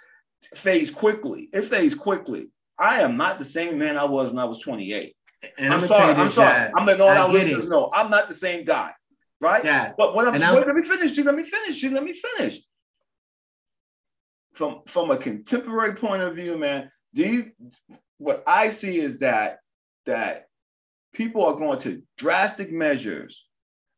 fades 0.53 0.91
quickly. 0.91 1.49
It 1.53 1.63
fades 1.63 1.95
quickly. 1.95 2.47
I 2.77 3.01
am 3.01 3.17
not 3.17 3.39
the 3.39 3.45
same 3.45 3.77
man 3.79 3.97
I 3.97 4.05
was 4.05 4.29
when 4.29 4.39
I 4.39 4.45
was 4.45 4.59
28. 4.59 5.15
And 5.57 5.73
I'm, 5.73 5.81
I'm 5.81 5.87
sorry. 5.87 6.13
I'm 6.13 6.27
sorry. 6.27 6.71
I'm 6.75 6.85
letting 6.85 7.01
all 7.01 7.09
our 7.09 7.29
listeners 7.29 7.65
it. 7.65 7.69
know 7.69 7.89
I'm 7.93 8.09
not 8.09 8.27
the 8.27 8.33
same 8.33 8.65
guy, 8.65 8.91
right? 9.39 9.63
Yeah. 9.63 9.93
But 9.97 10.13
what 10.13 10.27
I'm, 10.27 10.33
wait, 10.33 10.67
let 10.67 10.75
me 10.75 10.81
finish. 10.81 11.11
G, 11.11 11.23
let 11.23 11.35
me 11.35 11.43
finish. 11.43 11.75
G, 11.75 11.89
let 11.89 12.03
me 12.03 12.13
finish. 12.13 12.59
From 14.53 14.81
from 14.87 15.11
a 15.11 15.17
contemporary 15.17 15.95
point 15.95 16.23
of 16.23 16.35
view, 16.35 16.57
man, 16.57 16.91
these 17.13 17.45
what 18.17 18.43
I 18.47 18.69
see 18.69 18.97
is 18.97 19.19
that 19.19 19.59
that 20.07 20.46
people 21.13 21.45
are 21.45 21.55
going 21.55 21.79
to 21.79 22.01
drastic 22.17 22.71
measures, 22.71 23.45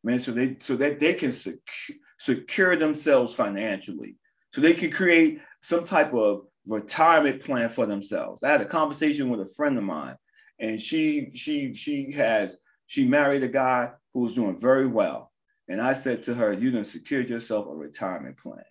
man, 0.02 0.18
so 0.18 0.32
they 0.32 0.56
so 0.60 0.76
that 0.76 1.00
they 1.00 1.14
can 1.14 1.32
secure, 1.32 1.98
secure 2.18 2.76
themselves 2.76 3.34
financially, 3.34 4.16
so 4.52 4.60
they 4.60 4.74
can 4.74 4.90
create 4.90 5.40
some 5.62 5.84
type 5.84 6.12
of 6.14 6.42
retirement 6.66 7.42
plan 7.42 7.68
for 7.68 7.86
themselves. 7.86 8.42
I 8.42 8.50
had 8.50 8.60
a 8.60 8.66
conversation 8.66 9.28
with 9.28 9.40
a 9.40 9.52
friend 9.56 9.76
of 9.78 9.84
mine, 9.84 10.16
and 10.58 10.80
she 10.80 11.30
she 11.34 11.74
she 11.74 12.12
has 12.12 12.58
she 12.86 13.06
married 13.06 13.42
a 13.42 13.48
guy 13.48 13.90
who's 14.14 14.34
doing 14.34 14.58
very 14.58 14.86
well. 14.86 15.30
And 15.68 15.80
I 15.80 15.92
said 15.92 16.24
to 16.24 16.34
her, 16.34 16.52
"You 16.52 16.70
done 16.70 16.84
secured 16.84 17.30
yourself 17.30 17.66
a 17.66 17.74
retirement 17.74 18.38
plan." 18.38 18.64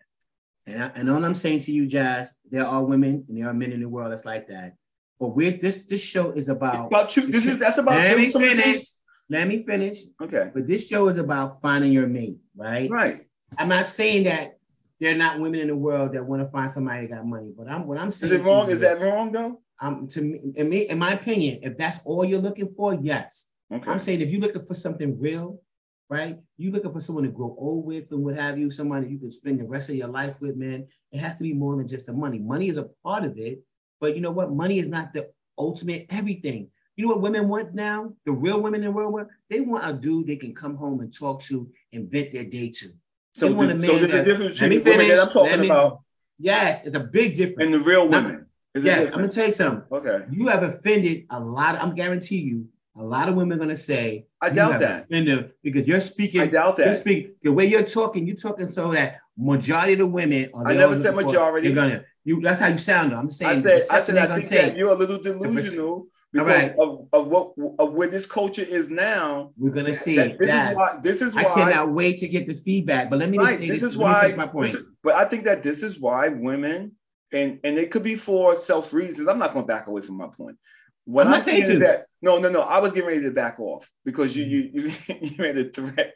And, 0.65 0.83
I, 0.83 0.87
and 0.95 1.09
all 1.09 1.23
I'm 1.23 1.33
saying 1.33 1.59
to 1.61 1.71
you, 1.71 1.87
Jazz, 1.87 2.35
there 2.49 2.65
are 2.65 2.83
women 2.83 3.25
and 3.27 3.37
there 3.37 3.47
are 3.47 3.53
men 3.53 3.71
in 3.71 3.81
the 3.81 3.89
world 3.89 4.11
that's 4.11 4.25
like 4.25 4.47
that. 4.47 4.75
But 5.19 5.35
we're 5.35 5.51
this 5.51 5.85
this 5.85 6.03
show 6.03 6.31
is 6.31 6.47
about, 6.49 6.87
about 6.87 7.15
you. 7.15 7.27
This 7.27 7.45
is 7.45 7.57
that's 7.59 7.77
about. 7.77 7.95
Let 7.95 8.17
me 8.17 8.31
finish. 8.31 8.83
Let 9.29 9.47
me 9.47 9.63
finish. 9.63 9.99
Okay. 10.21 10.49
But 10.53 10.65
this 10.65 10.87
show 10.87 11.07
is 11.07 11.17
about 11.17 11.61
finding 11.61 11.91
your 11.91 12.07
mate, 12.07 12.37
right? 12.55 12.89
Right. 12.89 13.27
I'm 13.57 13.67
not 13.67 13.85
saying 13.85 14.23
that 14.23 14.57
there 14.99 15.13
are 15.13 15.17
not 15.17 15.39
women 15.39 15.59
in 15.59 15.67
the 15.67 15.75
world 15.75 16.13
that 16.13 16.25
want 16.25 16.41
to 16.41 16.49
find 16.49 16.69
somebody 16.71 17.07
that 17.07 17.15
got 17.15 17.25
money. 17.25 17.51
But 17.55 17.69
I'm 17.69 17.85
what 17.85 17.97
I'm 17.97 18.11
saying. 18.11 18.33
Is 18.33 18.39
it 18.39 18.49
wrong? 18.49 18.71
Is 18.71 18.79
that 18.81 19.01
wrong 19.01 19.31
though? 19.31 19.61
Um, 19.81 20.07
to 20.09 20.21
me, 20.21 20.41
in 20.55 20.69
me, 20.69 20.89
in 20.89 20.99
my 20.99 21.13
opinion, 21.13 21.59
if 21.63 21.77
that's 21.77 21.99
all 22.05 22.25
you're 22.25 22.41
looking 22.41 22.73
for, 22.75 22.93
yes. 22.95 23.51
Okay. 23.71 23.89
I'm 23.89 23.99
saying 23.99 24.21
if 24.21 24.29
you're 24.29 24.41
looking 24.41 24.65
for 24.65 24.73
something 24.73 25.19
real, 25.19 25.61
right? 26.09 26.37
You're 26.57 26.73
looking 26.73 26.91
for 26.91 26.99
someone 26.99 27.23
to 27.25 27.31
grow 27.31 27.55
old 27.57 27.85
with 27.85 28.11
and 28.11 28.23
what 28.23 28.35
have 28.35 28.57
you, 28.57 28.71
someone 28.71 29.01
that 29.01 29.09
you 29.09 29.19
can 29.19 29.31
spend 29.31 29.59
the 29.59 29.65
rest 29.65 29.89
of 29.89 29.95
your 29.95 30.07
life 30.07 30.41
with, 30.41 30.57
man. 30.57 30.87
It 31.11 31.19
has 31.19 31.37
to 31.37 31.43
be 31.43 31.53
more 31.53 31.77
than 31.77 31.87
just 31.87 32.07
the 32.07 32.13
money. 32.13 32.39
Money 32.39 32.67
is 32.67 32.77
a 32.77 32.89
part 33.05 33.23
of 33.23 33.37
it, 33.37 33.61
but 33.99 34.15
you 34.15 34.21
know 34.21 34.31
what? 34.31 34.51
Money 34.51 34.79
is 34.79 34.89
not 34.89 35.13
the 35.13 35.29
ultimate 35.57 36.05
everything. 36.09 36.69
You 36.95 37.07
know 37.07 37.13
what 37.13 37.21
women 37.21 37.47
want 37.47 37.73
now? 37.73 38.13
The 38.25 38.31
real 38.31 38.61
women 38.61 38.81
in 38.81 38.87
the 38.87 38.91
world, 38.91 39.27
they 39.49 39.61
want 39.61 39.87
a 39.87 39.93
dude 39.93 40.27
they 40.27 40.35
can 40.35 40.53
come 40.53 40.75
home 40.75 40.99
and 40.99 41.17
talk 41.17 41.41
to 41.43 41.69
and 41.93 42.11
vent 42.11 42.33
their 42.33 42.43
day 42.43 42.69
to. 42.69 42.87
So, 43.35 43.47
the, 43.47 43.87
so 43.87 43.99
the 43.99 44.23
difference 44.23 44.59
between 44.59 44.83
the 44.83 44.89
women 44.89 45.07
that 45.07 45.19
I'm 45.19 45.29
talking 45.29 45.61
me, 45.61 45.67
about. 45.67 46.01
Yes, 46.37 46.85
it's 46.85 46.95
a 46.95 46.99
big 46.99 47.35
difference. 47.35 47.63
And 47.63 47.73
the 47.73 47.79
real 47.79 48.07
women. 48.07 48.47
Now, 48.75 48.81
yes, 48.81 49.07
I'm 49.07 49.15
gonna 49.15 49.29
tell 49.29 49.45
you 49.45 49.51
something. 49.51 49.83
Okay. 49.91 50.25
You 50.29 50.47
have 50.47 50.63
offended 50.63 51.25
a 51.29 51.39
lot. 51.39 51.75
Of, 51.75 51.81
I'm 51.81 51.95
guarantee 51.95 52.41
you, 52.41 52.67
a 52.97 53.03
lot 53.03 53.29
of 53.29 53.35
women 53.35 53.57
are 53.57 53.59
gonna 53.59 53.77
say. 53.77 54.27
I 54.41 54.49
doubt 54.49 54.79
that. 54.79 55.03
Offended 55.03 55.53
because 55.63 55.87
you're 55.87 55.99
speaking. 55.99 56.41
I 56.41 56.47
doubt 56.47 56.75
that. 56.77 56.85
You're 56.85 56.95
speaking 56.95 57.31
the 57.41 57.51
way 57.51 57.65
you're 57.65 57.83
talking. 57.83 58.27
You're 58.27 58.35
talking 58.35 58.67
so 58.67 58.91
that 58.91 59.19
majority 59.37 59.93
of 59.93 59.99
the 59.99 60.07
women. 60.07 60.49
Are 60.53 60.67
I 60.67 60.73
never 60.73 60.99
said 60.99 61.15
majority. 61.15 61.67
you're 61.67 61.75
gonna. 61.75 62.03
You. 62.29 62.41
That's 62.41 62.59
how 62.59 62.67
you 62.67 62.77
sound. 62.77 63.13
I'm 63.13 63.29
saying. 63.29 63.59
I 63.59 63.61
said. 63.61 63.81
I 63.91 63.99
said. 64.01 64.17
I 64.17 64.39
think 64.39 64.47
that 64.49 64.77
you're 64.77 64.91
a 64.91 64.95
little 64.95 65.17
delusional 65.17 66.07
because 66.31 66.47
right. 66.47 66.75
of, 66.77 67.07
of 67.11 67.27
what 67.27 67.53
of 67.79 67.93
where 67.93 68.07
this 68.07 68.27
culture 68.27 68.63
is 68.63 68.91
now. 68.91 69.51
We're 69.57 69.73
gonna 69.73 69.95
see. 69.95 70.15
This 70.15 70.49
is 70.49 70.75
why. 70.75 70.99
This 71.01 71.21
is 71.23 71.35
why 71.35 71.41
I 71.41 71.45
cannot 71.45 71.91
wait 71.91 72.19
to 72.19 72.27
get 72.27 72.45
the 72.45 72.53
feedback. 72.53 73.09
But 73.09 73.17
let 73.17 73.31
me 73.31 73.39
right, 73.39 73.57
say 73.57 73.67
this, 73.67 73.81
this 73.81 73.83
is 73.91 73.97
why. 73.97 74.31
my 74.37 74.45
point. 74.45 74.75
Is, 74.75 74.83
but 75.01 75.15
I 75.15 75.25
think 75.25 75.45
that 75.45 75.63
this 75.63 75.81
is 75.81 75.99
why 75.99 76.27
women 76.29 76.91
and 77.31 77.59
and 77.63 77.77
it 77.77 77.89
could 77.89 78.03
be 78.03 78.15
for 78.15 78.55
self 78.55 78.93
reasons. 78.93 79.27
I'm 79.27 79.39
not 79.39 79.53
going 79.53 79.65
to 79.65 79.67
back 79.67 79.87
away 79.87 80.01
from 80.01 80.17
my 80.17 80.27
point. 80.27 80.57
What 81.05 81.25
I'm 81.25 81.31
not 81.31 81.43
saying 81.43 81.65
to 81.65 81.79
that. 81.79 82.05
No, 82.21 82.37
no, 82.37 82.49
no. 82.49 82.61
I 82.61 82.77
was 82.79 82.91
getting 82.91 83.07
ready 83.07 83.23
to 83.23 83.31
back 83.31 83.59
off 83.59 83.89
because 84.05 84.35
you 84.35 84.45
mm-hmm. 84.45 84.77
you 84.77 84.83
you, 84.83 85.15
you 85.31 85.37
made 85.39 85.57
a 85.57 85.63
threat. 85.71 86.13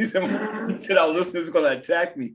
He 0.00 0.06
said, 0.06 0.70
he 0.70 0.78
said 0.78 0.96
our 0.96 1.08
listeners 1.08 1.50
are 1.50 1.52
going 1.52 1.70
to 1.70 1.78
attack 1.78 2.16
me. 2.16 2.32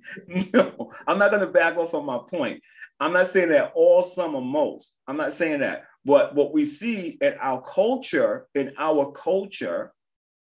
No, 0.53 0.91
I'm 1.07 1.17
not 1.17 1.31
going 1.31 1.41
to 1.41 1.51
back 1.51 1.77
off 1.77 1.95
on 1.95 2.05
my 2.05 2.19
point. 2.19 2.61
I'm 2.99 3.11
not 3.11 3.27
saying 3.27 3.49
that 3.49 3.71
all, 3.73 4.03
some, 4.03 4.35
or 4.35 4.41
most. 4.43 4.93
I'm 5.07 5.17
not 5.17 5.33
saying 5.33 5.61
that. 5.61 5.85
But 6.05 6.35
what 6.35 6.53
we 6.53 6.65
see 6.65 7.17
in 7.19 7.33
our 7.41 7.63
culture, 7.63 8.45
in 8.53 8.71
our 8.77 9.11
culture, 9.13 9.91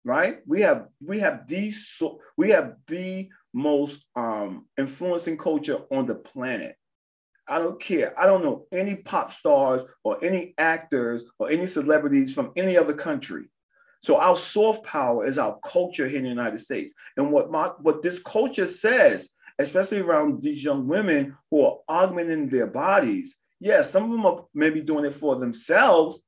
right? 0.04 0.38
We 0.46 0.60
have 0.60 0.86
we 1.04 1.18
have 1.18 1.48
the 1.48 1.72
so 1.72 2.20
we 2.36 2.50
have 2.50 2.74
the 2.86 3.28
most 3.52 4.04
um, 4.14 4.66
influencing 4.78 5.38
culture 5.38 5.80
on 5.90 6.06
the 6.06 6.14
planet. 6.14 6.76
I 7.48 7.58
don't 7.58 7.80
care. 7.80 8.14
I 8.16 8.26
don't 8.26 8.44
know 8.44 8.66
any 8.70 8.94
pop 8.94 9.32
stars 9.32 9.82
or 10.04 10.22
any 10.22 10.54
actors 10.56 11.24
or 11.40 11.50
any 11.50 11.66
celebrities 11.66 12.32
from 12.32 12.52
any 12.54 12.76
other 12.76 12.94
country. 12.94 13.50
So 14.00 14.18
our 14.18 14.36
soft 14.36 14.84
power 14.84 15.24
is 15.24 15.38
our 15.38 15.58
culture 15.64 16.06
here 16.06 16.18
in 16.18 16.24
the 16.24 16.28
United 16.28 16.58
States. 16.60 16.92
And 17.16 17.32
what 17.32 17.50
my, 17.50 17.68
what 17.80 18.02
this 18.02 18.22
culture 18.22 18.66
says, 18.66 19.30
especially 19.58 20.00
around 20.00 20.42
these 20.42 20.62
young 20.62 20.86
women 20.86 21.36
who 21.50 21.64
are 21.64 21.78
augmenting 21.88 22.48
their 22.48 22.68
bodies, 22.68 23.38
Yes, 23.60 23.90
some 23.90 24.04
of 24.04 24.10
them 24.10 24.24
are 24.24 24.44
maybe 24.54 24.80
doing 24.82 25.04
it 25.04 25.14
for 25.14 25.36
themselves, 25.36 26.20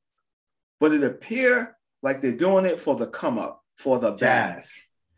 but 0.80 0.92
it 0.92 1.04
appear 1.04 1.76
like 2.02 2.20
they're 2.20 2.36
doing 2.36 2.64
it 2.64 2.80
for 2.80 2.96
the 2.96 3.06
come 3.06 3.38
up, 3.38 3.62
for 3.76 3.98
the 3.98 4.12
bag. 4.12 4.62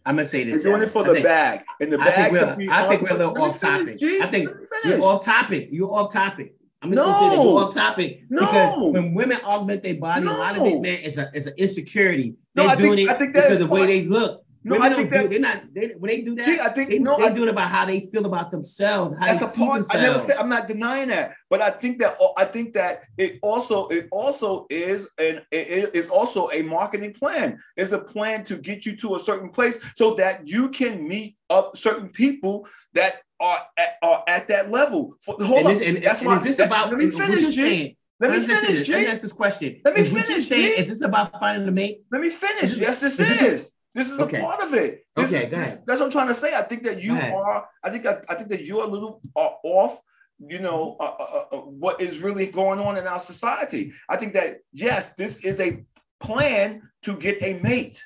I'm 0.05 0.17
gonna 0.17 0.25
say 0.25 0.45
this. 0.45 0.63
They're 0.63 0.73
doing 0.73 0.83
it 0.83 0.91
for 0.91 1.05
the 1.05 1.15
think, 1.15 1.25
bag, 1.25 1.63
and 1.81 1.93
the 1.93 2.01
I 2.01 2.05
bag. 2.05 2.57
Think 2.57 2.71
I 2.71 2.89
think 2.89 3.03
we're 3.03 3.17
a 3.17 3.19
little 3.19 3.43
off 3.43 3.59
topic. 3.61 3.99
I 4.03 4.27
think 4.27 4.51
you're 4.85 5.03
off 5.03 5.25
topic. 5.25 5.69
You're 5.71 5.93
off 5.93 6.13
topic. 6.13 6.55
I'm 6.83 6.91
just 6.91 7.01
no. 7.01 7.07
gonna 7.07 7.31
say 7.31 7.37
they 7.37 7.43
go 7.43 7.59
off 7.59 7.75
topic 7.75 8.25
no. 8.29 8.41
because 8.41 8.75
when 8.77 9.15
women 9.15 9.39
augment 9.45 9.83
their 9.85 9.95
body, 9.95 10.25
no. 10.25 10.37
a 10.37 10.39
lot 10.39 10.57
of 10.57 10.67
it, 10.67 10.81
man, 10.81 10.99
is 10.99 11.17
a 11.17 11.31
is 11.33 11.47
an 11.47 11.55
insecurity. 11.57 12.35
They're 12.55 12.67
no, 12.67 12.77
doing 12.77 12.97
think, 12.97 13.09
it 13.09 13.13
I 13.13 13.19
think 13.19 13.35
because 13.35 13.61
of 13.61 13.69
the 13.69 13.75
way 13.75 13.87
they 13.87 14.05
look. 14.05 14.45
No, 14.65 14.75
Women 14.75 14.93
I 14.93 14.95
think 14.95 15.11
that, 15.11 15.23
do, 15.23 15.29
they're 15.29 15.41
not. 15.41 15.75
They, 15.75 15.89
when 15.99 16.11
they 16.11 16.21
do 16.21 16.37
that, 16.37 16.61
I 16.61 16.69
think 16.69 16.91
they, 16.91 17.01
no, 17.01 17.19
they 17.19 17.35
do 17.35 17.43
it 17.43 17.49
about 17.49 17.69
how 17.69 17.85
they 17.85 18.01
feel 18.13 18.27
about 18.27 18.53
themselves, 18.53 19.17
how 19.19 19.27
they 19.27 19.39
see 19.39 19.67
part, 19.67 19.79
themselves. 19.79 20.05
I 20.05 20.07
never 20.07 20.19
say 20.21 20.37
I'm 20.39 20.49
not 20.49 20.69
denying 20.69 21.09
that, 21.09 21.35
but 21.51 21.61
I 21.61 21.71
think 21.71 21.99
that 21.99 22.17
I 22.37 22.45
think 22.45 22.73
that 22.75 23.03
it 23.19 23.41
also 23.43 23.89
it 23.89 24.07
also 24.13 24.67
is 24.71 25.09
an 25.19 25.43
it 25.51 25.95
is 25.95 26.09
also 26.09 26.49
a 26.51 26.63
marketing 26.63 27.13
plan. 27.13 27.59
It's 27.77 27.91
a 27.91 27.99
plan 27.99 28.45
to 28.45 28.57
get 28.57 28.87
you 28.87 28.95
to 28.99 29.17
a 29.17 29.21
certain 29.21 29.51
place 29.51 29.81
so 29.97 30.15
that 30.15 30.47
you 30.47 30.69
can 30.69 31.09
meet 31.09 31.37
up 31.51 31.77
certain 31.77 32.09
people 32.09 32.69
that 32.93 33.23
are 33.43 33.61
at, 33.77 33.97
are 34.03 34.25
at 34.27 34.49
that 34.49 34.71
level. 34.71 35.17
For, 35.21 35.37
hold 35.41 35.59
and, 35.61 35.69
this, 35.69 35.87
and, 35.87 36.03
that's 36.03 36.21
and 36.21 36.29
why, 36.29 36.39
is 36.39 36.45
this 36.45 36.57
that, 36.57 36.69
about 36.69 36.91
let 36.91 36.99
me 36.99 37.11
finish, 37.11 37.43
what 37.43 37.53
saying? 37.53 37.97
Let 38.21 38.31
me 38.31 38.47
finish. 38.47 38.89
Let 38.89 39.01
me 39.01 39.07
ask 39.09 39.21
this 39.21 39.33
question. 39.33 39.81
Let 39.85 39.95
me 39.95 40.03
is 40.03 40.09
finish. 40.13 40.29
You're 40.29 40.39
saying, 40.39 40.73
is 40.79 40.87
this 40.87 41.03
about 41.03 41.39
finding 41.41 41.69
a 41.69 41.73
mate? 41.73 42.05
Let 42.13 42.23
me 42.23 42.31
finish. 42.31 42.77
Yes, 42.77 43.01
this 43.01 43.19
is. 43.19 43.43
is. 43.43 43.73
This 43.95 44.09
is 44.09 44.19
okay. 44.21 44.39
a 44.39 44.43
part 44.43 44.63
of 44.63 44.73
it. 44.73 45.05
This 45.17 45.27
okay, 45.27 45.51
go 45.51 45.57
ahead. 45.57 45.83
That's 45.87 46.01
what 46.01 46.07
I'm 46.07 46.13
trying 46.13 46.29
to 46.29 46.35
say. 46.35 46.55
I 46.55 46.63
think 46.63 46.85
that 46.85 47.03
you 47.03 47.15
are. 47.15 47.69
I 47.85 47.91
think 47.91 48.07
I, 48.07 48.23
I 48.29 48.37
think 48.37 48.49
that 48.49 48.65
you're 48.65 48.85
a 48.85 48.87
little 48.87 49.21
uh, 49.37 49.51
off. 49.65 50.01
You 50.39 50.59
know 50.59 50.97
uh, 50.99 51.05
uh, 51.05 51.25
uh, 51.53 51.57
uh, 51.57 51.61
what 51.61 52.01
is 52.01 52.21
really 52.21 52.47
going 52.47 52.81
on 52.81 52.97
in 52.97 53.07
our 53.07 53.19
society. 53.19 53.93
I 54.09 54.17
think 54.17 54.33
that 54.33 54.59
yes, 54.73 55.15
this 55.15 55.37
is 55.45 55.61
a 55.61 55.85
plan 56.21 56.83
to 57.03 57.17
get 57.17 57.43
a 57.43 57.61
mate 57.61 58.03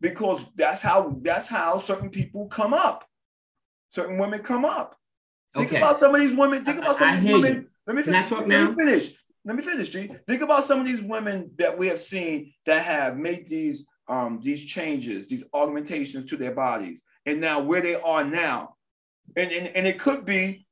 because 0.00 0.44
that's 0.56 0.82
how 0.82 1.16
that's 1.22 1.46
how 1.46 1.78
certain 1.78 2.10
people 2.10 2.46
come 2.48 2.74
up. 2.74 3.06
Certain 3.92 4.18
women 4.18 4.40
come 4.40 4.64
up. 4.64 4.96
Think 5.54 5.68
okay. 5.68 5.76
about 5.78 5.96
some 5.96 6.14
of 6.14 6.20
these 6.20 6.36
women. 6.36 6.64
Think 6.64 6.78
about 6.78 6.96
some 6.96 7.08
I, 7.08 7.16
of 7.16 7.22
these 7.22 7.32
women. 7.32 7.54
You. 7.54 7.68
Let 7.86 7.96
me 7.96 8.02
finish. 8.02 8.30
Let 8.30 8.48
me 8.48 8.74
finish. 8.74 9.14
Let 9.44 9.56
me 9.56 9.62
finish, 9.62 9.88
G. 9.88 10.10
Think 10.28 10.42
about 10.42 10.64
some 10.64 10.80
of 10.80 10.86
these 10.86 11.02
women 11.02 11.50
that 11.58 11.76
we 11.76 11.88
have 11.88 11.98
seen 11.98 12.52
that 12.64 12.84
have 12.84 13.16
made 13.16 13.48
these 13.48 13.86
um, 14.08 14.40
these 14.40 14.64
changes, 14.64 15.28
these 15.28 15.44
augmentations 15.52 16.24
to 16.26 16.36
their 16.36 16.54
bodies, 16.54 17.02
and 17.26 17.40
now 17.40 17.60
where 17.60 17.80
they 17.80 17.96
are 17.96 18.24
now. 18.24 18.76
And, 19.36 19.50
and, 19.50 19.68
and 19.68 19.86
it 19.86 19.98
could 19.98 20.24
be, 20.24 20.66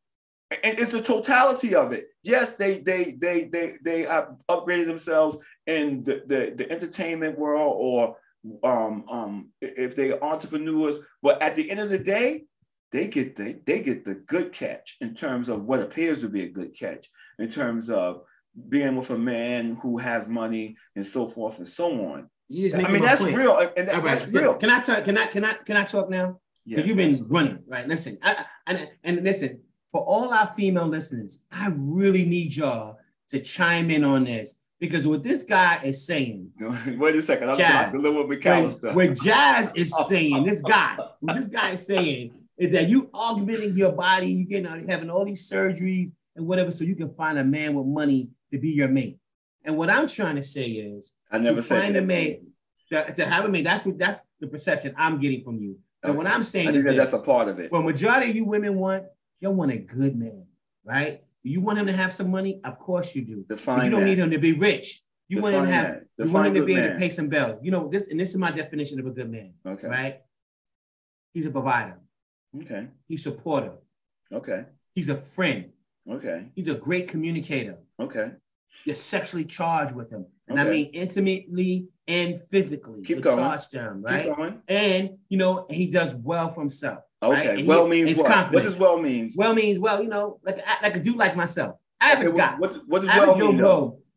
and 0.51 0.79
it's 0.79 0.93
the 0.93 1.01
totality 1.03 1.75
of 1.75 1.93
it. 1.93 2.09
Yes, 2.23 2.57
they 2.57 2.79
they 2.79 3.17
they 3.19 3.45
they 3.45 3.77
they 3.83 4.03
have 4.03 4.37
upgraded 4.49 4.87
themselves 4.87 5.37
in 5.67 6.03
the, 6.05 6.23
the, 6.27 6.53
the 6.57 6.71
entertainment 6.71 7.39
world 7.39 7.77
or 7.79 8.17
um, 8.63 9.05
um, 9.09 9.49
if 9.61 9.95
they 9.95 10.13
are 10.13 10.23
entrepreneurs, 10.23 10.99
but 11.23 11.41
at 11.43 11.57
the 11.57 11.71
end 11.71 11.81
of 11.81 11.91
the 11.91 11.99
day, 11.99 12.45
they 12.93 13.09
get 13.09 13.37
the, 13.37 13.61
they 13.67 13.81
get 13.81 14.05
the 14.05 14.17
good 14.17 14.53
catch 14.53 14.97
in 15.01 15.15
terms 15.15 15.49
of 15.49 15.65
what 15.65 15.81
appears 15.81 16.21
to 16.21 16.29
be 16.29 16.43
a 16.43 16.49
good 16.49 16.77
catch 16.77 17.09
in 17.39 17.51
terms 17.51 17.89
of 17.89 18.23
being 18.69 18.97
with 18.97 19.11
a 19.11 19.19
man 19.19 19.77
who 19.83 19.99
has 19.99 20.29
money 20.29 20.77
and 20.97 21.07
so 21.07 21.27
forth 21.27 21.59
and 21.59 21.69
so 21.69 21.91
on. 22.07 22.29
I 22.51 22.91
mean, 22.91 23.03
that's 23.03 23.23
point. 23.23 23.37
real, 23.37 23.57
and 23.59 23.89
that, 23.89 24.03
right. 24.03 24.19
that's 24.19 24.33
real. 24.33 24.55
Can 24.55 24.71
I 24.71 24.81
talk? 24.81 25.05
Can 25.05 25.17
I? 25.17 25.27
Can 25.27 25.45
I? 25.45 25.53
Can 25.65 25.77
I 25.77 25.85
talk 25.85 26.11
now? 26.11 26.41
Because 26.67 26.85
yes, 26.85 26.87
you've 26.89 26.97
been 26.97 27.29
running, 27.29 27.63
right? 27.69 27.87
Listen, 27.87 28.19
I, 28.25 28.45
and 28.67 28.89
and 29.05 29.23
listen 29.23 29.63
for 29.93 30.01
all 30.01 30.33
our 30.33 30.49
female 30.49 30.89
listeners, 30.89 31.45
I 31.53 31.71
really 31.77 32.25
need 32.25 32.55
y'all 32.57 32.99
to 33.29 33.41
chime 33.41 33.89
in 33.91 34.03
on 34.03 34.25
this 34.25 34.61
because 34.81 35.07
what 35.07 35.23
this 35.23 35.45
guy 35.45 35.81
is 35.85 36.05
saying. 36.05 36.51
Wait 36.99 37.15
a 37.15 37.23
second, 37.23 37.51
I'm 37.51 37.57
Jazz, 37.57 37.93
talking 37.93 38.29
with 38.29 38.41
McAllister. 38.41 38.95
What 38.97 39.17
Jazz 39.17 39.73
is 39.75 39.95
saying, 40.09 40.45
this 40.45 40.61
guy, 40.61 40.99
what 41.21 41.37
this 41.37 41.47
guy 41.47 41.71
is 41.71 41.87
saying 41.87 42.33
is 42.61 42.73
that 42.75 42.89
you 42.91 43.11
augmenting 43.15 43.75
your 43.75 43.93
body, 43.93 44.27
you 44.27 44.45
getting 44.45 44.87
having 44.87 45.11
all 45.11 45.25
these 45.25 45.51
surgeries 45.51 46.13
and 46.37 46.47
whatever, 46.47 46.71
so 46.71 46.85
you 46.85 46.95
can 46.95 47.13
find 47.15 47.39
a 47.39 47.45
man 47.45 47.75
with 47.75 47.87
money 47.87 48.31
to 48.53 48.59
be 48.59 48.71
your 48.71 48.89
mate. 48.89 49.19
And 49.65 49.79
what 49.79 49.89
I'm 49.89 50.07
trying 50.07 50.37
to 50.37 50.43
say 50.43 50.67
is, 50.67 51.13
I 51.33 51.39
never 51.39 51.57
to 51.57 51.63
find 51.63 51.95
that. 51.95 52.03
a 52.03 52.07
mate 52.07 52.43
to, 52.93 53.13
to 53.15 53.25
have 53.25 53.47
a 53.47 53.49
mate. 53.49 53.65
That's 53.65 53.85
what 53.87 53.99
that's 53.99 54.23
the 54.41 54.47
perception 54.47 54.95
I'm 54.99 55.19
getting 55.19 55.43
from 55.43 55.59
you. 55.59 55.79
And 56.03 56.11
okay. 56.11 56.19
what 56.19 56.27
I'm 56.27 56.43
saying 56.43 56.75
is 56.75 56.85
that 56.85 56.91
this, 56.91 57.11
that's 57.11 57.23
a 57.23 57.25
part 57.25 57.49
of 57.49 57.59
it. 57.59 57.73
Well, 57.73 57.83
majority 57.83 58.31
of 58.31 58.37
you 58.37 58.45
women 58.45 58.77
want 58.77 59.05
you 59.41 59.51
want 59.51 59.73
a 59.73 59.79
good 59.79 60.15
man, 60.15 60.45
right? 60.85 61.23
You 61.43 61.63
want 61.63 61.79
him 61.79 61.87
to 61.87 61.95
have 61.95 62.13
some 62.13 62.31
money, 62.31 62.61
of 62.63 62.79
course 62.79 63.17
you 63.17 63.25
do. 63.25 63.45
Define 63.49 63.85
you 63.85 63.91
don't 63.91 64.01
that. 64.01 64.07
need 64.07 64.19
him 64.19 64.31
to 64.33 64.39
be 64.39 64.53
rich. 64.53 65.03
You 65.29 65.37
Define 65.37 65.55
want 65.55 65.65
him 65.65 65.71
to 65.71 65.73
have. 65.73 66.01
You 66.19 66.31
want 66.31 66.47
him 66.49 66.55
to 66.55 66.65
be 66.67 66.75
able 66.75 66.89
to 66.89 66.99
pay 66.99 67.09
some 67.09 67.31
bills. 67.31 67.59
You 67.63 67.71
know 67.71 67.89
this, 67.89 68.09
and 68.09 68.21
this 68.21 68.31
is 68.31 68.37
my 68.37 68.51
definition 68.51 69.01
of 69.01 69.07
a 69.07 69.11
good 69.11 69.31
man. 69.31 69.55
Okay. 69.67 69.89
Right. 69.89 70.21
He's 71.33 71.47
a 71.47 71.51
provider. 71.51 71.99
Okay. 72.59 72.89
He's 73.07 73.23
supportive. 73.23 73.75
Okay. 74.33 74.65
He's 74.95 75.09
a 75.09 75.17
friend. 75.17 75.71
Okay. 76.11 76.47
He's 76.55 76.69
a 76.69 76.75
great 76.75 77.09
communicator. 77.09 77.79
Okay. 78.01 78.33
You're 78.85 78.95
sexually 78.95 79.45
charged 79.45 79.95
with 79.95 80.11
him. 80.11 80.27
And 80.49 80.59
okay. 80.59 80.69
I 80.69 80.71
mean 80.71 80.87
intimately 80.93 81.89
and 82.09 82.39
physically. 82.51 83.03
Keep 83.03 83.23
going. 83.23 83.37
Charged 83.37 83.71
to 83.73 83.79
him, 83.81 84.03
right? 84.03 84.27
Keep 84.27 84.37
going. 84.37 84.63
And 84.69 85.11
you 85.29 85.39
know, 85.39 85.67
he 85.71 85.91
does 85.91 86.15
well 86.15 86.49
for 86.49 86.61
himself. 86.61 87.01
Okay. 87.23 87.57
Right? 87.57 87.67
Well 87.67 87.85
he, 87.85 88.05
means 88.05 88.19
what? 88.19 88.33
Confident. 88.33 88.55
What 88.55 88.71
does 88.71 88.77
well 88.77 88.99
mean? 88.99 89.33
Well 89.37 89.55
means 89.55 89.79
well, 89.79 90.03
you 90.03 90.09
know, 90.09 90.41
like 90.43 90.61
like 90.83 90.97
a 90.97 91.01
dude 91.01 91.17
like 91.17 91.37
myself. 91.37 91.77
Average 92.01 92.31
okay, 92.31 92.39
guy. 92.39 92.57
What, 92.57 92.81
what 92.89 93.03
does 93.03 93.09
well 93.09 93.53
mean? 93.53 93.63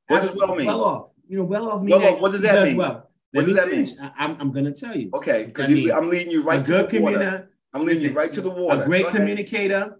What 0.07 0.21
does 0.21 0.35
well 0.35 0.55
mean? 0.55 0.67
Well 0.67 0.83
off. 0.83 1.11
You 1.27 1.37
know, 1.37 1.43
well 1.43 1.69
off 1.69 1.83
means 1.83 2.01
well 2.01 2.19
what 2.19 2.31
does 2.31 2.41
that 2.41 2.63
mean? 2.65 2.77
Well. 2.77 3.09
What 3.31 3.45
does 3.45 3.55
that 3.55 3.67
mean? 3.67 3.87
I, 3.99 4.25
am 4.25 4.37
I'm 4.39 4.51
going 4.51 4.65
to 4.65 4.71
tell 4.71 4.95
you. 4.95 5.09
Okay, 5.11 5.45
because 5.45 5.67
I'm 5.89 6.07
leading 6.07 6.31
you 6.31 6.43
right 6.43 6.59
a 6.59 6.63
good 6.63 6.87
communicator. 6.87 7.49
I'm 7.73 7.85
listening 7.85 8.13
right 8.13 8.31
to 8.31 8.41
the 8.41 8.49
water. 8.51 8.81
A 8.81 8.85
great 8.85 9.07
communicator, 9.07 9.97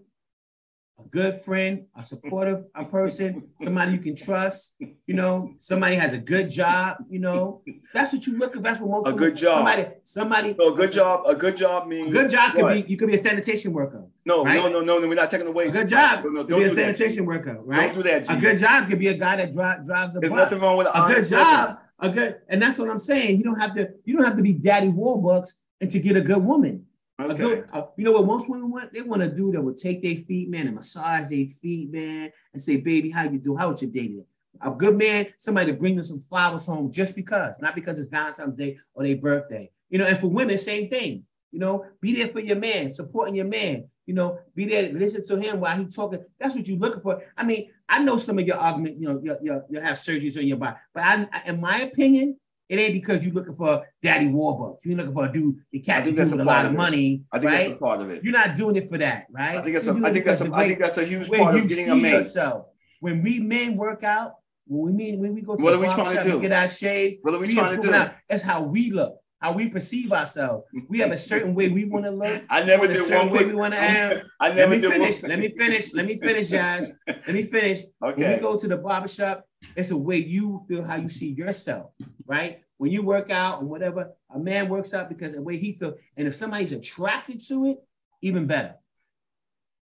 a 0.98 1.04
good 1.08 1.34
friend, 1.34 1.86
a 1.96 2.04
supportive 2.04 2.66
a 2.74 2.84
person, 2.84 3.48
somebody 3.60 3.92
you 3.92 3.98
can 3.98 4.14
trust, 4.14 4.76
you 4.78 5.14
know, 5.14 5.54
somebody 5.58 5.96
has 5.96 6.14
a 6.14 6.18
good 6.18 6.48
job, 6.48 6.98
you 7.10 7.18
know. 7.18 7.62
That's 7.92 8.12
what 8.12 8.26
you 8.28 8.38
look 8.38 8.56
at. 8.56 8.62
That's 8.62 8.80
what 8.80 8.90
most 8.90 9.08
a 9.08 9.12
good 9.12 9.36
job. 9.36 9.54
Somebody, 9.54 9.86
somebody 10.04 10.54
so 10.56 10.72
a 10.72 10.76
good 10.76 10.92
job, 10.92 11.26
a 11.26 11.34
good 11.34 11.56
job 11.56 11.88
means 11.88 12.10
a 12.10 12.12
good 12.12 12.30
job 12.30 12.52
could 12.52 12.62
what? 12.62 12.74
be 12.74 12.84
you 12.88 12.96
could 12.96 13.08
be 13.08 13.14
a 13.14 13.18
sanitation 13.18 13.72
worker. 13.72 14.06
No, 14.24 14.44
right? 14.44 14.54
no, 14.54 14.68
no, 14.68 14.80
no, 14.80 15.00
no, 15.00 15.08
we're 15.08 15.14
not 15.14 15.30
taking 15.30 15.48
away. 15.48 15.66
A 15.66 15.72
good 15.72 15.88
job 15.88 16.24
no, 16.24 16.30
no, 16.30 16.44
could 16.44 16.56
be 16.56 16.62
a 16.62 16.70
sanitation 16.70 17.24
that. 17.24 17.28
worker, 17.28 17.58
right? 17.60 17.86
Don't 17.92 17.96
do 17.96 18.02
that. 18.04 18.28
G. 18.28 18.34
A 18.34 18.40
good 18.40 18.58
job 18.58 18.88
could 18.88 19.00
be 19.00 19.08
a 19.08 19.14
guy 19.14 19.34
that 19.36 19.52
dri- 19.52 19.84
drives 19.84 20.16
a 20.16 20.20
There's 20.20 20.32
bus. 20.32 20.50
nothing 20.50 20.60
wrong 20.64 20.76
with 20.76 20.86
a 20.86 21.12
good 21.12 21.28
job. 21.28 21.78
A 21.98 22.08
good, 22.08 22.40
and 22.48 22.62
that's 22.62 22.78
what 22.78 22.88
I'm 22.88 22.98
saying. 22.98 23.38
You 23.38 23.44
don't 23.44 23.58
have 23.58 23.74
to, 23.74 23.88
you 24.04 24.16
don't 24.16 24.24
have 24.24 24.36
to 24.36 24.42
be 24.42 24.52
daddy 24.52 24.90
warbucks 24.90 25.60
and 25.80 25.90
to 25.90 26.00
get 26.00 26.16
a 26.16 26.20
good 26.20 26.44
woman. 26.44 26.86
Okay. 27.20 27.36
Good, 27.36 27.66
uh, 27.72 27.84
you 27.96 28.04
know 28.04 28.12
what 28.12 28.26
most 28.26 28.50
women 28.50 28.70
want? 28.70 28.92
They 28.92 29.00
want 29.00 29.22
a 29.22 29.28
dude 29.28 29.54
that 29.54 29.62
will 29.62 29.74
take 29.74 30.02
their 30.02 30.16
feet, 30.16 30.48
man, 30.48 30.66
and 30.66 30.74
massage 30.74 31.28
their 31.28 31.46
feet, 31.46 31.92
man, 31.92 32.32
and 32.52 32.60
say, 32.60 32.80
baby, 32.80 33.10
how 33.10 33.24
you 33.24 33.38
do? 33.38 33.56
How 33.56 33.70
was 33.70 33.82
your 33.82 33.90
day 33.92 34.12
A 34.60 34.70
good 34.72 34.96
man, 34.96 35.28
somebody 35.36 35.70
to 35.70 35.78
bring 35.78 35.94
them 35.94 36.04
some 36.04 36.20
flowers 36.20 36.66
home 36.66 36.90
just 36.90 37.14
because, 37.14 37.54
not 37.60 37.76
because 37.76 38.00
it's 38.00 38.08
Valentine's 38.08 38.56
Day 38.56 38.78
or 38.94 39.04
their 39.04 39.16
birthday. 39.16 39.70
You 39.90 39.98
know, 39.98 40.06
and 40.06 40.18
for 40.18 40.26
women, 40.26 40.58
same 40.58 40.90
thing. 40.90 41.24
You 41.52 41.60
know, 41.60 41.86
be 42.00 42.16
there 42.16 42.26
for 42.26 42.40
your 42.40 42.56
man, 42.56 42.90
supporting 42.90 43.36
your 43.36 43.46
man. 43.46 43.88
You 44.06 44.14
know, 44.14 44.40
be 44.56 44.64
there, 44.64 44.92
listen 44.92 45.22
to 45.24 45.40
him 45.40 45.60
while 45.60 45.76
he's 45.76 45.94
talking. 45.94 46.22
That's 46.40 46.56
what 46.56 46.66
you're 46.66 46.78
looking 46.78 47.00
for. 47.00 47.22
I 47.36 47.44
mean, 47.44 47.70
I 47.88 48.00
know 48.00 48.16
some 48.16 48.40
of 48.40 48.46
your 48.46 48.56
argument, 48.56 49.00
you 49.00 49.06
know, 49.06 49.20
you 49.22 49.62
you 49.70 49.80
have 49.80 49.96
surgeries 49.96 50.36
on 50.36 50.48
your 50.48 50.56
body, 50.56 50.76
but 50.92 51.04
I, 51.04 51.42
in 51.46 51.60
my 51.60 51.78
opinion, 51.78 52.38
it 52.78 52.82
ain't 52.82 52.94
because 52.94 53.24
you're 53.24 53.34
looking 53.34 53.54
for 53.54 53.86
Daddy 54.02 54.26
Warbucks. 54.26 54.84
You're 54.84 54.96
looking 54.96 55.14
for 55.14 55.26
a 55.26 55.32
dude 55.32 55.56
to 55.72 55.78
catch 55.80 56.06
you 56.06 56.14
with 56.14 56.32
a 56.32 56.44
lot 56.44 56.66
of 56.66 56.72
money. 56.72 57.22
I 57.32 57.38
think 57.38 57.50
right? 57.50 57.68
that's 57.68 57.76
a 57.76 57.76
part 57.76 58.00
of 58.00 58.10
it. 58.10 58.24
You're 58.24 58.32
not 58.32 58.56
doing 58.56 58.76
it 58.76 58.88
for 58.88 58.98
that, 58.98 59.26
right? 59.30 59.56
I 59.56 59.62
think 59.62 59.74
that's 59.74 59.86
a, 59.86 59.92
I 60.04 60.12
think 60.12 60.24
that's 60.24 60.40
a, 60.40 60.50
I 60.52 60.66
think 60.66 60.78
that's 60.78 60.98
a 60.98 61.04
huge 61.04 61.28
part 61.30 61.54
of 61.54 61.68
getting 61.68 61.90
a 61.90 61.96
man. 61.96 62.12
Yourself. 62.12 62.66
When 63.00 63.22
we 63.22 63.40
men 63.40 63.76
work 63.76 64.02
out, 64.02 64.34
when 64.66 64.82
we 64.82 64.92
mean 64.92 65.20
when 65.20 65.34
we 65.34 65.42
go 65.42 65.56
to 65.56 65.62
what 65.62 65.72
the 65.72 65.78
barbershop 65.78 66.26
and 66.26 66.40
get 66.40 66.52
our 66.52 66.68
shades, 66.68 67.18
what 67.22 67.34
are 67.34 67.38
we, 67.38 67.48
we 67.48 67.54
trying 67.54 67.76
to 67.76 67.82
do? 67.82 67.92
Out, 67.92 68.12
that's 68.28 68.42
how 68.42 68.62
we 68.62 68.90
look, 68.90 69.18
how 69.40 69.52
we 69.52 69.68
perceive 69.68 70.12
ourselves. 70.12 70.64
We 70.88 70.98
have 71.00 71.12
a 71.12 71.16
certain 71.16 71.54
way 71.54 71.68
we 71.68 71.84
want 71.84 72.06
to 72.06 72.10
look. 72.10 72.42
I 72.50 72.62
never 72.62 72.86
did 72.86 73.10
one 73.10 73.30
way 73.30 73.44
we 73.44 73.54
want 73.54 73.74
to 73.74 73.80
have. 73.80 74.22
I 74.40 74.52
never 74.52 74.76
Let 74.76 74.82
me 74.82 74.90
finish. 74.90 75.22
Let 75.22 75.38
me 75.38 75.48
finish. 75.48 75.94
Let 75.94 76.06
me 76.06 76.18
finish, 76.18 76.50
guys. 76.50 76.98
Let 77.06 77.28
me 77.28 77.42
finish. 77.42 77.80
Okay. 78.02 78.22
When 78.22 78.32
we 78.32 78.40
go 78.40 78.58
to 78.58 78.68
the 78.68 78.78
barbershop, 78.78 79.44
it's 79.76 79.90
a 79.90 79.96
way 79.96 80.16
you 80.16 80.64
feel 80.68 80.84
how 80.84 80.96
you 80.96 81.08
see 81.08 81.32
yourself, 81.32 81.90
right? 82.26 82.60
When 82.78 82.90
you 82.90 83.02
work 83.02 83.30
out 83.30 83.60
and 83.60 83.68
whatever, 83.68 84.12
a 84.30 84.38
man 84.38 84.68
works 84.68 84.94
out 84.94 85.08
because 85.08 85.32
of 85.32 85.36
the 85.36 85.42
way 85.42 85.56
he 85.56 85.72
feels. 85.78 85.94
And 86.16 86.26
if 86.26 86.34
somebody's 86.34 86.72
attracted 86.72 87.40
to 87.48 87.66
it, 87.66 87.78
even 88.22 88.46
better. 88.46 88.74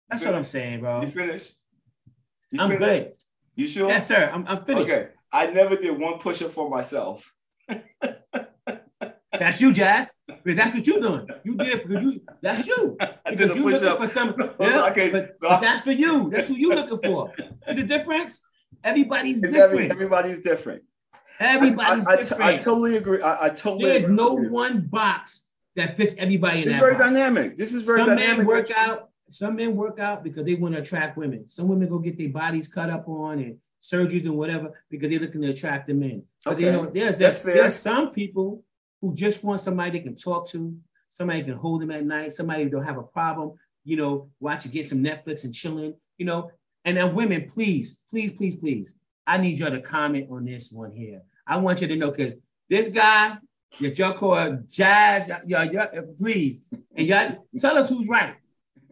That's 0.09 0.25
what 0.25 0.35
I'm 0.35 0.45
saying, 0.45 0.81
bro. 0.81 1.01
You 1.01 1.07
finished? 1.07 1.55
You 2.51 2.61
I'm 2.61 2.71
finished? 2.71 3.05
good. 3.05 3.13
You 3.57 3.67
sure? 3.67 3.89
Yes, 3.89 4.09
sir. 4.09 4.31
I'm, 4.33 4.47
I'm 4.47 4.65
finished. 4.65 4.91
Okay. 4.91 5.09
I 5.33 5.47
never 5.47 5.77
did 5.77 5.99
one 5.99 6.19
push 6.19 6.43
up 6.43 6.51
for 6.51 6.69
myself. 6.69 7.33
that's 9.33 9.61
you, 9.61 9.73
Jazz. 9.73 10.19
That's 10.45 10.75
what 10.75 10.87
you're 10.87 11.01
doing. 11.01 11.27
You 11.45 11.57
did 11.57 11.69
it 11.69 11.89
because 11.89 12.05
you. 12.05 12.21
That's 12.43 12.67
you. 12.67 12.99
Because 13.25 13.57
you 13.57 13.71
looking 13.71 13.89
up. 13.89 13.97
for 13.97 14.07
some. 14.07 14.35
Yeah, 14.61 14.89
okay. 14.91 15.11
but, 15.11 15.41
but, 15.41 15.61
that's 15.63 15.81
for 15.81 15.93
you. 15.93 16.29
That's 16.29 16.49
who 16.49 16.55
you 16.55 16.75
looking 16.75 16.99
for. 16.99 17.33
See 17.67 17.75
the 17.75 17.83
difference? 17.85 18.43
Everybody's 18.85 19.41
different. 19.41 19.91
Everybody's 19.91 20.41
different. 20.41 20.83
Everybody's 21.41 22.07
I, 22.07 22.13
I, 22.13 22.17
different. 22.17 22.43
I, 22.43 22.53
I, 22.53 22.57
totally 22.59 22.97
agree. 22.97 23.23
I, 23.23 23.47
I 23.47 23.49
totally. 23.51 23.91
There's 23.91 24.09
no 24.09 24.35
one 24.35 24.83
box 24.83 25.51
that 25.77 25.97
fits 25.97 26.15
everybody 26.19 26.63
in 26.63 26.69
it's 26.69 26.73
that. 26.73 26.81
very 26.81 26.95
box. 26.95 27.05
dynamic. 27.05 27.57
This 27.57 27.75
is 27.75 27.85
very 27.85 28.01
some 28.01 28.09
dynamic. 28.11 28.39
men 28.39 28.47
work 28.47 28.71
out. 28.77 29.11
some 29.31 29.57
men 29.57 29.75
work 29.75 29.99
out 29.99 30.23
because 30.23 30.45
they 30.45 30.55
want 30.55 30.75
to 30.75 30.81
attract 30.81 31.17
women. 31.17 31.49
Some 31.49 31.69
women 31.69 31.89
go 31.89 31.99
get 31.99 32.19
their 32.19 32.29
bodies 32.29 32.69
cut 32.69 32.91
up 32.91 33.09
on 33.09 33.39
and 33.39 33.59
surgeries 33.83 34.27
and 34.27 34.37
whatever 34.37 34.73
because 34.89 35.11
they're 35.11 35.19
looking 35.19 35.43
to 35.43 35.51
attract 35.51 35.89
the 35.89 35.95
men. 35.95 36.23
But 36.45 36.55
okay. 36.55 36.67
you 36.67 36.73
know, 36.73 36.87
there's 36.87 37.17
there's, 37.17 37.43
there's 37.43 37.75
some 37.75 38.11
people 38.11 38.65
who 39.01 39.15
just 39.15 39.43
want 39.43 39.61
somebody 39.61 39.99
they 39.99 40.05
can 40.05 40.15
talk 40.15 40.49
to, 40.51 40.77
somebody 41.09 41.43
can 41.43 41.55
hold 41.55 41.83
them 41.83 41.91
at 41.91 42.05
night, 42.05 42.33
somebody 42.33 42.65
who 42.65 42.71
don't 42.71 42.85
have 42.85 42.99
a 42.99 43.03
problem, 43.03 43.55
you 43.85 43.97
know, 43.97 44.31
watch 44.41 44.65
you 44.65 44.71
get 44.71 44.87
some 44.87 45.03
Netflix 45.03 45.45
and 45.45 45.53
chilling, 45.53 45.95
you 46.17 46.25
know. 46.25 46.51
And 46.85 46.97
then 46.97 47.15
women, 47.15 47.49
please, 47.49 48.05
please, 48.11 48.33
please, 48.33 48.57
please, 48.57 48.95
I 49.33 49.39
need 49.39 49.59
y'all 49.59 49.71
to 49.71 49.81
comment 49.81 50.29
on 50.31 50.45
this 50.45 50.71
one 50.71 50.93
here. 50.93 51.23
I 51.47 51.57
want 51.57 51.81
you 51.81 51.89
to 51.89 51.97
know 51.97 52.11
because 52.11 52.37
this 52.69 52.91
guy 52.91 53.39
y'all 53.79 54.13
call 54.13 54.59
Jazz, 54.69 55.31
y'all, 55.47 55.65
y'all, 55.65 55.87
please, 56.19 56.61
and 56.95 57.07
y'all 57.07 57.47
tell 57.57 57.79
us 57.79 57.89
who's 57.89 58.07
right. 58.09 58.35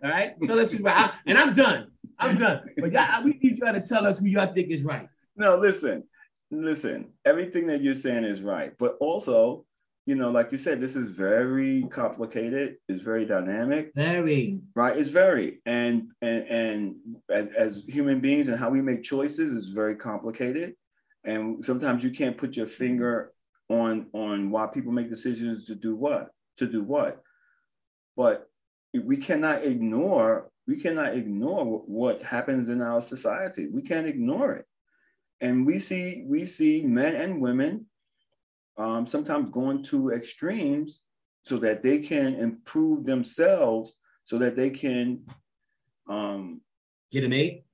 All 0.03 0.11
right, 0.11 0.31
tell 0.43 0.59
us 0.59 0.73
who's 0.73 0.81
right. 0.81 0.97
I, 0.97 1.13
and 1.27 1.37
I'm 1.37 1.53
done. 1.53 1.91
I'm 2.19 2.37
done. 2.37 2.71
But 2.79 2.91
y'all, 2.91 3.23
we 3.23 3.39
need 3.43 3.59
y'all 3.59 3.75
to 3.75 3.83
tell 3.83 4.07
us 4.07 4.19
who 4.19 4.29
y'all 4.29 4.47
think 4.47 4.71
is 4.71 4.83
right. 4.83 5.07
No, 5.37 5.59
listen, 5.59 6.05
listen. 6.51 7.11
Everything 7.27 7.67
that 7.67 7.83
you're 7.83 7.93
saying 7.93 8.25
is 8.25 8.41
right, 8.41 8.73
but 8.79 8.97
also 8.99 9.67
you 10.11 10.17
know, 10.17 10.29
like 10.29 10.51
you 10.51 10.59
said, 10.59 10.81
this 10.81 10.97
is 10.97 11.09
very 11.11 11.85
complicated. 11.85 12.79
It's 12.89 13.01
very 13.01 13.25
dynamic. 13.25 13.93
Very 13.95 14.61
right. 14.75 14.99
It's 14.99 15.09
very 15.09 15.61
and 15.67 16.11
and 16.21 16.45
and 16.49 16.97
as, 17.31 17.47
as 17.51 17.83
human 17.87 18.19
beings 18.19 18.49
and 18.49 18.59
how 18.59 18.71
we 18.71 18.83
make 18.83 19.05
choices 19.05 19.53
is 19.53 19.69
very 19.69 19.95
complicated. 19.95 20.75
And 21.23 21.65
sometimes 21.65 22.03
you 22.03 22.11
can't 22.11 22.37
put 22.37 22.57
your 22.57 22.67
finger 22.67 23.33
on 23.69 24.09
on 24.13 24.51
why 24.51 24.67
people 24.67 24.91
make 24.91 25.09
decisions 25.09 25.67
to 25.67 25.77
do 25.77 25.95
what 25.95 26.31
to 26.57 26.67
do 26.67 26.83
what. 26.83 27.23
But 28.17 28.51
we 28.93 29.17
cannot 29.17 29.63
ignore 29.63 30.51
we 30.67 30.75
cannot 30.75 31.15
ignore 31.15 31.85
what 31.87 32.21
happens 32.25 32.69
in 32.69 32.83
our 32.83 33.01
society. 33.01 33.69
We 33.69 33.83
can't 33.83 34.09
ignore 34.09 34.55
it. 34.55 34.67
And 35.41 35.65
we 35.65 35.79
see 35.79 36.25
we 36.27 36.47
see 36.47 36.83
men 36.83 37.15
and 37.15 37.41
women 37.41 37.87
um, 38.81 39.05
sometimes 39.05 39.51
going 39.51 39.83
to 39.85 40.11
extremes 40.11 41.01
so 41.43 41.59
that 41.59 41.83
they 41.83 41.99
can 41.99 42.35
improve 42.37 43.05
themselves 43.05 43.95
so 44.25 44.39
that 44.39 44.57
they 44.57 44.71
can 44.71 45.21
um, 46.09 46.61
get 47.13 47.25
a 47.25 47.29
mate 47.29 47.65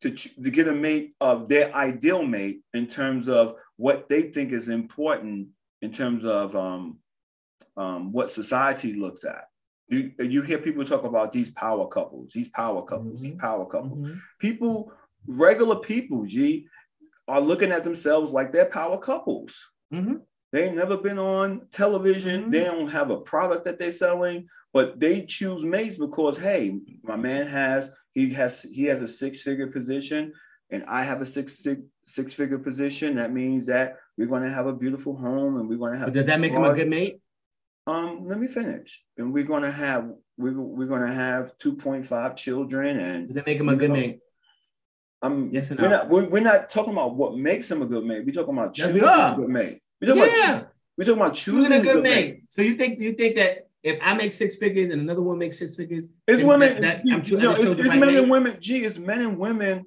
to, 0.00 0.10
to 0.10 0.50
get 0.50 0.66
a 0.66 0.72
mate 0.72 1.14
of 1.20 1.48
their 1.48 1.72
ideal 1.74 2.24
mate 2.24 2.62
in 2.74 2.86
terms 2.88 3.28
of 3.28 3.54
what 3.76 4.08
they 4.08 4.22
think 4.22 4.50
is 4.50 4.68
important 4.68 5.48
in 5.82 5.92
terms 5.92 6.24
of 6.24 6.56
um, 6.56 6.98
um, 7.76 8.12
what 8.12 8.30
society 8.30 8.94
looks 8.94 9.24
at. 9.24 9.44
You, 9.88 10.10
you 10.18 10.42
hear 10.42 10.58
people 10.58 10.84
talk 10.84 11.04
about 11.04 11.30
these 11.30 11.50
power 11.50 11.86
couples, 11.86 12.32
these 12.32 12.48
power 12.48 12.82
couples, 12.82 13.20
mm-hmm. 13.20 13.24
these 13.24 13.40
power 13.40 13.66
couples. 13.66 13.98
Mm-hmm. 13.98 14.18
People, 14.40 14.92
regular 15.26 15.76
people, 15.76 16.24
G, 16.24 16.66
are 17.28 17.40
looking 17.40 17.70
at 17.70 17.84
themselves 17.84 18.32
like 18.32 18.52
they're 18.52 18.66
power 18.66 18.98
couples. 18.98 19.62
Mm-hmm. 19.92 20.14
They 20.52 20.64
ain't 20.64 20.76
never 20.76 20.96
been 20.98 21.18
on 21.18 21.66
television. 21.70 22.42
Mm-hmm. 22.42 22.50
They 22.50 22.64
don't 22.64 22.88
have 22.88 23.10
a 23.10 23.20
product 23.20 23.64
that 23.64 23.78
they're 23.78 23.90
selling, 23.90 24.48
but 24.72 25.00
they 25.00 25.24
choose 25.24 25.62
mates 25.62 25.96
because 25.96 26.36
hey, 26.36 26.78
my 27.02 27.16
man 27.16 27.46
has 27.46 27.90
he 28.14 28.30
has 28.30 28.62
he 28.62 28.84
has 28.84 29.00
a 29.00 29.08
six 29.08 29.42
figure 29.42 29.68
position, 29.68 30.32
and 30.70 30.84
I 30.86 31.04
have 31.04 31.20
a 31.20 31.26
six 31.26 31.58
six 31.58 31.80
six 32.06 32.34
figure 32.34 32.58
position. 32.58 33.16
That 33.16 33.32
means 33.32 33.66
that 33.66 33.96
we're 34.18 34.26
going 34.26 34.42
to 34.42 34.50
have 34.50 34.66
a 34.66 34.74
beautiful 34.74 35.16
home, 35.16 35.56
and 35.56 35.68
we're 35.68 35.78
going 35.78 35.92
to 35.92 35.98
have. 35.98 36.08
But 36.08 36.14
does 36.14 36.26
that 36.26 36.40
make 36.40 36.52
him 36.52 36.64
a 36.64 36.74
good 36.74 36.88
mate? 36.88 37.20
Um, 37.86 38.28
let 38.28 38.38
me 38.38 38.46
finish. 38.46 39.02
And 39.18 39.32
we're 39.32 39.44
going 39.44 39.62
to 39.62 39.72
have 39.72 40.10
we're, 40.36 40.52
we're 40.52 40.86
going 40.86 41.06
to 41.06 41.12
have 41.12 41.56
two 41.58 41.74
point 41.74 42.06
five 42.06 42.36
children, 42.36 42.98
and 42.98 43.26
does 43.26 43.34
that 43.34 43.46
make 43.46 43.58
him 43.58 43.68
a 43.68 43.76
good 43.76 43.90
mate? 43.90 44.20
Um, 45.22 45.50
yes 45.52 45.70
and. 45.70 45.80
We're 45.80 45.88
not, 45.88 46.08
we're, 46.08 46.28
we're, 46.28 46.42
not 46.42 46.68
talking 46.68 46.92
about 46.92 47.14
what 47.14 47.36
makes 47.36 47.70
him 47.70 47.82
a 47.82 47.86
good 47.86 48.04
mate. 48.04 48.24
We're 48.26 48.32
talking 48.32 48.56
about 48.56 48.74
choosing 48.74 48.96
a 48.96 49.34
good 49.36 49.48
mate. 49.48 49.80
We're 50.00 50.14
talking 50.14 50.32
yeah. 50.36 50.56
about 50.56 50.68
we're 50.98 51.04
talking 51.04 51.22
about 51.22 51.34
choosing, 51.34 51.62
choosing 51.62 51.78
a 51.78 51.82
good, 51.82 51.92
good 51.94 52.02
mate. 52.02 52.34
mate. 52.34 52.42
So 52.48 52.62
you 52.62 52.74
think 52.74 53.00
you 53.00 53.12
think 53.12 53.36
that 53.36 53.68
if 53.82 53.98
I 54.02 54.14
make 54.14 54.32
six 54.32 54.56
figures 54.56 54.90
and 54.90 55.00
another 55.00 55.22
one 55.22 55.38
makes 55.38 55.58
six 55.58 55.76
figures, 55.76 56.08
it's 56.26 56.42
women. 56.42 56.80
That, 56.80 57.04
that 57.04 57.14
I'm 57.14 57.22
cho- 57.22 57.36
no, 57.36 57.52
it's, 57.52 57.62
it's 57.62 57.80
men 57.80 58.16
and 58.16 58.30
women. 58.30 58.56
Gee, 58.60 58.84
it's 58.84 58.98
men 58.98 59.20
and 59.20 59.38
women 59.38 59.86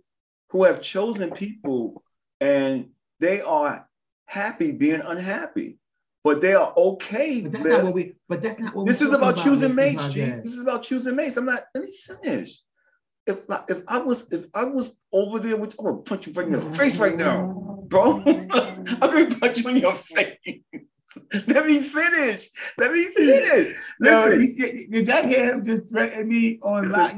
who 0.50 0.64
have 0.64 0.82
chosen 0.82 1.32
people 1.32 2.04
and 2.40 2.90
they 3.20 3.42
are 3.42 3.88
happy 4.26 4.72
being 4.72 5.02
unhappy 5.02 5.78
but 6.26 6.42
they 6.42 6.56
are 6.56 6.74
okay. 6.76 7.42
But 7.42 7.52
that's 7.52 7.68
not 7.68 7.84
what 7.84 7.94
we. 7.94 8.16
But 8.28 8.42
that's 8.42 8.60
not 8.60 8.76
what. 8.76 8.88
This 8.88 9.04
is 9.04 9.14
about, 9.14 9.34
about 9.34 9.44
choosing 9.44 9.76
mates, 9.76 10.08
G. 10.10 10.22
This 10.22 10.54
is 10.54 10.64
about 10.64 10.82
choosing 10.82 11.16
mates. 11.16 11.38
I'm 11.38 11.46
not. 11.46 11.66
Let 11.76 11.84
me 11.84 11.92
finish 11.92 12.62
if 13.28 13.46
if 13.70 13.82
I 13.88 14.00
was 14.00 14.32
if 14.32 14.46
I 14.54 14.66
was 14.66 14.98
over 15.12 15.40
there 15.40 15.58
with 15.58 15.76
I'm 15.80 15.86
gonna 15.86 15.98
punch 16.00 16.28
you 16.28 16.34
right 16.34 16.46
in 16.46 16.52
the 16.52 16.62
face 16.78 16.98
right 16.98 17.16
now, 17.16 17.84
bro. 17.88 18.22
I'm 18.26 19.00
gonna 19.00 19.36
punch 19.36 19.64
you 19.64 19.70
in 19.70 19.78
your 19.78 19.94
face. 19.94 20.60
Let 21.48 21.66
me 21.66 21.80
finish. 21.80 22.50
Let 22.78 22.92
me 22.92 23.06
finish. 23.06 23.74
Listen, 24.00 24.40
no, 24.40 24.88
did 24.92 25.06
that 25.08 25.26
hear 25.26 25.54
him 25.54 25.64
just 25.64 25.90
threaten 25.90 26.28
me 26.28 26.60
on 26.62 26.90
lock, 26.90 27.16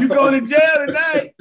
You 0.00 0.08
going 0.08 0.40
to 0.40 0.46
jail 0.46 0.86
tonight? 0.86 1.34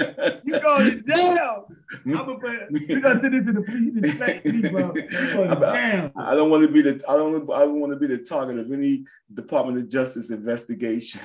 You 0.44 0.60
going 0.60 0.92
to 0.92 1.02
jail? 1.02 1.68
I'm 2.06 2.12
gonna 2.12 2.40
put, 2.40 2.72
we 2.72 2.86
gonna 3.02 3.22
send 3.22 3.36
it 3.36 3.46
to 3.46 3.54
the 3.54 3.62
police. 3.62 4.72
bro. 4.72 6.12
I, 6.16 6.32
I 6.32 6.36
don't 6.36 6.50
want 6.50 6.64
to 6.64 6.70
be 6.70 6.82
the 6.82 7.04
I 7.08 7.16
don't 7.16 7.50
I 7.52 7.60
don't 7.60 7.80
want 7.80 7.94
to 7.94 8.00
be 8.00 8.08
the 8.08 8.20
target 8.20 8.60
of 8.60 8.72
any 8.72 9.06
Department 9.34 9.80
of 9.80 9.90
Justice 9.90 10.30
investigation. 10.30 11.22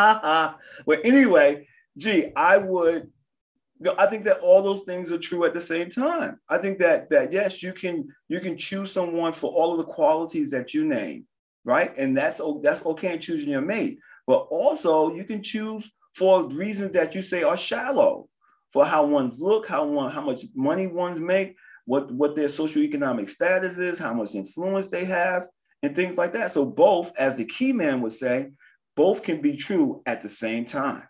well, 0.86 0.98
anyway, 1.04 1.66
gee, 1.96 2.32
I 2.36 2.58
would. 2.58 3.10
You 3.82 3.86
know, 3.86 3.94
I 3.96 4.06
think 4.06 4.24
that 4.24 4.40
all 4.40 4.62
those 4.62 4.82
things 4.82 5.10
are 5.10 5.18
true 5.18 5.44
at 5.46 5.54
the 5.54 5.60
same 5.60 5.88
time. 5.88 6.38
I 6.48 6.58
think 6.58 6.78
that 6.80 7.08
that 7.10 7.32
yes, 7.32 7.62
you 7.62 7.72
can 7.72 8.08
you 8.28 8.40
can 8.40 8.56
choose 8.56 8.92
someone 8.92 9.32
for 9.32 9.50
all 9.50 9.72
of 9.72 9.78
the 9.78 9.92
qualities 9.92 10.50
that 10.50 10.74
you 10.74 10.84
name, 10.84 11.26
right? 11.64 11.96
And 11.96 12.16
that's 12.16 12.40
that's 12.62 12.84
okay 12.84 13.14
in 13.14 13.20
choosing 13.20 13.48
your 13.50 13.62
mate. 13.62 13.98
But 14.26 14.46
also, 14.50 15.14
you 15.14 15.24
can 15.24 15.42
choose 15.42 15.90
for 16.14 16.44
reasons 16.48 16.92
that 16.92 17.14
you 17.14 17.22
say 17.22 17.42
are 17.42 17.56
shallow, 17.56 18.28
for 18.70 18.84
how 18.84 19.06
one's 19.06 19.40
look, 19.40 19.66
how 19.66 19.84
one 19.86 20.10
how 20.10 20.22
much 20.22 20.44
money 20.54 20.86
one's 20.86 21.18
make, 21.20 21.56
what 21.86 22.12
what 22.12 22.36
their 22.36 22.48
socioeconomic 22.48 23.30
status 23.30 23.78
is, 23.78 23.98
how 23.98 24.12
much 24.12 24.34
influence 24.34 24.90
they 24.90 25.04
have, 25.04 25.46
and 25.82 25.94
things 25.94 26.18
like 26.18 26.32
that. 26.34 26.50
So 26.52 26.64
both, 26.64 27.12
as 27.18 27.36
the 27.36 27.44
key 27.44 27.72
man 27.72 28.00
would 28.02 28.12
say, 28.12 28.50
both 29.00 29.22
can 29.22 29.40
be 29.40 29.56
true 29.56 30.02
at 30.04 30.20
the 30.20 30.28
same 30.28 30.66
time. 30.66 31.02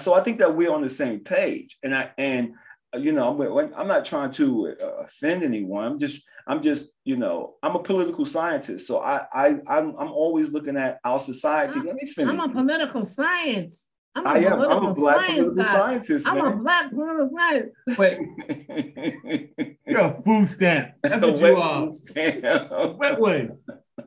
So 0.00 0.14
I 0.14 0.20
think 0.20 0.40
that 0.40 0.56
we're 0.56 0.72
on 0.72 0.82
the 0.82 0.88
same 0.88 1.20
page. 1.20 1.78
And 1.84 1.94
I 1.94 2.10
and 2.18 2.54
uh, 2.92 2.98
you 2.98 3.12
know 3.12 3.28
I'm, 3.30 3.72
I'm 3.76 3.86
not 3.86 4.04
trying 4.04 4.32
to 4.32 4.74
uh, 4.82 5.04
offend 5.04 5.44
anyone. 5.44 5.84
I'm 5.84 6.00
just 6.00 6.22
I'm 6.48 6.60
just 6.60 6.90
you 7.04 7.16
know 7.16 7.54
I'm 7.62 7.76
a 7.76 7.82
political 7.84 8.26
scientist, 8.26 8.84
so 8.88 8.98
I 8.98 9.26
I 9.32 9.46
I'm, 9.68 9.94
I'm 9.96 10.10
always 10.10 10.52
looking 10.52 10.76
at 10.76 10.98
our 11.04 11.20
society. 11.20 11.78
I'm, 11.78 11.86
Let 11.86 11.94
me 11.94 12.06
finish. 12.06 12.32
I'm 12.32 12.40
a 12.40 12.52
political 12.52 13.06
science. 13.06 13.88
I'm 14.16 14.26
a 14.26 14.30
I 14.30 14.38
am. 14.38 14.58
I'm 14.58 14.86
a 14.86 14.94
black 14.94 15.26
political 15.28 15.64
scientist. 15.64 16.26
I'm 16.26 16.38
man. 16.38 16.52
a 16.52 16.56
black 16.56 16.90
political 16.90 17.30
scientist. 17.36 17.98
Wait, 18.00 19.76
you're 19.86 20.00
a 20.00 20.22
food 20.24 20.48
stamp. 20.48 20.94
That's 21.02 21.24
what 21.24 21.38
you 21.38 21.56
are. 21.56 22.96
Wet 22.96 23.20
one. 23.20 23.58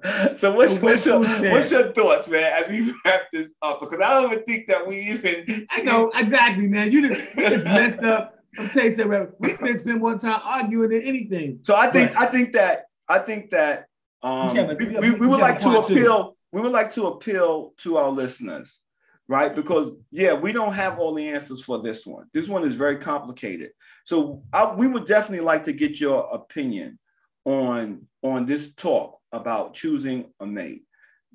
so 0.36 0.54
what's, 0.54 0.82
what's, 0.82 1.06
your, 1.06 1.20
what's 1.20 1.72
your 1.72 1.92
thoughts, 1.92 2.28
man, 2.28 2.54
as 2.54 2.70
we 2.70 2.94
wrap 3.06 3.24
this 3.32 3.56
up? 3.62 3.80
Because 3.80 4.00
I 4.00 4.22
don't 4.22 4.32
even 4.32 4.44
think 4.46 4.68
that 4.68 4.86
we 4.88 5.00
even. 5.00 5.68
I 5.70 5.82
know 5.82 6.12
exactly, 6.16 6.68
man. 6.68 6.92
You 6.92 7.10
just, 7.10 7.36
you 7.36 7.50
just 7.50 7.66
messed 7.66 8.00
up. 8.04 8.40
I'm 8.58 8.70
telling 8.70 8.92
you 8.92 8.96
something. 8.96 9.28
We 9.40 9.54
spent 9.54 9.80
spend 9.80 10.00
more 10.00 10.18
time 10.18 10.40
arguing 10.46 10.90
than 10.90 11.02
anything. 11.02 11.60
So 11.62 11.76
I 11.76 11.88
think 11.88 12.14
but, 12.14 12.22
I 12.22 12.26
think 12.28 12.54
that 12.54 12.86
I 13.08 13.20
think 13.20 13.50
that 13.52 13.88
um, 14.22 14.56
we, 14.56 14.86
we, 15.00 15.12
we 15.12 15.28
would 15.28 15.40
like 15.40 15.60
to 15.60 15.80
appeal. 15.80 16.26
Too. 16.26 16.36
We 16.52 16.62
would 16.62 16.72
like 16.72 16.94
to 16.94 17.08
appeal 17.08 17.74
to 17.78 17.98
our 17.98 18.12
listeners, 18.12 18.80
right? 19.28 19.54
Because 19.54 19.92
yeah, 20.12 20.34
we 20.34 20.54
don't 20.54 20.74
have 20.74 21.00
all 21.00 21.16
the 21.16 21.30
answers 21.30 21.64
for 21.64 21.80
this 21.82 22.06
one. 22.06 22.28
This 22.34 22.48
one 22.48 22.64
is 22.64 22.76
very 22.76 22.98
complicated. 22.98 23.72
So 24.06 24.44
I, 24.54 24.74
we 24.76 24.88
would 24.88 25.06
definitely 25.06 25.46
like 25.46 25.64
to 25.64 25.74
get 25.74 26.00
your 26.00 26.30
opinion 26.32 27.00
on 27.46 28.08
on 28.22 28.46
this 28.46 28.74
talk 28.74 29.20
about 29.34 29.74
choosing 29.74 30.32
a 30.40 30.46
mate 30.46 30.84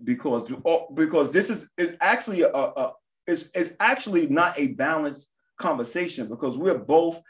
because 0.04 0.50
because 0.94 1.32
this 1.32 1.50
is, 1.50 1.68
is 1.76 1.96
actually 2.00 2.42
a, 2.42 2.50
a 2.50 2.92
it's, 3.26 3.50
it's 3.54 3.70
actually 3.80 4.26
not 4.28 4.58
a 4.58 4.68
balanced 4.68 5.30
conversation 5.58 6.28
because 6.28 6.56
we're 6.56 6.78
both 6.78 7.20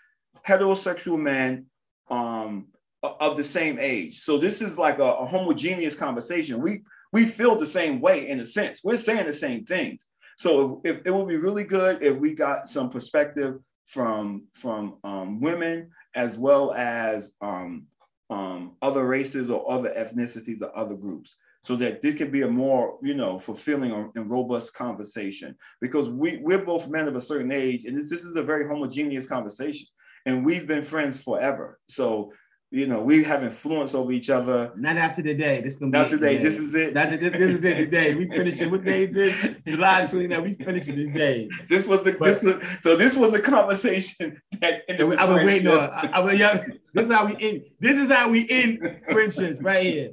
heterosexual 0.46 1.18
men 1.18 1.66
um, 2.10 2.68
of 3.02 3.36
the 3.36 3.44
same 3.44 3.78
age. 3.78 4.20
So 4.20 4.38
this 4.38 4.60
is 4.62 4.78
like 4.78 4.98
a, 4.98 5.04
a, 5.04 5.26
homogeneous 5.26 5.94
conversation. 5.94 6.60
We 6.60 6.82
we 7.12 7.24
feel 7.24 7.56
the 7.56 7.66
same 7.66 8.00
way 8.00 8.28
in 8.28 8.40
a 8.40 8.46
sense. 8.46 8.80
We're 8.84 8.96
saying 8.96 9.26
the 9.26 9.32
same 9.32 9.64
things. 9.64 10.06
So 10.36 10.80
if, 10.84 10.98
if 10.98 11.06
it 11.06 11.10
would 11.12 11.28
be 11.28 11.36
really 11.36 11.64
good 11.64 12.02
if 12.02 12.16
we 12.16 12.34
got 12.34 12.68
some 12.68 12.90
perspective 12.90 13.58
from 13.86 14.46
from 14.52 14.98
um, 15.04 15.40
women 15.40 15.90
as 16.14 16.38
well 16.38 16.72
as 16.74 17.34
um, 17.40 17.86
um, 18.30 18.76
other 18.82 19.06
races 19.06 19.50
or 19.50 19.70
other 19.70 19.90
ethnicities 19.96 20.62
or 20.62 20.76
other 20.76 20.94
groups. 20.94 21.36
so 21.62 21.76
that 21.76 22.00
this 22.00 22.14
can 22.14 22.30
be 22.30 22.42
a 22.42 22.48
more, 22.48 22.98
you 23.02 23.14
know, 23.14 23.38
fulfilling 23.38 24.10
and 24.14 24.30
robust 24.30 24.74
conversation. 24.74 25.56
Because 25.80 26.08
we 26.08 26.38
we're 26.38 26.64
both 26.64 26.88
men 26.88 27.08
of 27.08 27.16
a 27.16 27.20
certain 27.20 27.52
age, 27.52 27.84
and 27.84 27.96
this, 27.96 28.10
this 28.10 28.24
is 28.24 28.36
a 28.36 28.42
very 28.42 28.66
homogeneous 28.66 29.26
conversation, 29.26 29.86
and 30.26 30.44
we've 30.44 30.66
been 30.66 30.82
friends 30.82 31.22
forever. 31.22 31.78
So 31.88 32.32
you 32.70 32.86
know, 32.86 33.00
we 33.00 33.24
have 33.24 33.42
influence 33.42 33.94
over 33.94 34.12
each 34.12 34.28
other. 34.28 34.72
Not 34.76 34.96
after 34.96 35.22
the 35.22 35.34
day. 35.34 35.62
This 35.62 35.76
gonna 35.76 35.90
be 35.90 35.98
not 35.98 36.10
today. 36.10 36.36
This 36.36 36.58
is 36.58 36.74
it. 36.74 36.94
Not, 36.94 37.08
this, 37.08 37.18
this 37.18 37.34
is 37.34 37.64
it 37.64 37.76
today. 37.76 38.14
We 38.14 38.28
finish 38.28 38.60
it. 38.60 38.70
What 38.70 38.84
day 38.84 39.04
is 39.04 39.14
this? 39.14 39.56
July 39.66 40.04
29. 40.04 40.42
We 40.42 40.54
finish 40.54 40.88
it 40.88 40.96
today. 40.96 41.48
This 41.68 41.86
was 41.86 42.02
the 42.02 42.12
but, 42.12 42.26
this 42.26 42.42
was, 42.42 42.62
so 42.80 42.94
this 42.96 43.16
was 43.16 43.32
a 43.32 43.40
conversation 43.40 44.40
that 44.60 44.82
I 45.18 45.24
was 45.24 45.46
waiting 45.46 45.68
on. 45.68 45.78
I, 45.78 46.10
I 46.14 46.20
was, 46.20 46.38
yeah, 46.38 46.62
this 46.92 47.06
is 47.06 47.12
how 47.12 47.26
we 47.26 47.36
end. 47.40 47.62
This 47.80 47.98
is 47.98 48.12
how 48.12 48.30
we 48.30 48.46
end 48.50 49.00
friendships 49.08 49.62
right 49.62 49.82
here 49.82 50.12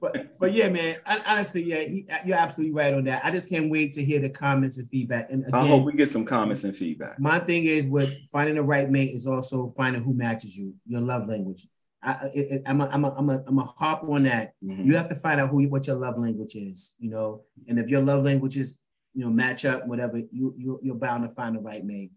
but 0.00 0.38
but 0.38 0.52
yeah, 0.52 0.68
man. 0.68 0.96
Honestly, 1.26 1.62
yeah, 1.62 1.80
he, 1.80 2.06
you're 2.24 2.36
absolutely 2.36 2.74
right 2.74 2.92
on 2.94 3.04
that. 3.04 3.24
I 3.24 3.30
just 3.30 3.48
can't 3.48 3.70
wait 3.70 3.92
to 3.94 4.04
hear 4.04 4.20
the 4.20 4.30
comments 4.30 4.78
and 4.78 4.88
feedback. 4.88 5.30
And 5.30 5.42
again, 5.42 5.54
I 5.54 5.66
hope 5.66 5.84
we 5.84 5.92
get 5.92 6.08
some 6.08 6.24
comments 6.24 6.64
and 6.64 6.74
feedback. 6.74 7.18
My 7.20 7.38
thing 7.38 7.64
is 7.64 7.84
with 7.84 8.14
finding 8.30 8.56
the 8.56 8.62
right 8.62 8.90
mate 8.90 9.14
is 9.14 9.26
also 9.26 9.72
finding 9.76 10.02
who 10.02 10.14
matches 10.14 10.56
you, 10.56 10.74
your 10.86 11.00
love 11.00 11.28
language. 11.28 11.66
I, 12.02 12.62
am 12.66 12.80
a, 12.80 12.86
I'm 12.86 13.04
a, 13.04 13.14
I'm 13.16 13.30
a, 13.30 13.44
I'm 13.46 13.58
a 13.58 13.64
harp 13.64 14.04
on 14.04 14.24
that. 14.24 14.52
Mm-hmm. 14.64 14.88
You 14.88 14.96
have 14.96 15.08
to 15.08 15.16
find 15.16 15.40
out 15.40 15.50
who 15.50 15.68
what 15.68 15.86
your 15.86 15.96
love 15.96 16.18
language 16.18 16.54
is, 16.54 16.94
you 16.98 17.10
know. 17.10 17.42
And 17.68 17.78
if 17.78 17.88
your 17.88 18.02
love 18.02 18.24
language 18.24 18.56
is, 18.56 18.80
you 19.14 19.24
know, 19.24 19.30
match 19.30 19.64
up, 19.64 19.86
whatever, 19.86 20.18
you, 20.18 20.54
you 20.56 20.80
you're 20.82 20.94
bound 20.94 21.24
to 21.24 21.30
find 21.30 21.56
the 21.56 21.60
right 21.60 21.84
mate. 21.84 22.12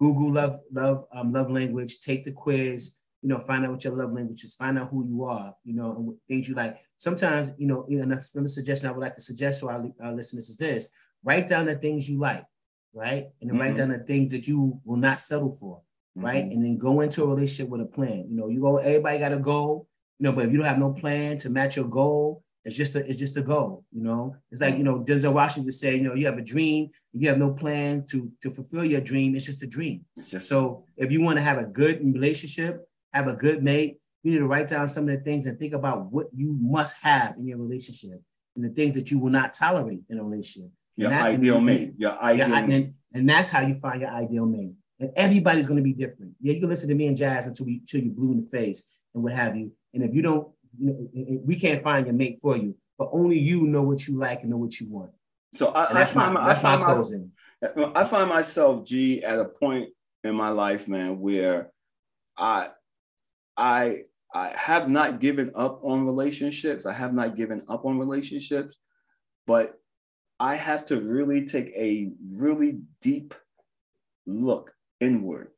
Google 0.00 0.32
love 0.32 0.58
love 0.72 1.04
um, 1.12 1.32
love 1.32 1.50
language. 1.50 2.00
Take 2.00 2.24
the 2.24 2.32
quiz 2.32 2.99
you 3.22 3.28
know, 3.28 3.38
find 3.38 3.64
out 3.64 3.72
what 3.72 3.84
your 3.84 3.94
love 3.94 4.12
language 4.12 4.44
is, 4.44 4.54
find 4.54 4.78
out 4.78 4.88
who 4.90 5.06
you 5.06 5.24
are, 5.24 5.54
you 5.64 5.74
know, 5.74 5.94
and 5.94 6.14
things 6.28 6.48
you 6.48 6.54
like. 6.54 6.78
Sometimes, 6.96 7.52
you 7.58 7.66
know, 7.66 7.84
you 7.88 7.98
know, 7.98 8.04
another 8.04 8.20
suggestion 8.20 8.88
I 8.88 8.92
would 8.92 9.00
like 9.00 9.14
to 9.14 9.20
suggest 9.20 9.60
to 9.60 9.68
our, 9.68 9.84
our 10.02 10.12
listeners 10.12 10.48
is 10.48 10.56
this: 10.56 10.90
write 11.22 11.48
down 11.48 11.66
the 11.66 11.76
things 11.76 12.08
you 12.08 12.18
like, 12.18 12.44
right, 12.94 13.26
and 13.40 13.50
then 13.50 13.58
mm-hmm. 13.58 13.60
write 13.60 13.76
down 13.76 13.90
the 13.90 13.98
things 13.98 14.32
that 14.32 14.48
you 14.48 14.80
will 14.84 14.96
not 14.96 15.18
settle 15.18 15.54
for, 15.54 15.82
mm-hmm. 16.16 16.24
right, 16.24 16.44
and 16.44 16.64
then 16.64 16.78
go 16.78 17.00
into 17.02 17.24
a 17.24 17.26
relationship 17.26 17.70
with 17.70 17.82
a 17.82 17.86
plan. 17.86 18.26
You 18.30 18.36
know, 18.36 18.48
you 18.48 18.60
go, 18.60 18.78
everybody 18.78 19.18
got 19.18 19.32
a 19.32 19.38
goal, 19.38 19.86
you 20.18 20.24
know, 20.24 20.32
but 20.32 20.46
if 20.46 20.52
you 20.52 20.58
don't 20.58 20.66
have 20.66 20.78
no 20.78 20.92
plan 20.92 21.36
to 21.38 21.50
match 21.50 21.76
your 21.76 21.88
goal, 21.88 22.42
it's 22.64 22.76
just 22.76 22.94
a 22.94 23.06
it's 23.08 23.18
just 23.18 23.36
a 23.36 23.42
goal, 23.42 23.84
you 23.90 24.02
know. 24.02 24.36
It's 24.50 24.60
like 24.60 24.76
you 24.76 24.84
know 24.84 25.00
Denzel 25.00 25.32
Washington 25.32 25.72
say, 25.72 25.96
you 25.96 26.02
know, 26.02 26.14
you 26.14 26.26
have 26.26 26.38
a 26.38 26.42
dream, 26.42 26.90
you 27.12 27.28
have 27.28 27.38
no 27.38 27.52
plan 27.52 28.04
to 28.10 28.30
to 28.42 28.50
fulfill 28.50 28.84
your 28.84 29.00
dream. 29.00 29.34
It's 29.34 29.46
just 29.46 29.62
a 29.62 29.66
dream. 29.66 30.04
Just 30.28 30.46
so 30.46 30.84
if 30.96 31.10
you 31.10 31.22
want 31.22 31.38
to 31.38 31.42
have 31.42 31.58
a 31.58 31.66
good 31.66 32.00
relationship, 32.02 32.86
have 33.12 33.28
a 33.28 33.34
good 33.34 33.62
mate, 33.62 33.98
you 34.22 34.32
need 34.32 34.38
to 34.38 34.46
write 34.46 34.68
down 34.68 34.86
some 34.88 35.08
of 35.08 35.10
the 35.10 35.20
things 35.20 35.46
and 35.46 35.58
think 35.58 35.72
about 35.72 36.12
what 36.12 36.26
you 36.34 36.56
must 36.60 37.02
have 37.02 37.36
in 37.36 37.46
your 37.46 37.58
relationship 37.58 38.20
and 38.56 38.64
the 38.64 38.68
things 38.70 38.94
that 38.94 39.10
you 39.10 39.18
will 39.18 39.30
not 39.30 39.52
tolerate 39.52 40.00
in 40.08 40.18
a 40.18 40.24
relationship. 40.24 40.70
Your 40.96 41.12
ideal 41.12 41.56
and, 41.56 41.66
mate. 41.66 41.92
Your 41.96 42.22
ideal 42.22 42.48
your, 42.48 42.66
mate. 42.66 42.74
And, 42.74 42.94
and 43.14 43.28
that's 43.28 43.50
how 43.50 43.60
you 43.60 43.74
find 43.76 44.02
your 44.02 44.10
ideal 44.10 44.46
mate. 44.46 44.72
And 44.98 45.10
everybody's 45.16 45.66
going 45.66 45.78
to 45.78 45.82
be 45.82 45.94
different. 45.94 46.34
Yeah, 46.40 46.54
you 46.54 46.60
can 46.60 46.68
listen 46.68 46.90
to 46.90 46.94
me 46.94 47.06
and 47.06 47.16
Jazz 47.16 47.46
until 47.46 47.66
we 47.66 47.78
until 47.78 48.02
you 48.02 48.10
blue 48.10 48.32
in 48.32 48.42
the 48.42 48.46
face 48.46 49.00
and 49.14 49.22
what 49.22 49.32
have 49.32 49.56
you. 49.56 49.72
And 49.94 50.04
if 50.04 50.14
you 50.14 50.20
don't, 50.20 50.48
you 50.78 50.86
know, 50.86 51.40
we 51.44 51.56
can't 51.56 51.82
find 51.82 52.06
your 52.06 52.14
mate 52.14 52.38
for 52.40 52.56
you, 52.56 52.76
but 52.98 53.08
only 53.12 53.38
you 53.38 53.62
know 53.62 53.82
what 53.82 54.06
you 54.06 54.18
like 54.18 54.42
and 54.42 54.50
know 54.50 54.58
what 54.58 54.78
you 54.78 54.92
want. 54.92 55.12
So 55.54 55.72
I, 55.74 55.92
that's 55.94 56.14
I 56.14 56.30
my, 56.30 56.46
that's 56.46 56.62
I 56.62 56.76
my 56.76 56.84
closing. 56.84 57.32
I 57.94 58.04
find 58.04 58.28
myself, 58.28 58.84
G, 58.84 59.24
at 59.24 59.38
a 59.38 59.46
point 59.46 59.88
in 60.22 60.34
my 60.34 60.50
life, 60.50 60.86
man, 60.86 61.18
where 61.18 61.70
I 62.36 62.68
I 63.60 64.04
I 64.34 64.54
have 64.56 64.88
not 64.88 65.20
given 65.20 65.52
up 65.54 65.80
on 65.84 66.06
relationships. 66.06 66.86
I 66.86 66.92
have 66.92 67.12
not 67.12 67.36
given 67.36 67.62
up 67.68 67.84
on 67.84 67.98
relationships, 67.98 68.78
but 69.46 69.78
I 70.38 70.54
have 70.54 70.84
to 70.86 71.00
really 71.00 71.46
take 71.46 71.68
a 71.76 72.12
really 72.32 72.80
deep 73.02 73.34
look 74.26 74.72
inward, 75.00 75.48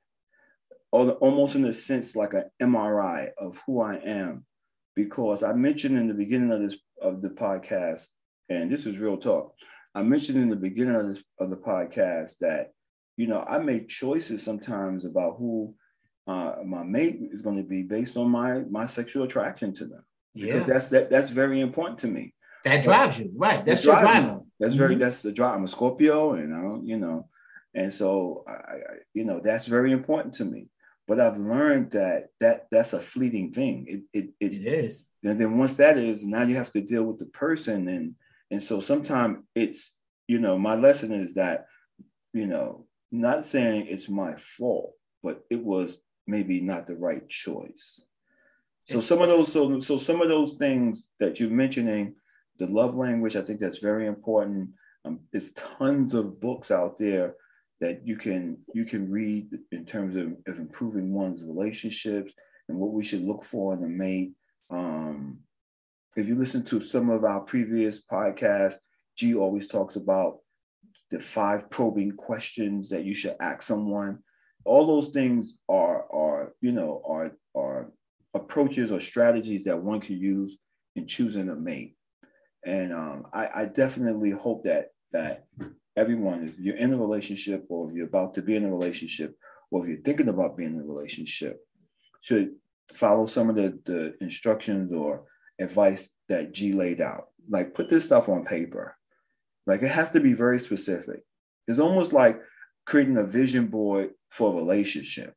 almost 0.90 1.55
in 1.55 1.64
a 1.66 1.72
sense 1.72 2.16
like 2.16 2.34
an 2.34 2.44
MRI 2.61 3.30
of 3.38 3.61
who 3.66 3.80
I 3.80 3.96
am, 3.96 4.44
because 4.96 5.42
I 5.42 5.53
mentioned 5.53 5.96
in 5.96 6.09
the 6.09 6.14
beginning 6.14 6.50
of 6.50 6.61
this 6.61 6.78
of 7.00 7.22
the 7.22 7.30
podcast, 7.30 8.09
and 8.48 8.70
this 8.70 8.84
is 8.84 8.98
real 8.98 9.16
talk. 9.16 9.55
I 9.94 10.03
mentioned 10.03 10.38
in 10.38 10.48
the 10.48 10.57
beginning 10.57 10.94
of, 10.96 11.09
this, 11.09 11.22
of 11.38 11.50
the 11.50 11.57
podcast 11.57 12.38
that 12.40 12.72
you 13.16 13.28
know 13.28 13.44
I 13.46 13.59
make 13.59 13.88
choices 13.88 14.42
sometimes 14.42 15.05
about 15.05 15.36
who 15.38 15.74
uh, 16.26 16.56
my 16.64 16.82
mate 16.82 17.18
is 17.32 17.42
going 17.42 17.56
to 17.56 17.62
be 17.62 17.82
based 17.82 18.16
on 18.16 18.30
my 18.30 18.60
my 18.70 18.86
sexual 18.86 19.24
attraction 19.24 19.72
to 19.74 19.86
them. 19.86 20.04
Yeah. 20.34 20.54
Because 20.54 20.66
that's 20.66 20.90
that, 20.90 21.10
that's 21.10 21.30
very 21.30 21.60
important 21.60 21.98
to 22.00 22.08
me. 22.08 22.34
That 22.64 22.84
drives 22.84 23.20
you, 23.20 23.32
right? 23.34 23.64
That's 23.64 23.84
your 23.84 23.98
driver. 23.98 24.40
That's 24.60 24.74
very 24.74 24.94
mm-hmm. 24.94 25.00
that's 25.00 25.22
the 25.22 25.32
drive. 25.32 25.56
I'm 25.56 25.64
a 25.64 25.68
Scorpio, 25.68 26.34
and 26.34 26.54
I 26.54 26.62
don't, 26.62 26.86
you 26.86 26.96
know, 26.96 27.28
and 27.74 27.92
so 27.92 28.44
I, 28.46 28.52
I, 28.52 28.78
you 29.14 29.24
know, 29.24 29.40
that's 29.40 29.66
very 29.66 29.92
important 29.92 30.34
to 30.34 30.44
me. 30.44 30.68
But 31.08 31.18
I've 31.18 31.38
learned 31.38 31.90
that 31.92 32.28
that 32.38 32.68
that's 32.70 32.92
a 32.92 33.00
fleeting 33.00 33.52
thing. 33.52 33.86
It 33.88 34.02
it 34.12 34.30
it, 34.38 34.52
it 34.52 34.66
is. 34.66 35.10
And 35.24 35.36
then 35.36 35.58
once 35.58 35.76
that 35.76 35.98
is, 35.98 36.24
now 36.24 36.42
you 36.42 36.54
have 36.54 36.70
to 36.72 36.80
deal 36.80 37.02
with 37.02 37.18
the 37.18 37.26
person, 37.26 37.88
and 37.88 38.14
and 38.52 38.62
so 38.62 38.78
sometimes 38.78 39.38
it's 39.56 39.96
you 40.28 40.38
know 40.38 40.56
my 40.56 40.76
lesson 40.76 41.10
is 41.10 41.34
that 41.34 41.66
you 42.32 42.46
know 42.46 42.86
not 43.10 43.44
saying 43.44 43.88
it's 43.88 44.08
my 44.08 44.36
fault, 44.36 44.94
but 45.24 45.44
it 45.50 45.62
was 45.62 45.98
maybe 46.26 46.60
not 46.60 46.86
the 46.86 46.96
right 46.96 47.28
choice. 47.28 48.00
So 48.88 49.00
some 49.00 49.22
of 49.22 49.28
those, 49.28 49.52
so 49.52 49.80
so 49.80 49.96
some 49.96 50.20
of 50.20 50.28
those 50.28 50.54
things 50.54 51.04
that 51.20 51.38
you're 51.38 51.50
mentioning, 51.50 52.14
the 52.58 52.66
love 52.66 52.94
language, 52.94 53.36
I 53.36 53.42
think 53.42 53.60
that's 53.60 53.78
very 53.78 54.06
important. 54.06 54.70
Um, 55.04 55.20
there's 55.30 55.52
tons 55.52 56.14
of 56.14 56.40
books 56.40 56.70
out 56.70 56.98
there 56.98 57.36
that 57.80 58.06
you 58.06 58.16
can 58.16 58.58
you 58.74 58.84
can 58.84 59.10
read 59.10 59.48
in 59.70 59.84
terms 59.84 60.16
of, 60.16 60.36
of 60.52 60.58
improving 60.58 61.12
one's 61.12 61.42
relationships 61.42 62.32
and 62.68 62.78
what 62.78 62.92
we 62.92 63.04
should 63.04 63.22
look 63.22 63.44
for 63.44 63.74
in 63.74 63.82
a 63.82 63.88
mate. 63.88 64.32
Um, 64.70 65.38
if 66.16 66.28
you 66.28 66.34
listen 66.34 66.64
to 66.64 66.80
some 66.80 67.08
of 67.08 67.24
our 67.24 67.40
previous 67.40 68.04
podcasts, 68.04 68.76
G 69.16 69.34
always 69.34 69.68
talks 69.68 69.96
about 69.96 70.38
the 71.10 71.18
five 71.18 71.70
probing 71.70 72.12
questions 72.12 72.88
that 72.88 73.04
you 73.04 73.14
should 73.14 73.36
ask 73.40 73.62
someone 73.62 74.18
all 74.64 74.86
those 74.86 75.08
things 75.08 75.54
are 75.68 76.06
are 76.12 76.52
you 76.60 76.72
know 76.72 77.02
are 77.06 77.32
are 77.54 77.92
approaches 78.34 78.90
or 78.92 79.00
strategies 79.00 79.64
that 79.64 79.82
one 79.82 80.00
can 80.00 80.16
use 80.16 80.56
in 80.96 81.06
choosing 81.06 81.50
a 81.50 81.54
mate. 81.54 81.96
And 82.64 82.92
um, 82.92 83.26
I, 83.32 83.48
I 83.54 83.64
definitely 83.66 84.30
hope 84.30 84.64
that 84.64 84.88
that 85.12 85.44
everyone 85.96 86.46
if 86.46 86.58
you're 86.58 86.76
in 86.76 86.92
a 86.92 86.98
relationship 86.98 87.66
or 87.68 87.88
if 87.88 87.94
you're 87.94 88.06
about 88.06 88.34
to 88.34 88.42
be 88.42 88.56
in 88.56 88.64
a 88.64 88.70
relationship 88.70 89.36
or 89.70 89.82
if 89.82 89.88
you're 89.88 90.02
thinking 90.02 90.28
about 90.28 90.56
being 90.56 90.74
in 90.74 90.80
a 90.80 90.84
relationship 90.84 91.60
should 92.22 92.54
follow 92.94 93.26
some 93.26 93.50
of 93.50 93.56
the, 93.56 93.78
the 93.84 94.14
instructions 94.20 94.92
or 94.92 95.24
advice 95.60 96.08
that 96.28 96.52
g 96.52 96.72
laid 96.72 97.00
out. 97.00 97.28
Like 97.48 97.74
put 97.74 97.88
this 97.88 98.04
stuff 98.04 98.28
on 98.28 98.44
paper. 98.44 98.96
Like 99.66 99.82
it 99.82 99.90
has 99.90 100.10
to 100.10 100.20
be 100.20 100.32
very 100.32 100.58
specific. 100.58 101.20
It's 101.68 101.78
almost 101.78 102.12
like 102.12 102.40
creating 102.84 103.16
a 103.18 103.24
vision 103.24 103.66
board 103.66 104.10
for 104.30 104.54
relationship. 104.54 105.34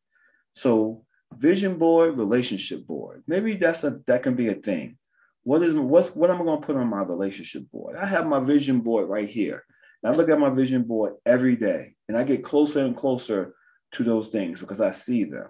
So 0.55 1.05
vision 1.33 1.77
board, 1.77 2.17
relationship 2.17 2.85
board. 2.87 3.23
Maybe 3.27 3.55
that's 3.55 3.83
a 3.83 3.99
that 4.07 4.23
can 4.23 4.35
be 4.35 4.49
a 4.49 4.55
thing. 4.55 4.97
What 5.43 5.61
is 5.61 5.73
what's 5.73 6.15
what 6.15 6.29
am 6.29 6.41
I 6.41 6.45
going 6.45 6.61
to 6.61 6.65
put 6.65 6.75
on 6.75 6.87
my 6.87 7.03
relationship 7.03 7.69
board? 7.71 7.95
I 7.95 8.05
have 8.05 8.27
my 8.27 8.39
vision 8.39 8.79
board 8.79 9.09
right 9.09 9.29
here. 9.29 9.63
And 10.03 10.13
I 10.13 10.17
look 10.17 10.29
at 10.29 10.39
my 10.39 10.49
vision 10.49 10.83
board 10.83 11.15
every 11.25 11.55
day, 11.55 11.95
and 12.07 12.17
I 12.17 12.23
get 12.23 12.43
closer 12.43 12.79
and 12.79 12.95
closer 12.95 13.55
to 13.93 14.03
those 14.03 14.29
things 14.29 14.59
because 14.59 14.81
I 14.81 14.91
see 14.91 15.23
them. 15.23 15.49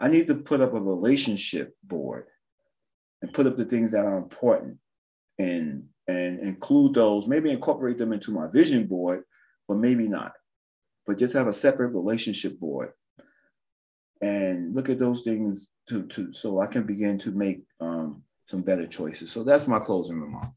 I 0.00 0.08
need 0.08 0.26
to 0.26 0.34
put 0.34 0.60
up 0.60 0.74
a 0.74 0.80
relationship 0.80 1.74
board 1.82 2.26
and 3.22 3.32
put 3.32 3.46
up 3.46 3.56
the 3.56 3.64
things 3.64 3.92
that 3.92 4.04
are 4.04 4.18
important 4.18 4.78
and 5.38 5.84
and 6.06 6.38
include 6.40 6.94
those, 6.94 7.26
maybe 7.26 7.50
incorporate 7.50 7.96
them 7.96 8.12
into 8.12 8.30
my 8.30 8.46
vision 8.48 8.86
board, 8.86 9.22
but 9.66 9.78
maybe 9.78 10.06
not 10.06 10.32
but 11.06 11.18
just 11.18 11.34
have 11.34 11.46
a 11.46 11.52
separate 11.52 11.88
relationship 11.88 12.58
board 12.58 12.92
and 14.20 14.74
look 14.74 14.88
at 14.88 14.98
those 14.98 15.22
things 15.22 15.68
to, 15.88 16.06
to 16.06 16.32
so 16.32 16.60
I 16.60 16.66
can 16.66 16.84
begin 16.84 17.18
to 17.20 17.30
make 17.30 17.62
um, 17.80 18.22
some 18.46 18.62
better 18.62 18.86
choices. 18.86 19.30
So 19.30 19.44
that's 19.44 19.66
my 19.66 19.78
closing 19.78 20.20
remark. 20.20 20.48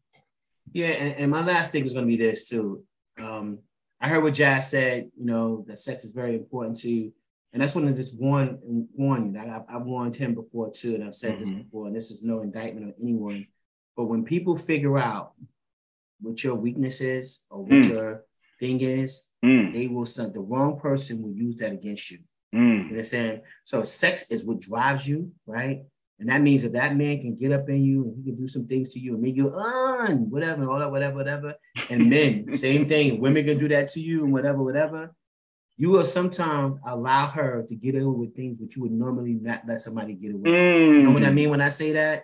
Yeah, 0.74 0.88
and, 0.88 1.14
and 1.16 1.32
my 1.32 1.44
last 1.44 1.72
thing 1.72 1.84
is 1.84 1.94
going 1.94 2.06
to 2.06 2.18
be 2.18 2.22
this 2.22 2.48
too. 2.48 2.84
Um, 3.22 3.60
I 4.00 4.10
heard 4.10 4.24
what 4.24 4.34
Jazz 4.34 4.70
said. 4.70 5.10
You 5.18 5.26
know 5.26 5.66
that 5.68 5.78
sex 5.78 6.04
is 6.04 6.12
very 6.12 6.36
important 6.36 6.78
to 6.78 6.90
you, 6.90 7.14
and 7.52 7.62
that's 7.62 7.74
one 7.74 7.88
of 7.88 7.96
just 7.96 8.20
one 8.20 8.60
warn 8.94 9.34
you. 9.34 9.40
I, 9.40 9.62
I've 9.74 9.86
warned 9.86 10.16
him 10.16 10.36
before 10.36 10.72
too, 10.72 10.96
and 10.96 11.04
I've 11.04 11.16
said 11.16 11.34
mm-hmm. 11.34 11.40
this 11.40 11.52
before, 11.52 11.88
and 11.88 11.96
this 11.96 12.12
is 12.12 12.24
no 12.24 12.42
indictment 12.42 12.86
on 12.86 12.94
anyone. 13.02 13.46
But 13.96 14.06
when 14.06 14.24
people 14.24 14.56
figure 14.56 14.98
out 14.98 15.34
what 16.22 16.44
your 16.44 16.56
weakness 16.56 17.02
is 17.02 17.46
or 17.50 17.64
what 17.64 17.72
mm. 17.72 17.90
your 17.90 18.24
thing 18.60 18.80
is, 18.82 19.27
mm. 19.44 19.74
they 19.74 19.88
will 19.88 20.06
send 20.06 20.34
the 20.34 20.40
wrong 20.40 20.80
person 20.80 21.22
will 21.22 21.34
use 21.34 21.58
that 21.58 21.72
against 21.72 22.12
you. 22.12 22.20
Mm. 22.54 22.84
You 22.84 22.90
understand? 22.90 23.42
So 23.66 23.84
sex 23.84 24.32
is 24.32 24.46
what 24.46 24.60
drives 24.60 25.08
you, 25.08 25.32
right? 25.46 25.82
And 26.20 26.30
that 26.30 26.42
means 26.42 26.64
that 26.64 26.74
that 26.74 26.96
man 26.96 27.20
can 27.20 27.36
get 27.36 27.52
up 27.52 27.70
in 27.70 27.84
you 27.84 28.04
and 28.04 28.16
he 28.18 28.24
can 28.24 28.40
do 28.40 28.48
some 28.48 28.66
things 28.66 28.94
to 28.94 29.00
you 29.00 29.14
and 29.14 29.22
make 29.22 29.36
you 29.36 29.52
on 29.52 30.30
whatever, 30.30 30.62
and 30.62 30.70
all 30.70 30.80
that, 30.80 30.92
whatever, 30.92 31.16
whatever. 31.16 31.56
And 31.90 32.10
men, 32.10 32.54
same 32.56 32.88
thing. 32.88 33.22
Women 33.22 33.46
can 33.46 33.60
do 33.60 33.68
that 33.68 33.90
to 33.90 34.02
you 34.02 34.24
and 34.24 34.34
whatever, 34.34 34.64
whatever. 34.64 35.14
You 35.80 35.92
will 35.92 36.06
sometimes 36.06 36.80
allow 36.88 37.28
her 37.28 37.64
to 37.68 37.76
get 37.76 37.94
away 37.96 38.06
with 38.06 38.36
things 38.36 38.58
that 38.60 38.76
you 38.76 38.82
would 38.82 38.92
normally 38.92 39.34
not 39.34 39.62
let 39.68 39.80
somebody 39.80 40.16
get 40.16 40.34
away. 40.34 40.50
Mm. 40.50 40.88
You 40.88 41.04
know 41.04 41.12
what 41.12 41.24
I 41.24 41.30
mm. 41.30 41.36
mean 41.36 41.50
when 41.52 41.62
I 41.62 41.70
say 41.70 41.92
that? 41.92 42.24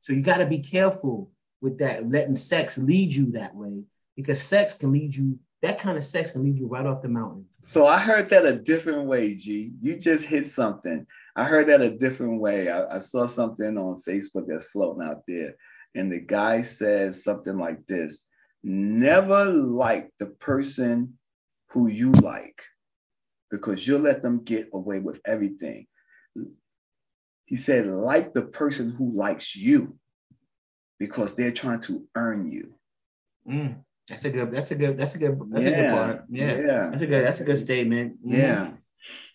So 0.00 0.14
you 0.14 0.22
got 0.22 0.38
to 0.38 0.46
be 0.46 0.60
careful 0.60 1.30
with 1.60 1.78
that, 1.80 2.08
letting 2.08 2.34
sex 2.34 2.78
lead 2.78 3.12
you 3.12 3.32
that 3.32 3.54
way 3.54 3.84
because 4.16 4.40
sex 4.40 4.78
can 4.78 4.92
lead 4.92 5.14
you. 5.14 5.38
That 5.62 5.78
kind 5.78 5.96
of 5.96 6.04
sex 6.04 6.30
can 6.30 6.44
lead 6.44 6.58
you 6.58 6.68
right 6.68 6.86
off 6.86 7.02
the 7.02 7.08
mountain. 7.08 7.46
So 7.60 7.86
I 7.86 7.98
heard 7.98 8.30
that 8.30 8.46
a 8.46 8.54
different 8.54 9.08
way, 9.08 9.34
G. 9.34 9.72
You 9.80 9.98
just 9.98 10.24
hit 10.24 10.46
something. 10.46 11.06
I 11.34 11.44
heard 11.44 11.66
that 11.66 11.80
a 11.80 11.96
different 11.96 12.40
way. 12.40 12.70
I, 12.70 12.96
I 12.96 12.98
saw 12.98 13.26
something 13.26 13.76
on 13.76 14.02
Facebook 14.06 14.46
that's 14.46 14.64
floating 14.64 15.02
out 15.02 15.22
there, 15.26 15.54
and 15.94 16.12
the 16.12 16.20
guy 16.20 16.62
says 16.62 17.24
something 17.24 17.58
like 17.58 17.86
this: 17.86 18.26
"Never 18.62 19.46
like 19.46 20.10
the 20.18 20.26
person 20.26 21.18
who 21.70 21.88
you 21.88 22.12
like, 22.12 22.62
because 23.50 23.86
you'll 23.86 24.00
let 24.00 24.22
them 24.22 24.44
get 24.44 24.68
away 24.72 25.00
with 25.00 25.20
everything." 25.26 25.86
He 27.46 27.56
said, 27.56 27.86
"Like 27.86 28.32
the 28.32 28.42
person 28.42 28.92
who 28.92 29.10
likes 29.10 29.56
you." 29.56 29.98
because 30.98 31.34
they're 31.34 31.52
trying 31.52 31.80
to 31.80 32.04
earn 32.14 32.50
you. 32.50 32.74
Mm, 33.48 33.82
that's 34.08 34.24
a 34.24 34.30
good. 34.30 34.52
That's 34.52 34.70
a 34.70 34.74
good. 34.74 34.98
That's 34.98 35.14
a 35.14 35.18
good. 35.18 35.38
That's 35.50 35.66
yeah, 35.66 35.70
a 35.70 35.82
good 35.82 35.90
part. 35.90 36.24
Yeah. 36.30 36.56
yeah. 36.56 36.88
That's 36.90 37.02
a 37.02 37.06
good. 37.06 37.24
That's 37.24 37.40
a 37.40 37.44
good 37.44 37.58
statement. 37.58 38.18
Mm-hmm. 38.24 38.34
Yeah. 38.34 38.72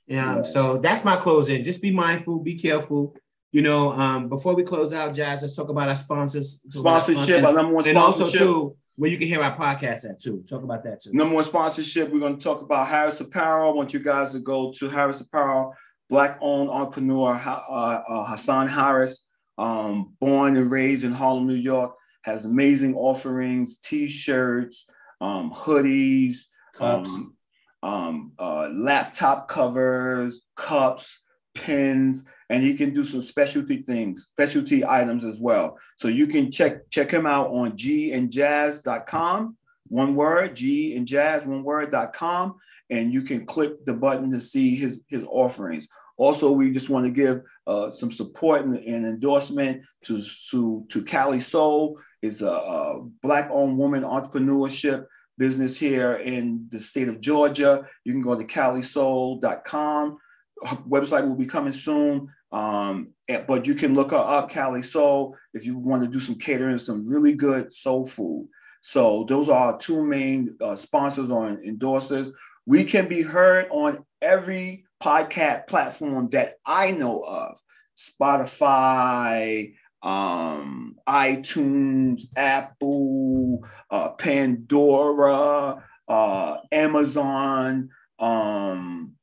yeah. 0.08 0.36
Yeah. 0.38 0.44
So 0.44 0.78
that's 0.78 1.06
my 1.06 1.16
closing. 1.16 1.64
Just 1.64 1.82
be 1.82 1.92
mindful. 1.92 2.40
Be 2.40 2.56
careful. 2.56 3.16
You 3.52 3.62
know, 3.62 3.94
um, 3.94 4.30
before 4.30 4.56
we 4.56 4.64
close 4.64 4.94
out, 4.94 5.14
Jazz, 5.14 5.44
let's 5.44 5.56
talk 5.56 5.70
about 5.70 5.88
our 5.88 5.96
sponsors. 5.96 6.62
Sponsorship, 6.68 7.44
our 7.44 7.54
number 7.54 7.74
one 7.74 7.88
and 7.88 7.98
also 7.98 8.30
too, 8.30 8.76
where 8.96 9.12
you 9.12 9.18
can 9.18 9.28
hear 9.28 9.44
our 9.44 9.56
podcast 9.56 10.10
at 10.10 10.20
too. 10.20 10.44
Talk 10.50 10.64
about 10.64 10.84
that 10.86 11.02
too. 11.02 11.14
Number 11.14 11.36
one 11.36 11.44
sponsorship. 11.44 12.10
We're 12.10 12.20
going 12.20 12.38
to 12.38 12.44
talk 12.44 12.62
about 12.64 12.88
Harris 12.88 13.22
Apparel. 13.22 13.70
I 13.70 13.74
want 13.74 13.94
you 13.94 14.00
guys 14.00 14.32
to 14.32 14.40
go 14.40 14.74
to 14.80 14.90
Harris 14.90 15.22
Apparel, 15.22 15.76
black-owned 16.10 16.70
entrepreneur 16.72 17.34
uh, 17.34 18.02
uh, 18.08 18.26
Hassan 18.26 18.68
Harris 18.68 19.24
um, 19.58 20.16
born 20.20 20.56
and 20.56 20.72
raised 20.72 21.04
in 21.04 21.12
Harlem, 21.12 21.48
New 21.48 21.54
York, 21.54 21.96
has 22.24 22.46
amazing 22.46 22.96
offerings, 22.96 23.78
t-shirts, 23.78 24.88
um, 25.22 25.52
hoodies, 25.52 26.48
cups, 26.74 27.16
um, 27.16 27.36
um, 27.84 28.32
uh, 28.40 28.70
laptop 28.72 29.48
covers, 29.48 30.42
cups, 30.56 31.20
pins, 31.54 32.24
and 32.50 32.64
he 32.64 32.74
can 32.74 32.94
do 32.94 33.04
some 33.04 33.22
specialty 33.22 33.84
things, 33.84 34.28
specialty 34.32 34.86
items 34.86 35.24
as 35.24 35.40
well. 35.40 35.78
So 35.98 36.08
you 36.08 36.28
can 36.28 36.52
check 36.52 36.90
check 36.90 37.12
him 37.12 37.26
out 37.26 37.50
on 37.52 37.74
gandjazz.com, 37.74 39.58
one 39.88 40.16
word, 40.16 40.56
G 40.56 40.96
and 40.96 41.08
jazz, 41.08 41.46
one 41.46 41.64
word.com, 41.64 42.56
and 42.90 43.14
you 43.14 43.22
can 43.22 43.46
click 43.46 43.86
the 43.86 43.94
button 43.94 44.32
to 44.32 44.40
see 44.40 44.76
his 44.76 45.00
his 45.08 45.24
offerings. 45.30 45.88
Also, 46.18 46.52
we 46.52 46.72
just 46.72 46.90
want 46.90 47.06
to 47.06 47.12
give 47.12 47.42
uh, 47.66 47.92
some 47.92 48.12
support 48.12 48.66
and, 48.66 48.78
and, 48.78 49.06
endorsement 49.06 49.82
to, 50.02 50.22
to, 50.52 50.86
to 50.90 51.04
Cali 51.04 51.40
Soul. 51.40 52.00
Is 52.24 52.42
a, 52.42 52.50
a 52.50 53.02
Black-owned 53.22 53.78
woman 53.78 54.04
entrepreneurship 54.04 55.06
business 55.38 55.78
here 55.78 56.14
in 56.14 56.68
the 56.72 56.80
state 56.80 57.10
of 57.10 57.22
Georgia. 57.22 57.88
You 58.06 58.14
can 58.14 58.22
go 58.22 58.36
to 58.36 58.44
calisoul.com. 58.44 60.18
Her 60.64 60.76
website 60.78 61.28
will 61.28 61.36
be 61.36 61.46
coming 61.46 61.74
soon. 61.74 62.30
Um, 62.52 63.10
but 63.48 63.68
you 63.68 63.76
can 63.76 63.94
look 63.94 64.12
her 64.12 64.18
up, 64.18 64.50
Cali 64.50 64.84
Soul, 64.84 65.36
if 65.54 65.66
you 65.66 65.78
want 65.78 66.04
to 66.04 66.08
do 66.08 66.20
some 66.20 66.36
catering, 66.36 66.78
some 66.78 67.08
really 67.08 67.34
good 67.34 67.74
soul 67.74 68.06
food. 68.06 68.48
So 68.82 69.26
those 69.28 69.50
are 69.50 69.74
our 69.74 69.78
two 69.78 70.04
main 70.04 70.56
uh, 70.62 70.76
sponsors 70.76 71.32
or 71.32 71.58
endorsers. 71.58 72.32
We 72.66 72.84
can 72.84 73.08
be 73.08 73.22
heard 73.22 73.68
on 73.72 74.06
every 74.22 74.86
podcast 75.02 75.68
platform 75.68 76.30
that 76.30 76.56
I 76.66 76.92
know 76.92 77.22
of 77.22 77.58
Spotify, 77.98 79.74
um, 80.04 80.96
iTunes, 81.08 82.22
Apple, 82.36 83.66
uh, 83.90 84.10
Pandora, 84.12 85.84
uh, 86.08 86.58
Amazon, 86.72 87.90
um, 88.20 89.14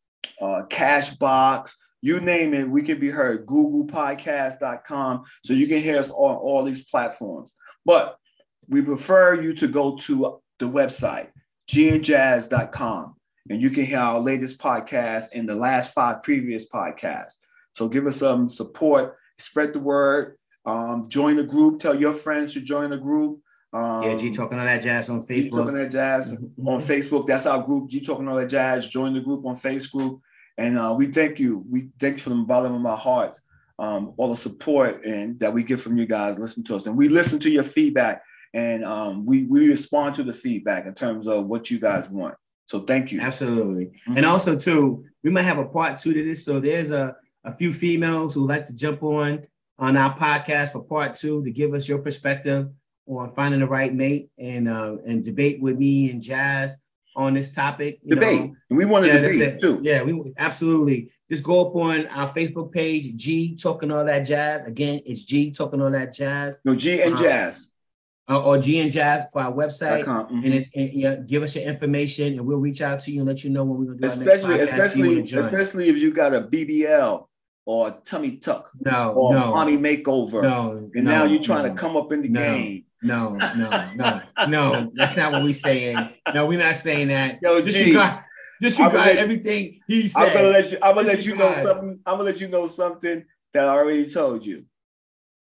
uh, 0.41 0.63
Castbox, 0.69 1.75
you 2.03 2.21
name 2.21 2.55
it, 2.55 2.69
we 2.69 2.83
can 2.83 2.99
be 2.99 3.11
heard. 3.11 3.47
GooglePodcast.com. 3.47 5.23
So 5.45 5.53
you 5.53 5.67
can 5.67 5.81
hear 5.81 5.99
us 5.99 6.09
on 6.11 6.37
all 6.37 6.65
these 6.65 6.85
platforms. 6.85 7.55
But 7.85 8.17
we 8.69 8.81
prefer 8.81 9.41
you 9.41 9.55
to 9.57 9.69
go 9.69 9.97
to 9.99 10.41
the 10.59 10.67
website, 10.67 11.29
gandjazz.com 11.71 13.17
and 13.51 13.61
you 13.61 13.71
can 13.71 13.85
hear 13.85 13.99
our 13.99 14.21
latest 14.21 14.59
podcast 14.59 15.27
and 15.35 15.49
the 15.49 15.55
last 15.55 15.93
five 15.93 16.23
previous 16.23 16.69
podcasts. 16.69 17.39
So 17.75 17.89
give 17.89 18.07
us 18.07 18.17
some 18.17 18.49
support, 18.49 19.17
spread 19.39 19.73
the 19.73 19.81
word, 19.81 20.37
um, 20.67 21.09
join 21.09 21.37
the 21.37 21.45
group, 21.45 21.81
tell 21.81 21.95
your 21.95 22.13
friends 22.13 22.53
to 22.55 22.61
join 22.61 22.91
the 22.91 22.99
group. 22.99 23.41
Um, 23.73 24.03
yeah, 24.03 24.17
G 24.17 24.31
Talk 24.31 24.51
and 24.51 24.61
All 24.61 24.67
That 24.67 24.83
Jazz 24.83 25.09
on 25.09 25.21
Facebook. 25.21 25.43
G 25.43 25.51
talking 25.51 25.75
that 25.75 25.93
jazz 25.93 26.33
mm-hmm. 26.33 26.69
on 26.69 26.81
Facebook. 26.81 27.27
That's 27.27 27.47
our 27.47 27.63
group. 27.63 27.89
G 27.89 28.01
Talk 28.01 28.19
and 28.19 28.29
All 28.29 28.37
That 28.37 28.49
Jazz. 28.49 28.87
Join 28.89 29.15
the 29.15 29.21
group 29.21 29.47
on 29.47 29.55
Facebook, 29.55 30.21
and 30.59 30.79
uh, 30.79 30.95
we 30.97 31.07
thank 31.07 31.39
you. 31.39 31.65
We 31.71 31.91
thank 32.01 32.17
you 32.17 32.23
from 32.23 32.41
the 32.41 32.47
bottom 32.47 32.75
of 32.75 32.81
my 32.81 32.97
heart, 32.97 33.37
um, 33.79 34.13
all 34.17 34.29
the 34.29 34.37
support 34.37 35.05
and 35.05 35.39
that 35.39 35.53
we 35.53 35.63
get 35.63 35.81
from 35.81 35.97
you 35.97 36.07
guys. 36.07 36.39
Listen 36.39 36.65
to 36.65 36.77
us, 36.77 36.87
and 36.87 36.97
we 36.97 37.09
listen 37.09 37.39
to 37.41 37.51
your 37.51 37.63
feedback, 37.63 38.23
and 38.55 38.85
um, 38.85 39.25
we 39.25 39.45
we 39.45 39.69
respond 39.69 40.17
to 40.17 40.25
the 40.25 40.33
feedback 40.33 40.87
in 40.87 40.95
terms 40.95 41.29
of 41.29 41.47
what 41.47 41.71
you 41.71 41.79
guys 41.79 42.11
want. 42.11 42.35
So 42.67 42.81
thank 42.81 43.11
you. 43.11 43.21
Absolutely. 43.21 43.87
Mm-hmm. 43.87 44.17
And 44.17 44.27
also 44.27 44.57
too, 44.57 45.05
we 45.25 45.31
might 45.31 45.43
have 45.43 45.59
a 45.59 45.67
part 45.67 45.97
two 45.97 46.15
to 46.15 46.25
this. 46.25 46.45
So 46.45 46.61
there's 46.61 46.93
a, 46.93 47.17
a 47.45 47.51
few 47.51 47.73
females 47.73 48.33
who 48.33 48.47
like 48.47 48.63
to 48.65 48.77
jump 48.77 49.03
on 49.03 49.45
on 49.81 49.97
our 49.97 50.15
podcast 50.17 50.73
for 50.73 50.85
part 50.85 51.15
two 51.15 51.43
to 51.43 51.51
give 51.51 51.75
us 51.75 51.89
your 51.89 51.99
perspective 51.99 52.69
on 53.09 53.35
finding 53.35 53.59
the 53.59 53.67
right 53.67 53.93
mate 53.93 54.31
and 54.39 54.69
uh, 54.69 54.97
and 55.05 55.25
debate 55.25 55.61
with 55.61 55.77
me 55.77 56.11
and 56.11 56.23
Jazz 56.23 56.79
on 57.17 57.35
this 57.35 57.53
topic. 57.53 57.99
debate. 58.07 58.41
Know. 58.41 58.57
And 58.69 58.79
we 58.79 58.85
want 58.85 59.05
to 59.07 59.13
yeah, 59.13 59.21
debate 59.21 59.61
too. 59.61 59.81
Yeah, 59.83 60.05
we 60.05 60.33
absolutely. 60.39 61.11
Just 61.29 61.43
go 61.43 61.67
up 61.67 61.75
on 61.75 62.07
our 62.09 62.29
Facebook 62.29 62.71
page, 62.71 63.17
G 63.17 63.57
Talk 63.57 63.83
and 63.83 63.91
All 63.91 64.05
That 64.05 64.21
Jazz. 64.21 64.65
Again, 64.65 65.01
it's 65.05 65.25
G 65.25 65.51
talking 65.51 65.83
all 65.83 65.91
that 65.91 66.15
jazz. 66.15 66.61
No, 66.65 66.77
G 66.77 67.03
and 67.03 67.15
um, 67.15 67.23
jazz 67.23 67.71
uh, 68.31 68.45
or 68.45 68.59
G 68.59 68.81
and 68.81 68.93
Jazz 68.93 69.25
for 69.33 69.43
our 69.43 69.53
website, 69.53 70.05
mm-hmm. 70.05 70.37
and, 70.37 70.55
it, 70.55 70.69
and 70.75 70.91
yeah, 70.93 71.17
give 71.27 71.43
us 71.43 71.57
your 71.57 71.65
information, 71.65 72.35
and 72.35 72.47
we'll 72.47 72.59
reach 72.59 72.81
out 72.81 73.01
to 73.01 73.11
you 73.11 73.21
and 73.21 73.29
let 73.29 73.43
you 73.43 73.51
know 73.51 73.65
when 73.65 73.79
we're 73.81 73.95
gonna 73.95 73.99
do 73.99 74.07
especially, 74.07 74.61
Especially, 74.61 75.21
especially 75.21 75.89
if 75.89 75.97
you 75.97 76.13
got 76.13 76.33
a 76.33 76.43
BBL 76.43 77.27
or 77.65 77.91
tummy 78.05 78.37
tuck, 78.39 78.71
no, 78.81 79.15
or 79.15 79.35
no, 79.35 79.55
mommy 79.55 79.77
makeover, 79.77 80.43
no, 80.43 80.91
and 80.95 81.05
no, 81.05 81.11
now 81.11 81.25
you're 81.25 81.43
trying 81.43 81.67
no, 81.67 81.75
to 81.75 81.81
come 81.81 81.97
up 81.97 82.13
in 82.13 82.23
the 82.23 82.29
no, 82.29 82.41
game. 82.41 82.85
No, 83.03 83.37
no, 83.37 83.93
no, 83.97 84.21
no, 84.49 84.93
that's 84.95 85.17
not 85.17 85.33
what 85.33 85.43
we're 85.43 85.53
saying. 85.53 85.97
No, 86.35 86.47
we're 86.47 86.59
not 86.59 86.77
saying 86.77 87.09
that. 87.09 87.39
Yo, 87.43 87.61
disregard, 87.61 88.25
disregard 88.61 89.17
everything 89.17 89.79
he 89.87 90.07
said. 90.07 90.29
I'm 90.29 90.35
gonna 90.35 90.49
let 90.49 90.71
you. 90.71 90.79
I'm 90.83 90.95
gonna 90.95 91.09
let 91.09 91.25
you 91.25 91.37
know 91.37 91.53
something. 91.53 92.01
I'm 92.07 92.15
gonna 92.15 92.25
let 92.25 92.41
you 92.41 92.49
know 92.49 92.67
something 92.67 93.25
that 93.53 93.65
I 93.67 93.69
already 93.69 94.11
told 94.11 94.45
you. 94.45 94.65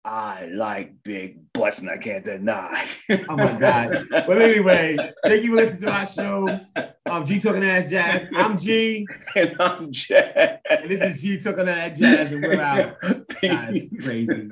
I 0.08 0.50
like 0.54 1.02
big 1.02 1.52
butts 1.52 1.80
and 1.80 1.90
I 1.90 1.98
can't 1.98 2.24
deny. 2.24 2.86
oh 3.28 3.38
my 3.38 3.58
God. 3.60 4.06
But 4.12 4.40
anyway, 4.40 4.98
thank 5.24 5.44
you 5.44 5.50
for 5.50 5.56
listening 5.56 5.92
to 5.92 5.98
our 5.98 6.06
show. 6.06 6.60
I'm 7.08 7.26
G 7.26 7.40
Talking 7.40 7.64
Ass 7.64 7.90
Jazz. 7.90 8.28
I'm 8.36 8.56
G. 8.56 9.08
And 9.36 9.60
I'm 9.60 9.92
Jazz. 9.92 10.60
And 10.70 10.92
this 10.92 11.02
is 11.02 11.24
G 11.24 11.40
Talking 11.40 11.68
Ass 11.68 11.98
Jazz, 11.98 12.32
and 12.32 12.44
we're 12.44 12.62
out. 12.62 13.02
God, 13.02 13.74
crazy. 14.04 14.50